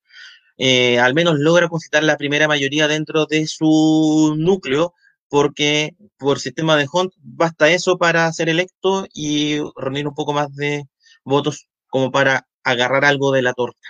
[0.59, 4.95] Eh, al menos logra constituir la primera mayoría dentro de su núcleo,
[5.29, 10.55] porque por sistema de Hunt basta eso para ser electo y reunir un poco más
[10.55, 10.85] de
[11.25, 13.89] votos como para agarrar algo de la torta.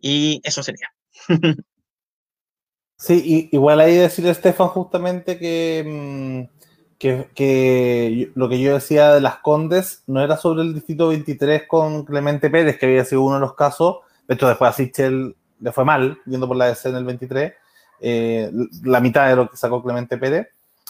[0.00, 0.88] Y eso sería.
[2.98, 6.62] sí, igual ahí decir Estefan justamente que, mm,
[6.98, 11.62] que, que, lo que yo decía de las Condes no era sobre el distrito 23
[11.66, 13.98] con Clemente Pérez, que había sido uno de los casos.
[14.28, 17.52] De hecho, después a el le fue mal, viendo por la DC en el 23,
[18.00, 18.50] eh,
[18.82, 20.48] la mitad de lo que sacó Clemente Pérez.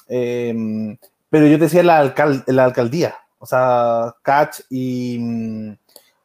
[0.08, 0.96] Eh,
[1.30, 2.12] pero yo te decía la,
[2.46, 5.18] la alcaldía, o sea, Catch y,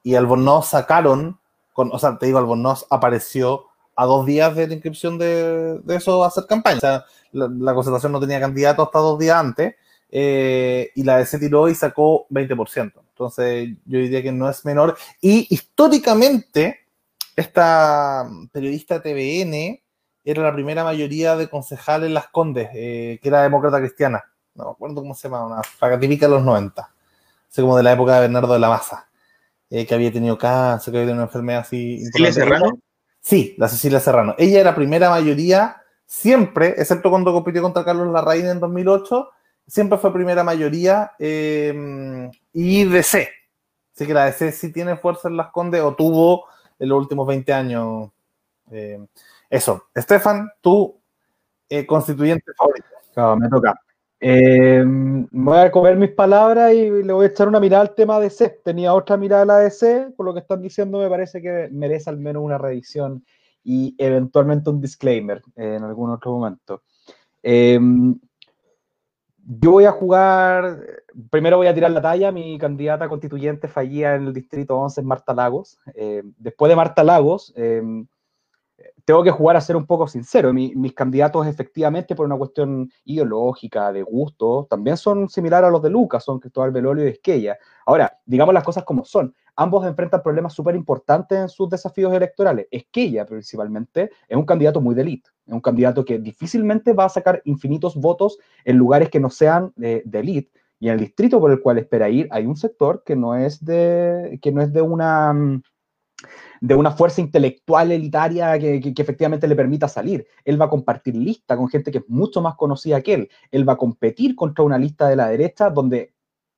[0.04, 1.38] y Albornoz sacaron,
[1.74, 5.96] con, o sea, te digo, Albornoz apareció a dos días de la inscripción de, de
[5.96, 6.78] eso a hacer campaña.
[6.78, 9.76] O sea, la, concentración no tenía candidato hasta dos días antes
[10.12, 12.94] eh, y la DC tiró y sacó 20%.
[13.10, 14.96] Entonces, yo diría que no es menor.
[15.20, 16.82] Y históricamente,
[17.38, 19.80] esta periodista TVN
[20.24, 24.24] era la primera mayoría de concejales en Las Condes, eh, que era demócrata cristiana.
[24.56, 26.82] No me acuerdo cómo se llama, una típica de los 90.
[27.50, 29.08] Así como de la época de Bernardo de la Maza,
[29.70, 32.04] eh, que había tenido cáncer, que había tenido una enfermedad así.
[32.06, 32.80] ¿Cecilia Serrano?
[33.22, 34.34] Sí, la Cecilia Serrano.
[34.40, 39.30] Ella era primera mayoría siempre, excepto cuando compitió contra Carlos Larraín en 2008,
[39.68, 43.30] siempre fue primera mayoría eh, y DC.
[43.94, 46.46] Así que la DC sí tiene fuerza en Las Condes o tuvo
[46.80, 48.10] en los últimos 20 años.
[48.72, 49.06] Eh,
[49.50, 49.84] eso.
[49.94, 51.00] Estefan, tú,
[51.70, 52.88] eh, constituyente favorito.
[53.38, 53.80] me toca.
[54.20, 58.20] Eh, voy a comer mis palabras y le voy a echar una mirada al tema
[58.20, 58.62] de C.
[58.64, 62.10] Tenía otra mirada a la DC, por lo que están diciendo me parece que merece
[62.10, 63.24] al menos una revisión
[63.64, 66.84] y eventualmente un disclaimer en algún otro momento.
[69.48, 70.78] Yo voy a jugar
[71.30, 72.32] primero voy a tirar la talla.
[72.32, 75.80] Mi candidata constituyente fallía en el distrito 11 es Marta Lagos.
[75.96, 77.82] Eh, después de Marta Lagos, eh,
[79.06, 80.54] tengo que jugar a ser un poco sincero.
[80.54, 85.90] mis candidatos, efectivamente, por una cuestión ideológica, de gusto, también son similares a los de
[85.90, 87.58] Lucas, son Cristóbal Belolio y Esquella.
[87.86, 89.34] Ahora, digamos las cosas como son.
[89.56, 92.68] Ambos enfrentan problemas súper importantes en sus desafíos electorales.
[92.70, 95.32] Esquella, principalmente, es un candidato muy de.
[95.48, 100.04] Un candidato que difícilmente va a sacar infinitos votos en lugares que no sean de,
[100.06, 100.50] de
[100.80, 103.64] y en el distrito por el cual espera ir hay un sector que no es
[103.64, 105.62] de, que no es de una mm,
[106.62, 110.26] de una fuerza intelectual elitaria que, efectivamente le permita salir.
[110.44, 113.30] Él va a compartir lista con gente que es mucho más conocida que él.
[113.52, 116.14] Él va a competir contra una lista de la derecha donde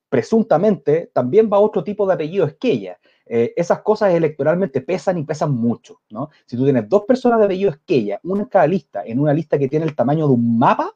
[0.10, 3.00] presuntamente también va otro tipo de apellido que ella.
[3.32, 6.32] Eh, esas cosas electoralmente pesan y pesan mucho, ¿no?
[6.48, 9.60] Si tú tienes dos personas de apellido ella una en cada lista, en una lista
[9.60, 10.96] que tiene el tamaño de un mapa,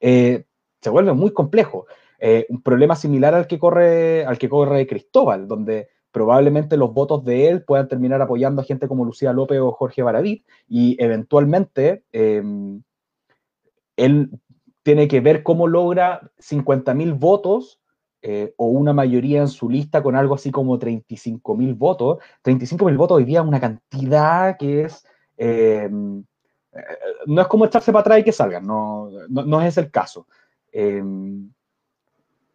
[0.00, 0.46] eh,
[0.80, 1.86] se vuelve muy complejo.
[2.18, 7.22] Eh, un problema similar al que corre, al que corre Cristóbal, donde probablemente los votos
[7.22, 12.04] de él puedan terminar apoyando a gente como Lucía López o Jorge Baradit y eventualmente
[12.12, 12.82] em,
[13.96, 14.30] él
[14.82, 17.80] tiene que ver cómo logra 50.000 votos
[18.26, 22.20] eh, o una mayoría en su lista con algo así como 35.000 votos.
[22.42, 25.06] 35.000 votos hoy día es una cantidad que es...
[25.36, 30.26] Eh, no es como echarse para atrás y que salgan, no, no, es el caso.
[30.72, 31.50] Em,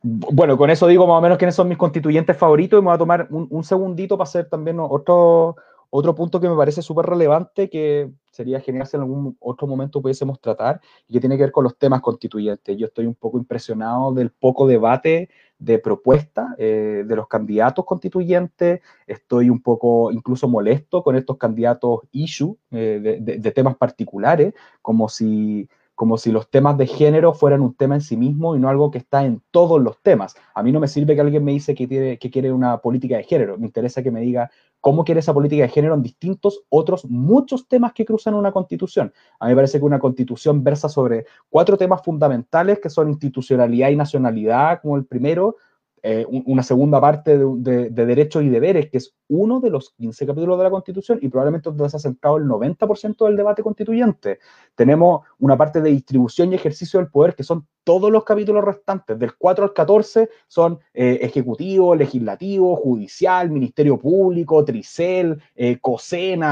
[0.01, 2.95] bueno, con eso digo más o menos quiénes son mis constituyentes favoritos y me voy
[2.95, 5.55] a tomar un, segundito para hacer también otro,
[5.89, 10.01] otro punto que me parece súper relevante que sería genial si en algún otro momento
[10.01, 12.77] pudiésemos tratar y que tiene que ver con los temas constituyentes.
[12.77, 18.81] Yo estoy un poco impresionado del poco debate de propuesta eh, de los candidatos constituyentes,
[19.07, 25.67] estoy un poco incluso molesto con estos candidatos issue eh, de temas particulares, como si
[25.99, 28.89] como si los temas de género fueran un tema en sí mismo y no algo
[28.89, 30.33] que está en todos los temas.
[30.53, 33.17] A mí no me sirve que alguien me dice que, tiene, que quiere una política
[33.17, 34.49] de género, me interesa que me diga
[34.81, 39.13] cómo quiere esa política de género en distintos otros, muchos temas que cruzan una constitución.
[39.39, 43.89] A mí me parece que una constitución versa sobre cuatro temas fundamentales que son institucionalidad
[43.89, 45.57] y nacionalidad como el primero,
[46.03, 50.57] eh, una segunda parte de, derechos y deberes, que es uno de los 15 capítulos
[50.57, 54.39] de la Constitución y probablemente donde se ha centrado el 90% del debate constituyente.
[54.75, 59.17] Tenemos una parte de distribución y ejercicio del poder, que son todos los capítulos restantes,
[59.17, 65.79] del 4 al 14 son eh, ejecutivo, legislativo, judicial, ministerio público, Tricel, eh,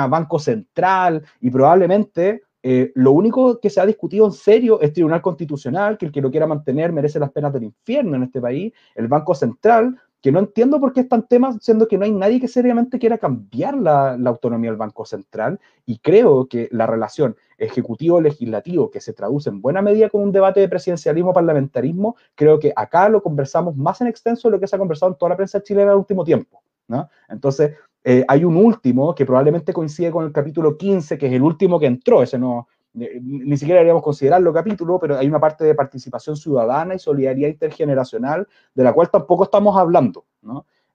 [0.09, 5.21] Banco Central y probablemente eh, lo único que se ha discutido en serio es Tribunal
[5.21, 8.73] Constitucional, que el que lo quiera mantener merece las penas del infierno en este país,
[8.93, 12.41] el Banco Central, que no entiendo por qué están temas, siendo que no hay nadie
[12.41, 18.91] que seriamente quiera cambiar la, autonomía del Banco Central, y creo que la relación ejecutivo-legislativo,
[18.91, 23.23] que se traduce en buena medida con un debate de presidencialismo-parlamentarismo, creo que acá lo
[23.23, 25.83] conversamos más en extenso de lo que se ha conversado en toda la prensa chilena
[25.83, 26.61] en el último tiempo.
[26.89, 27.09] ¿no?
[27.29, 27.75] Entonces,
[28.09, 31.77] eh, hay un último que probablemente coincide con el capítulo 15, que es el último
[31.77, 35.75] que entró, ese no, eh, ni siquiera deberíamos considerarlo capítulo, pero hay una parte de
[35.75, 40.23] participación ciudadana y solidaridad intergeneracional de la cual tampoco estamos hablando.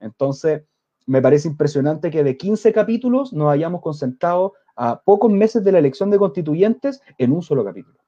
[0.01, 0.63] Entonces,
[1.05, 5.81] me parece impresionante que de 15 capítulos nos hayamos concentrado a pocos meses de la
[5.81, 8.02] elección de constituyentes en un solo capítulo.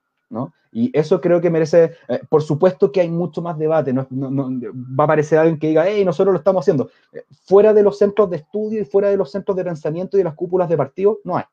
[0.72, 5.04] Y eso creo que merece, eh, por supuesto que hay mucho más debate, no, va
[5.04, 6.90] a aparecer alguien que diga, hey, nosotros lo estamos haciendo.
[7.12, 10.18] Eh, fuera de los centros de estudio y fuera de los centros de pensamiento y
[10.18, 11.44] de las cúpulas de partido, no hay.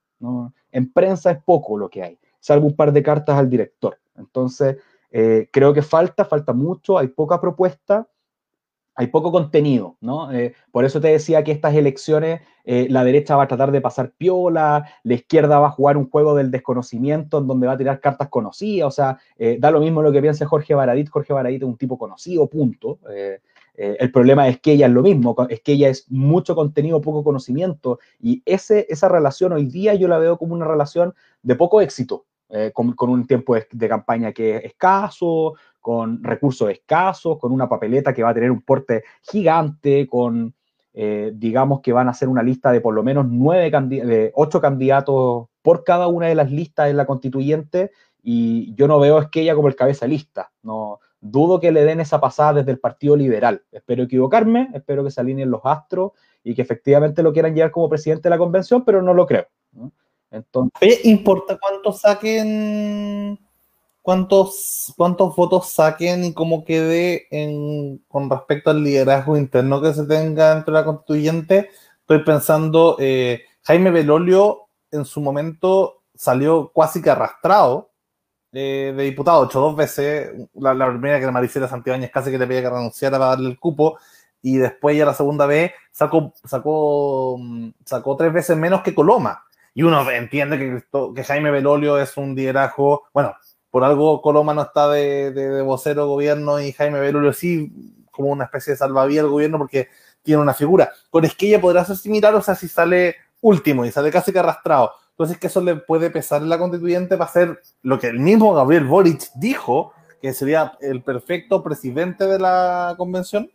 [0.71, 3.97] En prensa es poco lo que hay, salvo un par de cartas al director.
[4.15, 4.77] Entonces,
[5.11, 8.07] eh, creo que falta, falta mucho, hay poca propuesta
[8.95, 10.31] hay poco contenido, ¿no?
[10.31, 13.81] Eh, por eso te decía que estas elecciones eh, la derecha va a tratar de
[13.81, 17.77] pasar piola, la izquierda va a jugar un juego del desconocimiento en donde va a
[17.77, 21.33] tirar cartas conocidas, o sea, eh, da lo mismo lo que piense Jorge Baradit, Jorge
[21.33, 22.99] Baradit es un tipo conocido, punto.
[23.75, 27.23] el problema es que ella es lo mismo, es que ella es mucho contenido, poco
[27.23, 31.81] conocimiento, y ese, esa relación hoy día yo la veo como una relación de poco
[31.81, 32.25] éxito,
[32.73, 38.23] con, un tiempo de, campaña que es escaso, con recursos escasos, con una papeleta que
[38.23, 40.53] va a tener un porte gigante, con,
[40.93, 45.47] eh, digamos que van a ser una lista de por lo menos nueve ocho candidatos
[45.61, 47.91] por cada una de las listas en la constituyente,
[48.23, 51.99] y yo no veo a ella como el cabeza lista, no dudo que le den
[51.99, 53.61] esa pasada desde el Partido Liberal.
[53.71, 56.13] Espero equivocarme, espero que se alineen los astros
[56.43, 59.45] y que efectivamente lo quieran llevar como presidente de la convención, pero no lo creo.
[60.31, 63.37] Entonces, ¿importa cuánto saquen
[64.01, 67.27] cuántos, cuántos votos saquen y cómo quede
[68.07, 71.69] con respecto al liderazgo interno que se tenga dentro de la constituyente.
[72.01, 77.91] Estoy pensando, eh, Jaime Belolio en su momento salió casi que arrastrado
[78.51, 80.31] eh, de diputado, hecho dos veces.
[80.55, 83.97] La, primera que Maricela Santibáñez casi que le pedía que renunciara para darle el cupo.
[84.41, 87.39] Y después ya la segunda vez sacó, sacó,
[87.85, 89.45] sacó tres veces menos que Coloma.
[89.73, 90.83] Y uno entiende que,
[91.15, 93.35] que Jaime Belolio es un liderazgo, bueno,
[93.71, 98.43] por algo Coloma no está de, de, vocero gobierno y Jaime Belulio sí, como una
[98.43, 99.87] especie de salvavidas del gobierno porque
[100.21, 100.91] tiene una figura.
[101.09, 104.91] Con Esquella podrá ser similar, o sea, si sale último y sale casi que arrastrado.
[105.11, 108.53] Entonces, que eso le puede pesar en la constituyente para hacer lo que el mismo
[108.53, 113.51] Gabriel Boric dijo, que sería el perfecto presidente de la convención.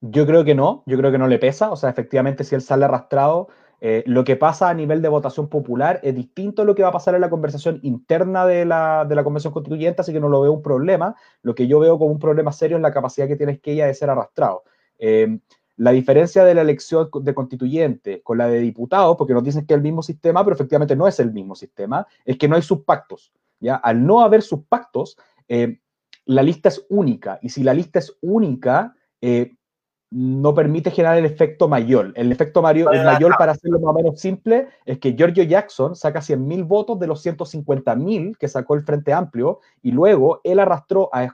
[0.00, 1.70] Yo creo que no, yo creo que no le pesa.
[1.70, 3.48] O sea, efectivamente, si él sale arrastrado,
[3.84, 6.90] eh, lo que pasa a nivel de votación popular es distinto a lo que va
[6.90, 10.28] a pasar en la conversación interna de la, de la Convención Constituyente, así que no
[10.28, 11.16] lo veo un problema.
[11.42, 13.94] Lo que yo veo como un problema serio es la capacidad que tiene ella de
[13.94, 14.62] ser arrastrado.
[15.00, 15.36] Eh,
[15.78, 19.74] la diferencia de la elección de constituyente con la de diputados, porque nos dicen que
[19.74, 22.62] es el mismo sistema, pero efectivamente no es el mismo sistema, es que no hay
[22.62, 23.32] subpactos.
[23.58, 23.74] ¿ya?
[23.74, 25.18] Al no haber subpactos,
[25.48, 25.80] eh,
[26.26, 27.40] la lista es única.
[27.42, 28.94] Y si la lista es única,
[30.14, 32.12] no permite generar el efecto mayor.
[32.16, 35.96] El efecto mayor, el mayor, para hacerlo más o menos simple, es que Giorgio Jackson
[35.96, 41.08] saca 100.000 votos de los 150.000 que sacó el Frente Amplio, y luego él arrastró
[41.12, 41.28] a,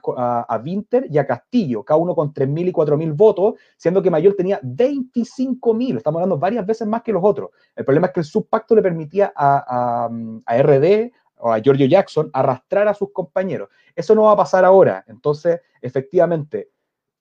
[0.47, 4.35] a, Winter y a Castillo, cada uno con 3.000 y 4.000 votos, siendo que Mayor
[4.35, 7.49] tenía 25.000, estamos hablando varias veces más que los otros.
[7.75, 10.09] El problema es que el subpacto le permitía a, a,
[10.45, 13.67] a RD o a Giorgio Jackson arrastrar a sus compañeros.
[13.93, 15.03] Eso no va a pasar ahora.
[15.07, 16.69] Entonces, efectivamente,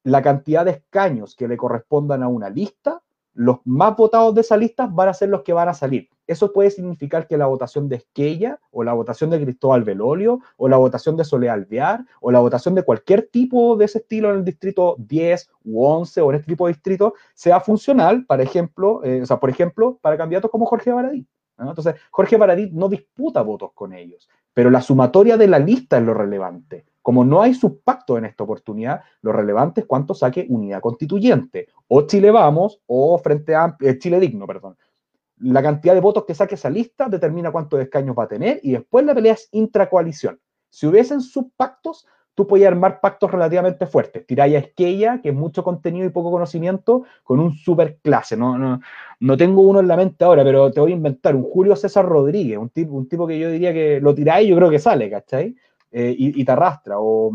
[0.09, 3.03] la cantidad de escaños que le correspondan a una lista,
[3.35, 6.09] los más votados de esa lista van a ser los que van a salir.
[6.27, 10.69] Eso puede significar que la votación de Esquella, o la votación de Cristóbal Velolio, o
[10.69, 14.39] la votación de Soledad Alvear, o la votación de cualquier tipo de ese estilo en
[14.39, 19.05] el distrito 10 u 11 o en este tipo de distrito, sea funcional, por ejemplo,
[19.05, 21.27] eh, o sea, por ejemplo, para candidatos como Jorge Baradí.
[21.59, 26.05] Entonces, Jorge Baradí no disputa votos con ellos, pero la sumatoria de la lista es
[26.05, 26.87] lo relevante.
[27.09, 32.03] Como no hay subpacto en esta oportunidad, lo relevante es cuánto saque unidad constituyente, o
[32.03, 34.77] Chile Vamos, o Frente Amplio, eh, Chile Digno, perdón.
[35.39, 38.73] La cantidad de votos que saque esa lista determina cuántos escaños va a tener y
[38.73, 40.39] después la pelea es intracoalición.
[40.69, 44.27] Si hubiesen subpactos, tú podías armar pactos relativamente fuertes.
[44.27, 48.37] Tiráis Esquella, que es mucho contenido y poco conocimiento, con un super clase.
[48.37, 48.81] No, no,
[49.21, 52.05] no tengo uno en la mente ahora, pero te voy a inventar un Julio César
[52.05, 54.79] Rodríguez, un tipo, un tipo que yo diría que lo tiráis y yo creo que
[54.79, 55.57] sale, ¿cachai?
[55.90, 56.97] Eh, y, te arrastra.
[56.98, 57.32] O,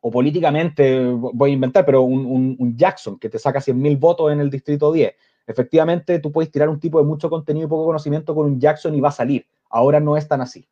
[0.00, 4.92] políticamente, voy a inventar, pero un, Jackson que te saca 100.000 votos en el distrito
[4.92, 5.14] 10.
[5.46, 8.94] Efectivamente, tú puedes tirar un tipo de mucho contenido y poco conocimiento con un Jackson
[8.94, 9.46] y va a salir.
[9.70, 10.66] Ahora no es tan así.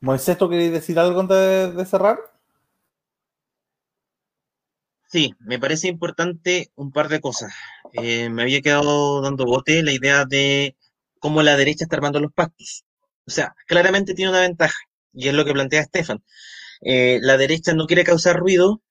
[0.00, 2.18] Moisés, ¿tú querías decir algo antes de, cerrar?
[5.06, 7.52] Sí, me parece importante un par de cosas.
[7.94, 10.76] Eh, me había quedado dando bote la idea de
[11.18, 12.84] cómo la derecha está armando los pactos.
[13.26, 14.87] O sea, claramente tiene una ventaja
[15.18, 16.22] y es lo que plantea Stefan.
[16.80, 18.82] Eh, la derecha no quiere causar ruido,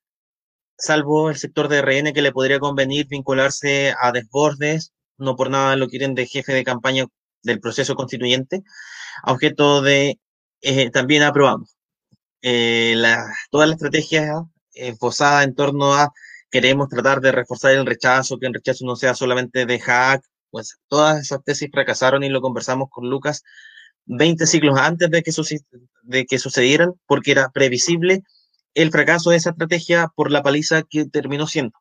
[0.78, 5.78] salvo el sector de RN que le podría convenir vincularse a desbordes, no por nada
[5.78, 7.06] lo quieren de jefe de campaña
[7.44, 8.64] del proceso constituyente,
[9.24, 10.20] objeto de
[10.62, 11.78] eh, también aprobamos.
[12.42, 14.34] Eh, la, toda la estrategia
[14.74, 16.12] esbozada en torno a
[16.52, 20.78] queremos tratar de reforzar el rechazo, que el rechazo no sea solamente de hack, pues
[20.88, 23.44] todas esas tesis fracasaron y lo conversamos con Lucas
[24.08, 25.32] 20 siglos antes de que,
[26.04, 28.24] de que sucedieran, porque era previsible
[28.74, 31.74] el fracaso de esa estrategia por la paliza que terminó siendo.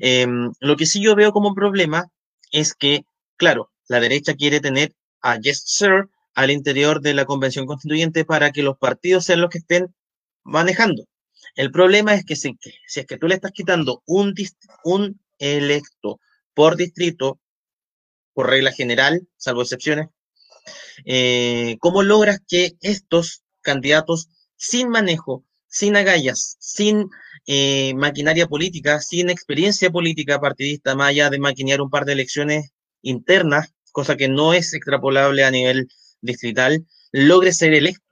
[0.00, 2.06] Em, lo que sí yo veo como un problema
[2.52, 3.04] es que,
[3.36, 8.52] claro, la derecha quiere tener a Yes Sir al interior de la convención constituyente para
[8.52, 9.94] que los partidos sean los que estén
[10.44, 11.04] manejando.
[11.54, 12.58] El problema es que si,
[12.94, 14.34] es que tú le estás quitando un,
[14.84, 16.20] un electo
[16.54, 17.40] por distrito,
[18.34, 20.08] por regla general, salvo excepciones,
[21.04, 27.08] eh, ¿Cómo logras que estos candidatos sin manejo, sin agallas, sin
[27.46, 32.72] eh, maquinaria política, sin experiencia política partidista, más allá de maquinear un par de elecciones
[33.02, 35.88] internas, cosa que no es extrapolable a nivel
[36.20, 38.04] distrital, logre ser electo?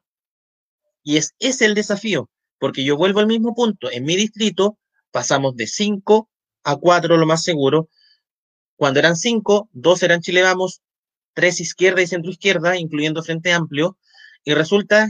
[1.02, 3.90] Y es, es el desafío, porque yo vuelvo al mismo punto.
[3.90, 4.78] En mi distrito
[5.10, 6.28] pasamos de 5
[6.64, 7.88] a 4, lo más seguro.
[8.76, 10.80] Cuando eran 5, 2 eran Chile Vamos,
[11.34, 13.98] tres izquierda y centro izquierda, incluyendo Frente Amplio,
[14.44, 15.08] y resulta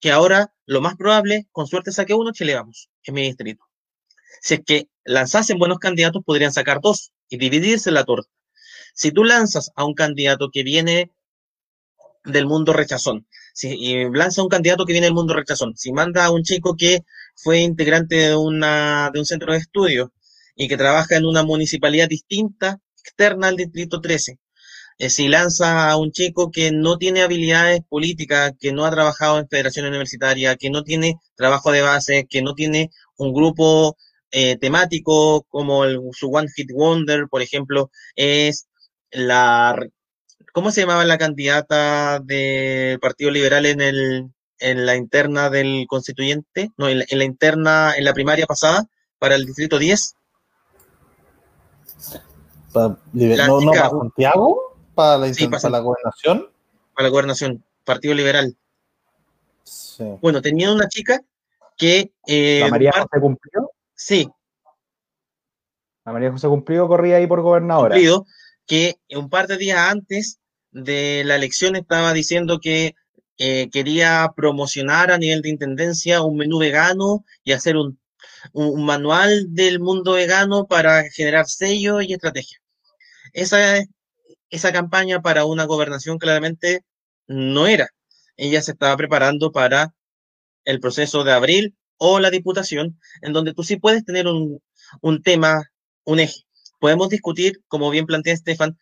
[0.00, 3.64] que ahora lo más probable, con suerte saque uno, Chile vamos, en mi distrito.
[4.40, 8.30] Si es que lanzasen buenos candidatos, podrían sacar dos y dividirse la torta.
[8.94, 11.12] Si tú lanzas a un candidato que viene
[12.24, 15.92] del mundo rechazón, si y lanza a un candidato que viene del mundo rechazón, si
[15.92, 17.04] manda a un chico que
[17.36, 20.12] fue integrante de, una, de un centro de estudio
[20.54, 24.38] y que trabaja en una municipalidad distinta, externa al distrito 13,
[24.98, 29.38] eh, si lanza a un chico que no tiene habilidades políticas, que no ha trabajado
[29.38, 33.96] en federación universitaria, que no tiene trabajo de base, que no tiene un grupo
[34.30, 38.68] eh, temático como el, su One Hit Wonder, por ejemplo, es
[39.10, 39.76] la...
[40.52, 46.70] ¿Cómo se llamaba la candidata del Partido Liberal en, el, en la interna del constituyente?
[46.78, 48.86] No, en la, interna, en la primaria pasada,
[49.18, 50.14] para el distrito 10.
[52.72, 56.50] no, no, para Santiago para la, gobernación.
[56.94, 58.56] Para la gobernación, Partido Liberal.
[60.20, 61.22] Bueno, tenía una chica
[61.76, 62.10] que...
[62.26, 63.70] Eh, ¿La María José Cumplido?
[63.94, 64.28] Sí.
[66.04, 67.94] La María José Cumplido corría ahí por gobernadora.
[67.94, 68.26] Cumplido,
[68.66, 70.40] que un par de días antes
[70.70, 72.94] de la elección estaba diciendo que
[73.38, 77.98] eh, quería promocionar a nivel de intendencia un menú vegano y hacer un,
[78.52, 82.58] un manual del mundo vegano para generar sello y estrategia.
[83.32, 83.84] Esa
[84.50, 86.84] esa campaña para una gobernación claramente
[87.26, 87.88] no era.
[88.36, 89.94] Ella se estaba preparando para
[90.64, 94.60] el proceso de abril o la diputación, en donde tú sí puedes tener un,
[95.22, 95.70] tema
[96.04, 96.42] un eje.
[96.78, 98.78] Podemos discutir, como bien plantea Estefan,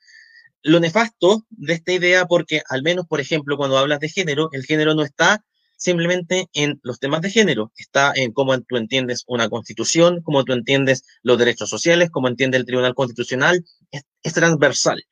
[0.62, 4.64] lo nefasto de esta idea porque al menos, por ejemplo, cuando hablas de género, el
[4.64, 5.44] género no está
[5.76, 10.52] simplemente en los temas de género, está en cómo tú entiendes una constitución, cómo tú
[10.52, 15.04] entiendes los derechos sociales, cómo entiende el Tribunal Constitucional, es, transversal.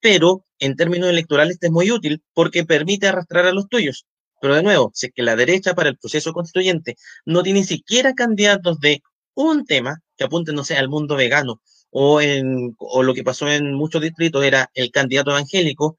[0.00, 4.06] Pero en términos electorales este es muy útil porque permite arrastrar a los tuyos.
[4.40, 8.14] Pero de nuevo, si es que la derecha para el proceso constituyente no tiene siquiera
[8.14, 9.02] candidatos de
[9.34, 11.60] un tema que apunten, no sé, al mundo vegano
[11.90, 15.96] o, en, o lo que pasó en muchos distritos era el candidato evangélico,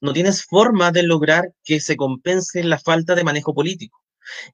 [0.00, 4.02] no tienes forma de lograr que se compense la falta de manejo político.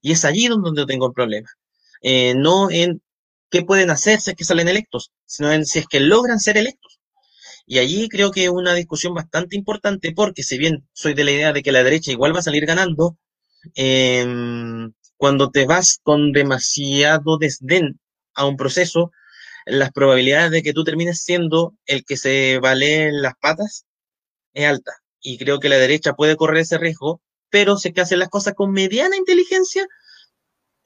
[0.00, 1.48] Y es allí donde tengo el problema.
[2.02, 3.02] Eh, no en
[3.50, 6.56] qué pueden hacer si es que salen electos, sino en si es que logran ser
[6.56, 6.99] electos.
[7.70, 11.30] Y allí creo que es una discusión bastante importante porque si bien soy de la
[11.30, 13.16] idea de que la derecha igual va a salir ganando,
[13.76, 18.00] em, cuando te vas con demasiado desdén
[18.34, 19.12] a un proceso,
[19.66, 23.86] las probabilidades de que tú termines siendo el que se vale las patas
[24.52, 24.92] es alta.
[25.20, 28.54] Y creo que la derecha puede correr ese riesgo, pero si que hace las cosas
[28.54, 29.86] con mediana inteligencia,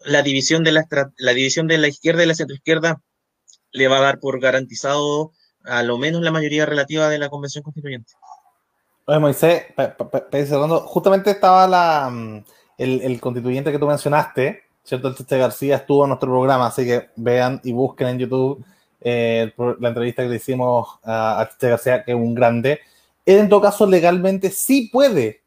[0.00, 0.86] la división de la,
[1.16, 3.00] la división de la izquierda y la centroizquierda
[3.72, 5.32] le va a dar por garantizado
[5.64, 8.12] a lo menos la mayoría relativa de la convención constituyente.
[9.06, 9.64] Oye, Moisés,
[10.86, 12.44] justamente estaba la, mm,
[12.78, 15.08] el, el, constituyente que tú mencionaste, ¿cierto?
[15.08, 18.64] El Tete García estuvo en nuestro programa, así que vean y busquen en YouTube
[19.06, 22.80] eh, la entrevista que le hicimos a, Tete García, que es un grande.
[23.26, 25.42] Él, en todo caso, legalmente sí puede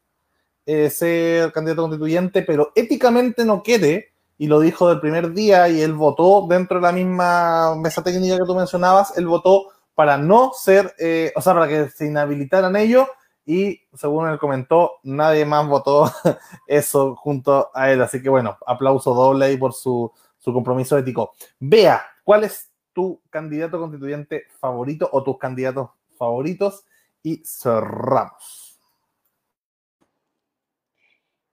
[0.64, 5.80] eh, ser candidato constituyente, pero éticamente no quiere, y lo dijo del primer día, y
[5.80, 9.66] él votó dentro de la misma mesa técnica que tú mencionabas, él votó
[9.98, 13.08] para no ser, eh, o sea, para que se inhabilitaran ellos,
[13.44, 16.04] y según él comentó, nadie más votó
[16.68, 18.00] eso junto a él.
[18.00, 21.32] Así que bueno, aplauso doble ahí por su, su compromiso ético.
[21.58, 26.84] Vea, ¿cuál es tu candidato constituyente favorito o tus candidatos favoritos?
[27.20, 28.78] Y cerramos.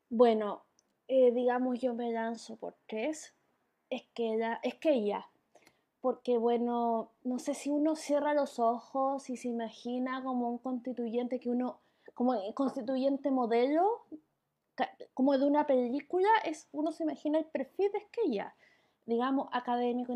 [0.08, 0.66] Bueno,
[1.08, 3.34] eh, digamos yo me lanzo por tres.
[3.90, 5.28] Es que, es que ella
[6.06, 11.40] porque bueno, no sé si uno cierra los ojos y se imagina como un constituyente
[11.40, 11.80] que uno,
[12.14, 14.04] como constituyente modelo,
[15.16, 18.54] como de una película, es, uno se imagina el perfil de Esquella,
[19.08, 20.16] digamos, académico,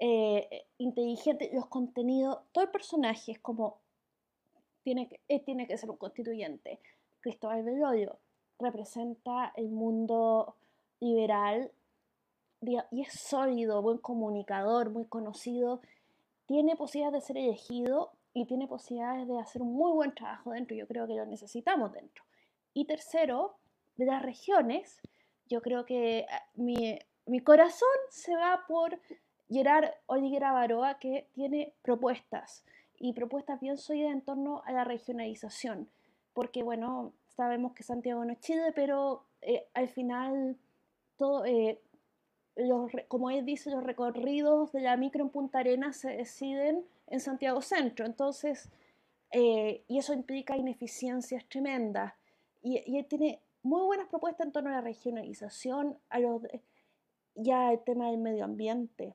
[0.00, 3.78] eh, inteligente, los contenidos, todo el personaje es como,
[4.82, 6.80] tiene que, eh, tiene que ser un constituyente.
[7.20, 8.16] Cristóbal Beloyo
[8.58, 10.56] representa el mundo
[10.98, 11.70] liberal
[12.60, 15.80] y es sólido, buen comunicador, muy conocido,
[16.46, 20.76] tiene posibilidades de ser elegido y tiene posibilidades de hacer un muy buen trabajo dentro.
[20.76, 22.24] Yo creo que lo necesitamos dentro.
[22.74, 23.56] Y tercero,
[23.96, 25.00] de las regiones,
[25.48, 28.98] yo creo que ah, mi, mi corazón se va por
[29.48, 32.64] Gerard Oliguera Baroa, que tiene propuestas
[32.98, 35.88] y propuestas bien sólidas en torno a la regionalización.
[36.34, 40.56] Porque, bueno, sabemos que Santiago no es Chile, pero eh, al final
[41.16, 41.80] todo, eh,
[43.08, 47.60] como él dice, los recorridos de la micro en Punta Arenas se deciden en Santiago
[47.60, 48.06] Centro.
[48.06, 48.70] Entonces,
[49.30, 52.14] eh, y eso implica ineficiencias tremendas.
[52.62, 56.42] Y, él tiene muy buenas propuestas en torno a la regionalización, a los,
[57.34, 59.14] ya el tema del medio ambiente,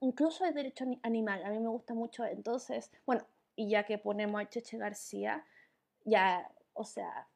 [0.00, 1.44] incluso el derecho animal.
[1.44, 2.24] A mí me gusta mucho.
[2.24, 3.24] Entonces, bueno,
[3.54, 5.44] y ya que ponemos a Cheche García,
[6.04, 7.28] ya, o sea,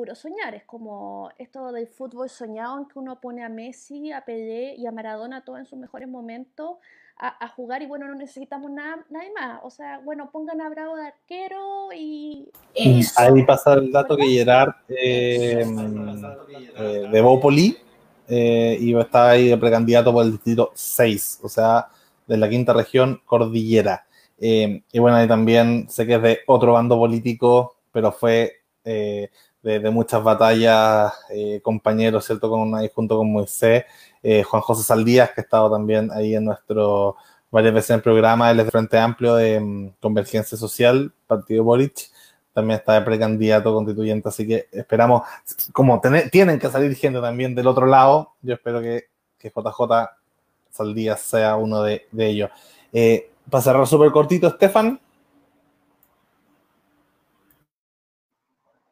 [0.00, 0.54] puro soñar.
[0.54, 4.86] Es como esto del fútbol soñado en que uno pone a Messi, a Pelé y
[4.86, 6.78] a Maradona todo en sus mejores momentos
[7.18, 9.60] a, jugar y bueno, no necesitamos nada, nadie más.
[9.62, 12.48] O sea, bueno, pongan a Bravo de arquero y...
[13.16, 15.66] Ahí pasa el dato que Gerard eh,
[16.78, 17.76] eh, de Bópoli
[18.26, 21.88] eh, y está ahí de precandidato por el distrito 6, o sea,
[22.26, 24.06] de la quinta región cordillera.
[24.38, 28.60] y bueno, ahí también sé que es de otro bando político, pero fue
[29.62, 32.48] de, muchas batallas, eh, compañeros, ¿cierto?
[32.48, 33.84] Con, ahí junto con Moisés,
[34.22, 37.16] eh, Juan José Saldías, que ha estado también ahí en nuestro,
[37.50, 41.64] varias veces en el programa, él es de Frente Amplio de mm, Convergencia Social, Partido
[41.64, 42.10] Boric,
[42.52, 45.22] también está de precandidato constituyente, así que esperamos,
[45.72, 46.00] como
[46.32, 49.04] tienen que salir gente también del otro lado, yo espero que,
[49.38, 50.08] que JJ
[50.70, 52.50] Saldías sea uno de, de ellos.
[52.92, 55.00] Eh, para cerrar súper cortito, Estefan.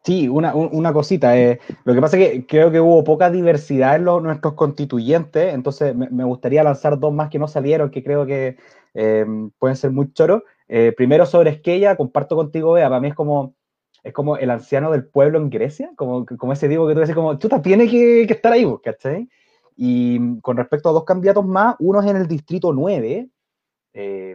[0.09, 1.39] Sí, una, una cosita.
[1.39, 5.53] Eh, lo que pasa es que creo que hubo poca diversidad en los, nuestros constituyentes,
[5.53, 8.57] entonces me, gustaría lanzar dos más que no salieron, que creo que
[8.95, 9.27] eh,
[9.59, 10.45] pueden ser muy choros.
[10.67, 13.55] Eh, primero sobre Esquella, comparto contigo, Bea, para mí es como,
[14.03, 17.15] es como el anciano del pueblo en Grecia, como, como ese digo que tú dices,
[17.15, 19.29] como, chuta, tiene que, que estar ahí, ¿cachai?
[19.77, 23.29] Y con respecto a dos candidatos más, uno es en el distrito 9,
[23.93, 24.35] eh,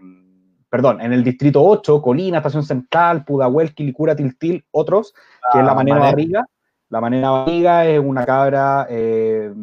[0.74, 5.14] perdón, en el distrito 8, Colina, Estación Central, Pudahuel, Quilicura, Tiltil, otros,
[5.52, 6.48] que es la manera barriga.
[6.90, 9.54] La manera barriga es una cabra eh,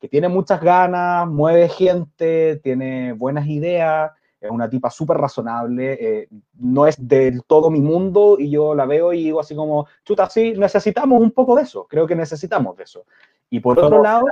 [0.00, 4.10] que tiene muchas ganas, mueve gente, tiene buenas ideas,
[4.40, 8.86] es una tipa súper razonable, eh, no es del todo mi mundo y yo la
[8.86, 12.76] veo y digo así como, chuta, sí, necesitamos un poco de eso, creo que necesitamos
[12.76, 13.04] de eso.
[13.50, 14.26] Y por otro lado...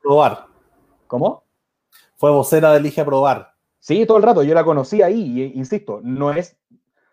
[0.00, 0.46] Probar.
[1.08, 1.42] ¿Cómo?
[2.14, 3.49] Fue vocera de Elige Probar.
[3.80, 6.56] Sí, todo el rato, yo la conocí ahí, y, insisto, no es,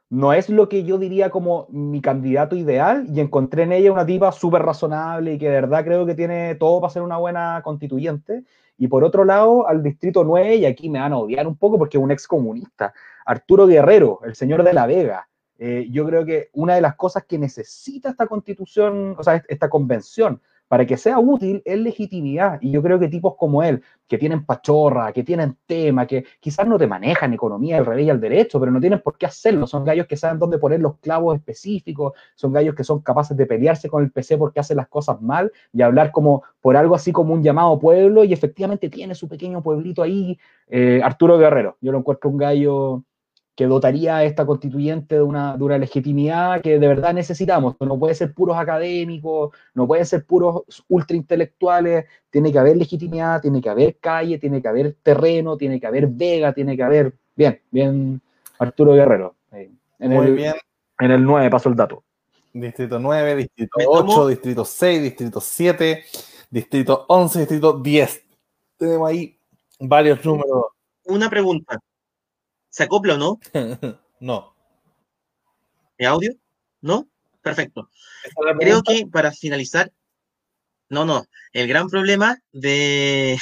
[0.10, 4.06] no es lo que yo diría como mi candidato ideal, y encontré en ella una
[4.06, 7.62] tipa súper razonable y que de verdad creo que tiene todo para ser una buena
[7.64, 8.44] constituyente.
[8.78, 11.80] Y por otro lado, al Distrito 9, y aquí me van a odiar un poco
[11.80, 12.94] porque es un ex comunista,
[13.26, 15.28] Arturo Guerrero, el señor de la Vega.
[15.58, 19.70] Eh, yo creo que una de las cosas que necesita esta constitución, o sea, esta
[19.70, 22.60] convención, para que sea útil es legitimidad.
[22.62, 26.68] Y yo creo que tipos como él, que tienen pachorra, que tienen tema, que quizás
[26.68, 29.68] no te manejan economía, el revés y el derecho, pero no tienen por qué hacerlo.
[29.68, 33.46] Son gallos que saben dónde poner los clavos específicos, son gallos que son capaces de
[33.46, 37.12] pelearse con el PC porque hacen las cosas mal y hablar como por algo así
[37.12, 40.38] como un llamado pueblo y efectivamente tiene su pequeño pueblito ahí.
[40.68, 43.04] Eh, Arturo Guerrero, yo lo encuentro un gallo
[43.58, 47.76] que dotaría a esta constituyente de una, de legitimidad que de verdad necesitamos.
[47.80, 53.60] No puede ser puros académicos, no pueden ser puros ultraintelectuales, tiene que haber legitimidad, tiene
[53.60, 57.16] que haber calle, tiene que haber terreno, tiene que haber vega, tiene que haber...
[57.36, 58.22] Bien, bien,
[58.60, 59.34] Arturo Guerrero.
[59.52, 60.54] En Muy el, bien.
[61.00, 62.04] En el 9 paso el dato.
[62.54, 66.04] Distrito 9, Distrito 8, Distrito 6, Distrito 7,
[66.52, 68.24] Distrito 11, Distrito 10.
[68.78, 69.36] Tenemos ahí
[69.80, 70.66] varios números.
[71.06, 71.80] Una pregunta.
[72.78, 73.40] ¿Se acopla o no?
[74.20, 74.56] no.
[75.98, 76.36] ¿Mi audio?
[76.80, 77.10] ¿No?
[77.42, 77.90] Perfecto.
[78.60, 79.92] Creo que para finalizar,
[80.88, 83.40] no, no, el gran problema de,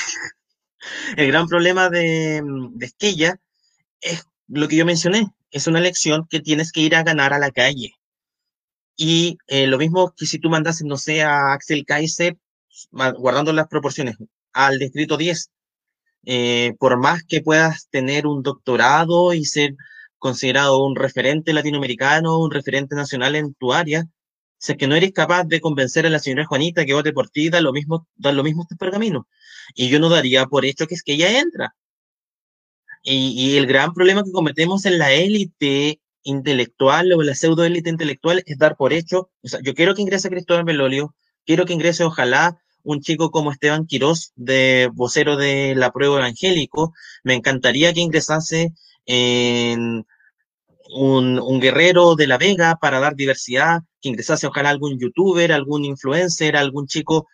[1.18, 3.38] el gran problema de, de Esquella
[4.00, 7.40] es lo que yo mencioné, es una elección que tienes que ir a ganar a
[7.40, 7.92] la calle.
[8.96, 12.38] Y eh, lo mismo que si tú mandas, no sé, a Axel Kaiser,
[12.90, 14.16] guardando las proporciones,
[14.54, 15.52] al distrito 10,
[16.26, 19.76] eh, por más que puedas tener un doctorado y ser
[20.18, 24.06] considerado un referente latinoamericano, un referente nacional en tu área,
[24.58, 27.30] si es que no eres capaz de convencer a la señora Juanita que vote por
[27.30, 29.28] ti, da lo mismo, da lo mismo este pergamino.
[29.76, 31.76] Y yo no daría por hecho que es que ella entra.
[33.04, 37.92] Y, el gran problema que cometemos en la élite intelectual o en la pseudo élite
[37.92, 41.16] intelectual es dar por hecho, o sea, yo quiero que ingrese Cristóbal Belolio,
[41.46, 46.94] quiero que ingrese ojalá un chico como Esteban Quirós, de vocero de la prueba evangélico.
[47.24, 48.74] Me encantaría que ingresase
[49.06, 50.06] en
[50.90, 56.56] un, guerrero de la Vega para dar diversidad, que ingresase ojalá algún youtuber, algún influencer,
[56.56, 57.28] algún chico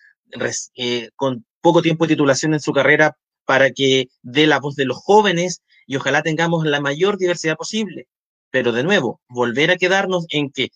[0.75, 4.85] eh, con poco tiempo de titulación en su carrera para que dé la voz de
[4.85, 8.07] los jóvenes y ojalá tengamos la mayor diversidad posible.
[8.51, 10.69] Pero de nuevo, volver a quedarnos en que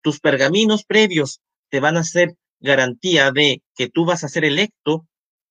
[0.00, 5.06] tus pergaminos previos te van a hacer garantía de que tú vas a ser electo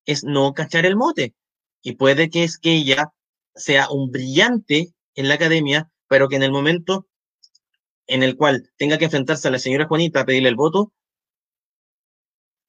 [0.05, 1.35] es no cachar el mote.
[1.81, 3.11] Y puede que es que ella
[3.55, 7.07] sea un brillante en la academia, pero que en el momento
[8.07, 10.91] en el cual tenga que enfrentarse a la señora Juanita a pedirle el voto,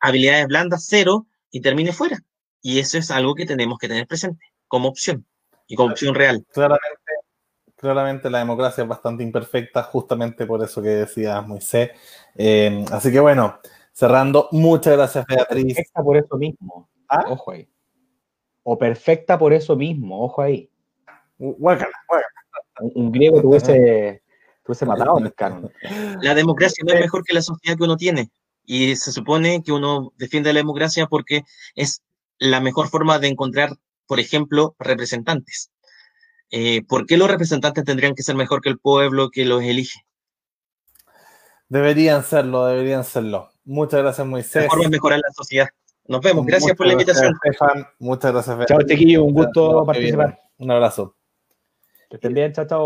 [0.01, 2.20] habilidades blandas cero y termine fuera.
[2.60, 5.27] Y eso es algo que tenemos que tener presente como opción
[5.66, 6.44] y como opción real.
[6.52, 7.12] Claramente,
[7.77, 11.90] claramente la democracia es bastante imperfecta, justamente por eso que decía Moisés.
[12.36, 13.59] Eh, así que bueno,
[13.93, 15.74] Cerrando, muchas gracias, Beatriz.
[15.74, 16.89] Perfecta por eso mismo.
[17.09, 17.24] ¿Ah?
[17.28, 17.69] Ojo ahí.
[18.62, 20.70] O perfecta por eso mismo, ojo ahí.
[21.39, 24.23] Un, griego tuviese,
[24.64, 25.70] tuviese matado en el canon.
[26.23, 28.31] La democracia no es mejor que la sociedad que uno tiene.
[28.64, 31.43] Y se supone que uno defiende la democracia porque
[31.74, 32.02] es
[32.39, 33.70] la mejor forma de encontrar,
[34.06, 35.70] por ejemplo, representantes.
[36.51, 40.01] Eh, ¿Por qué los representantes tendrían que ser mejor que el pueblo que los elige?
[41.69, 43.52] Deberían serlo, deberían serlo.
[43.65, 44.63] Muchas gracias, Moisés.
[44.63, 45.69] Mejor mejorar la sociedad.
[46.09, 46.45] Nos vemos.
[46.47, 47.35] Gracias por la invitación.
[47.99, 48.67] Muchas gracias.
[48.67, 49.25] Chao, chiquillo.
[49.25, 50.39] Un gusto participar.
[50.59, 51.17] Un abrazo.
[52.11, 52.53] Que estén bien.
[52.53, 52.81] Chao, chao.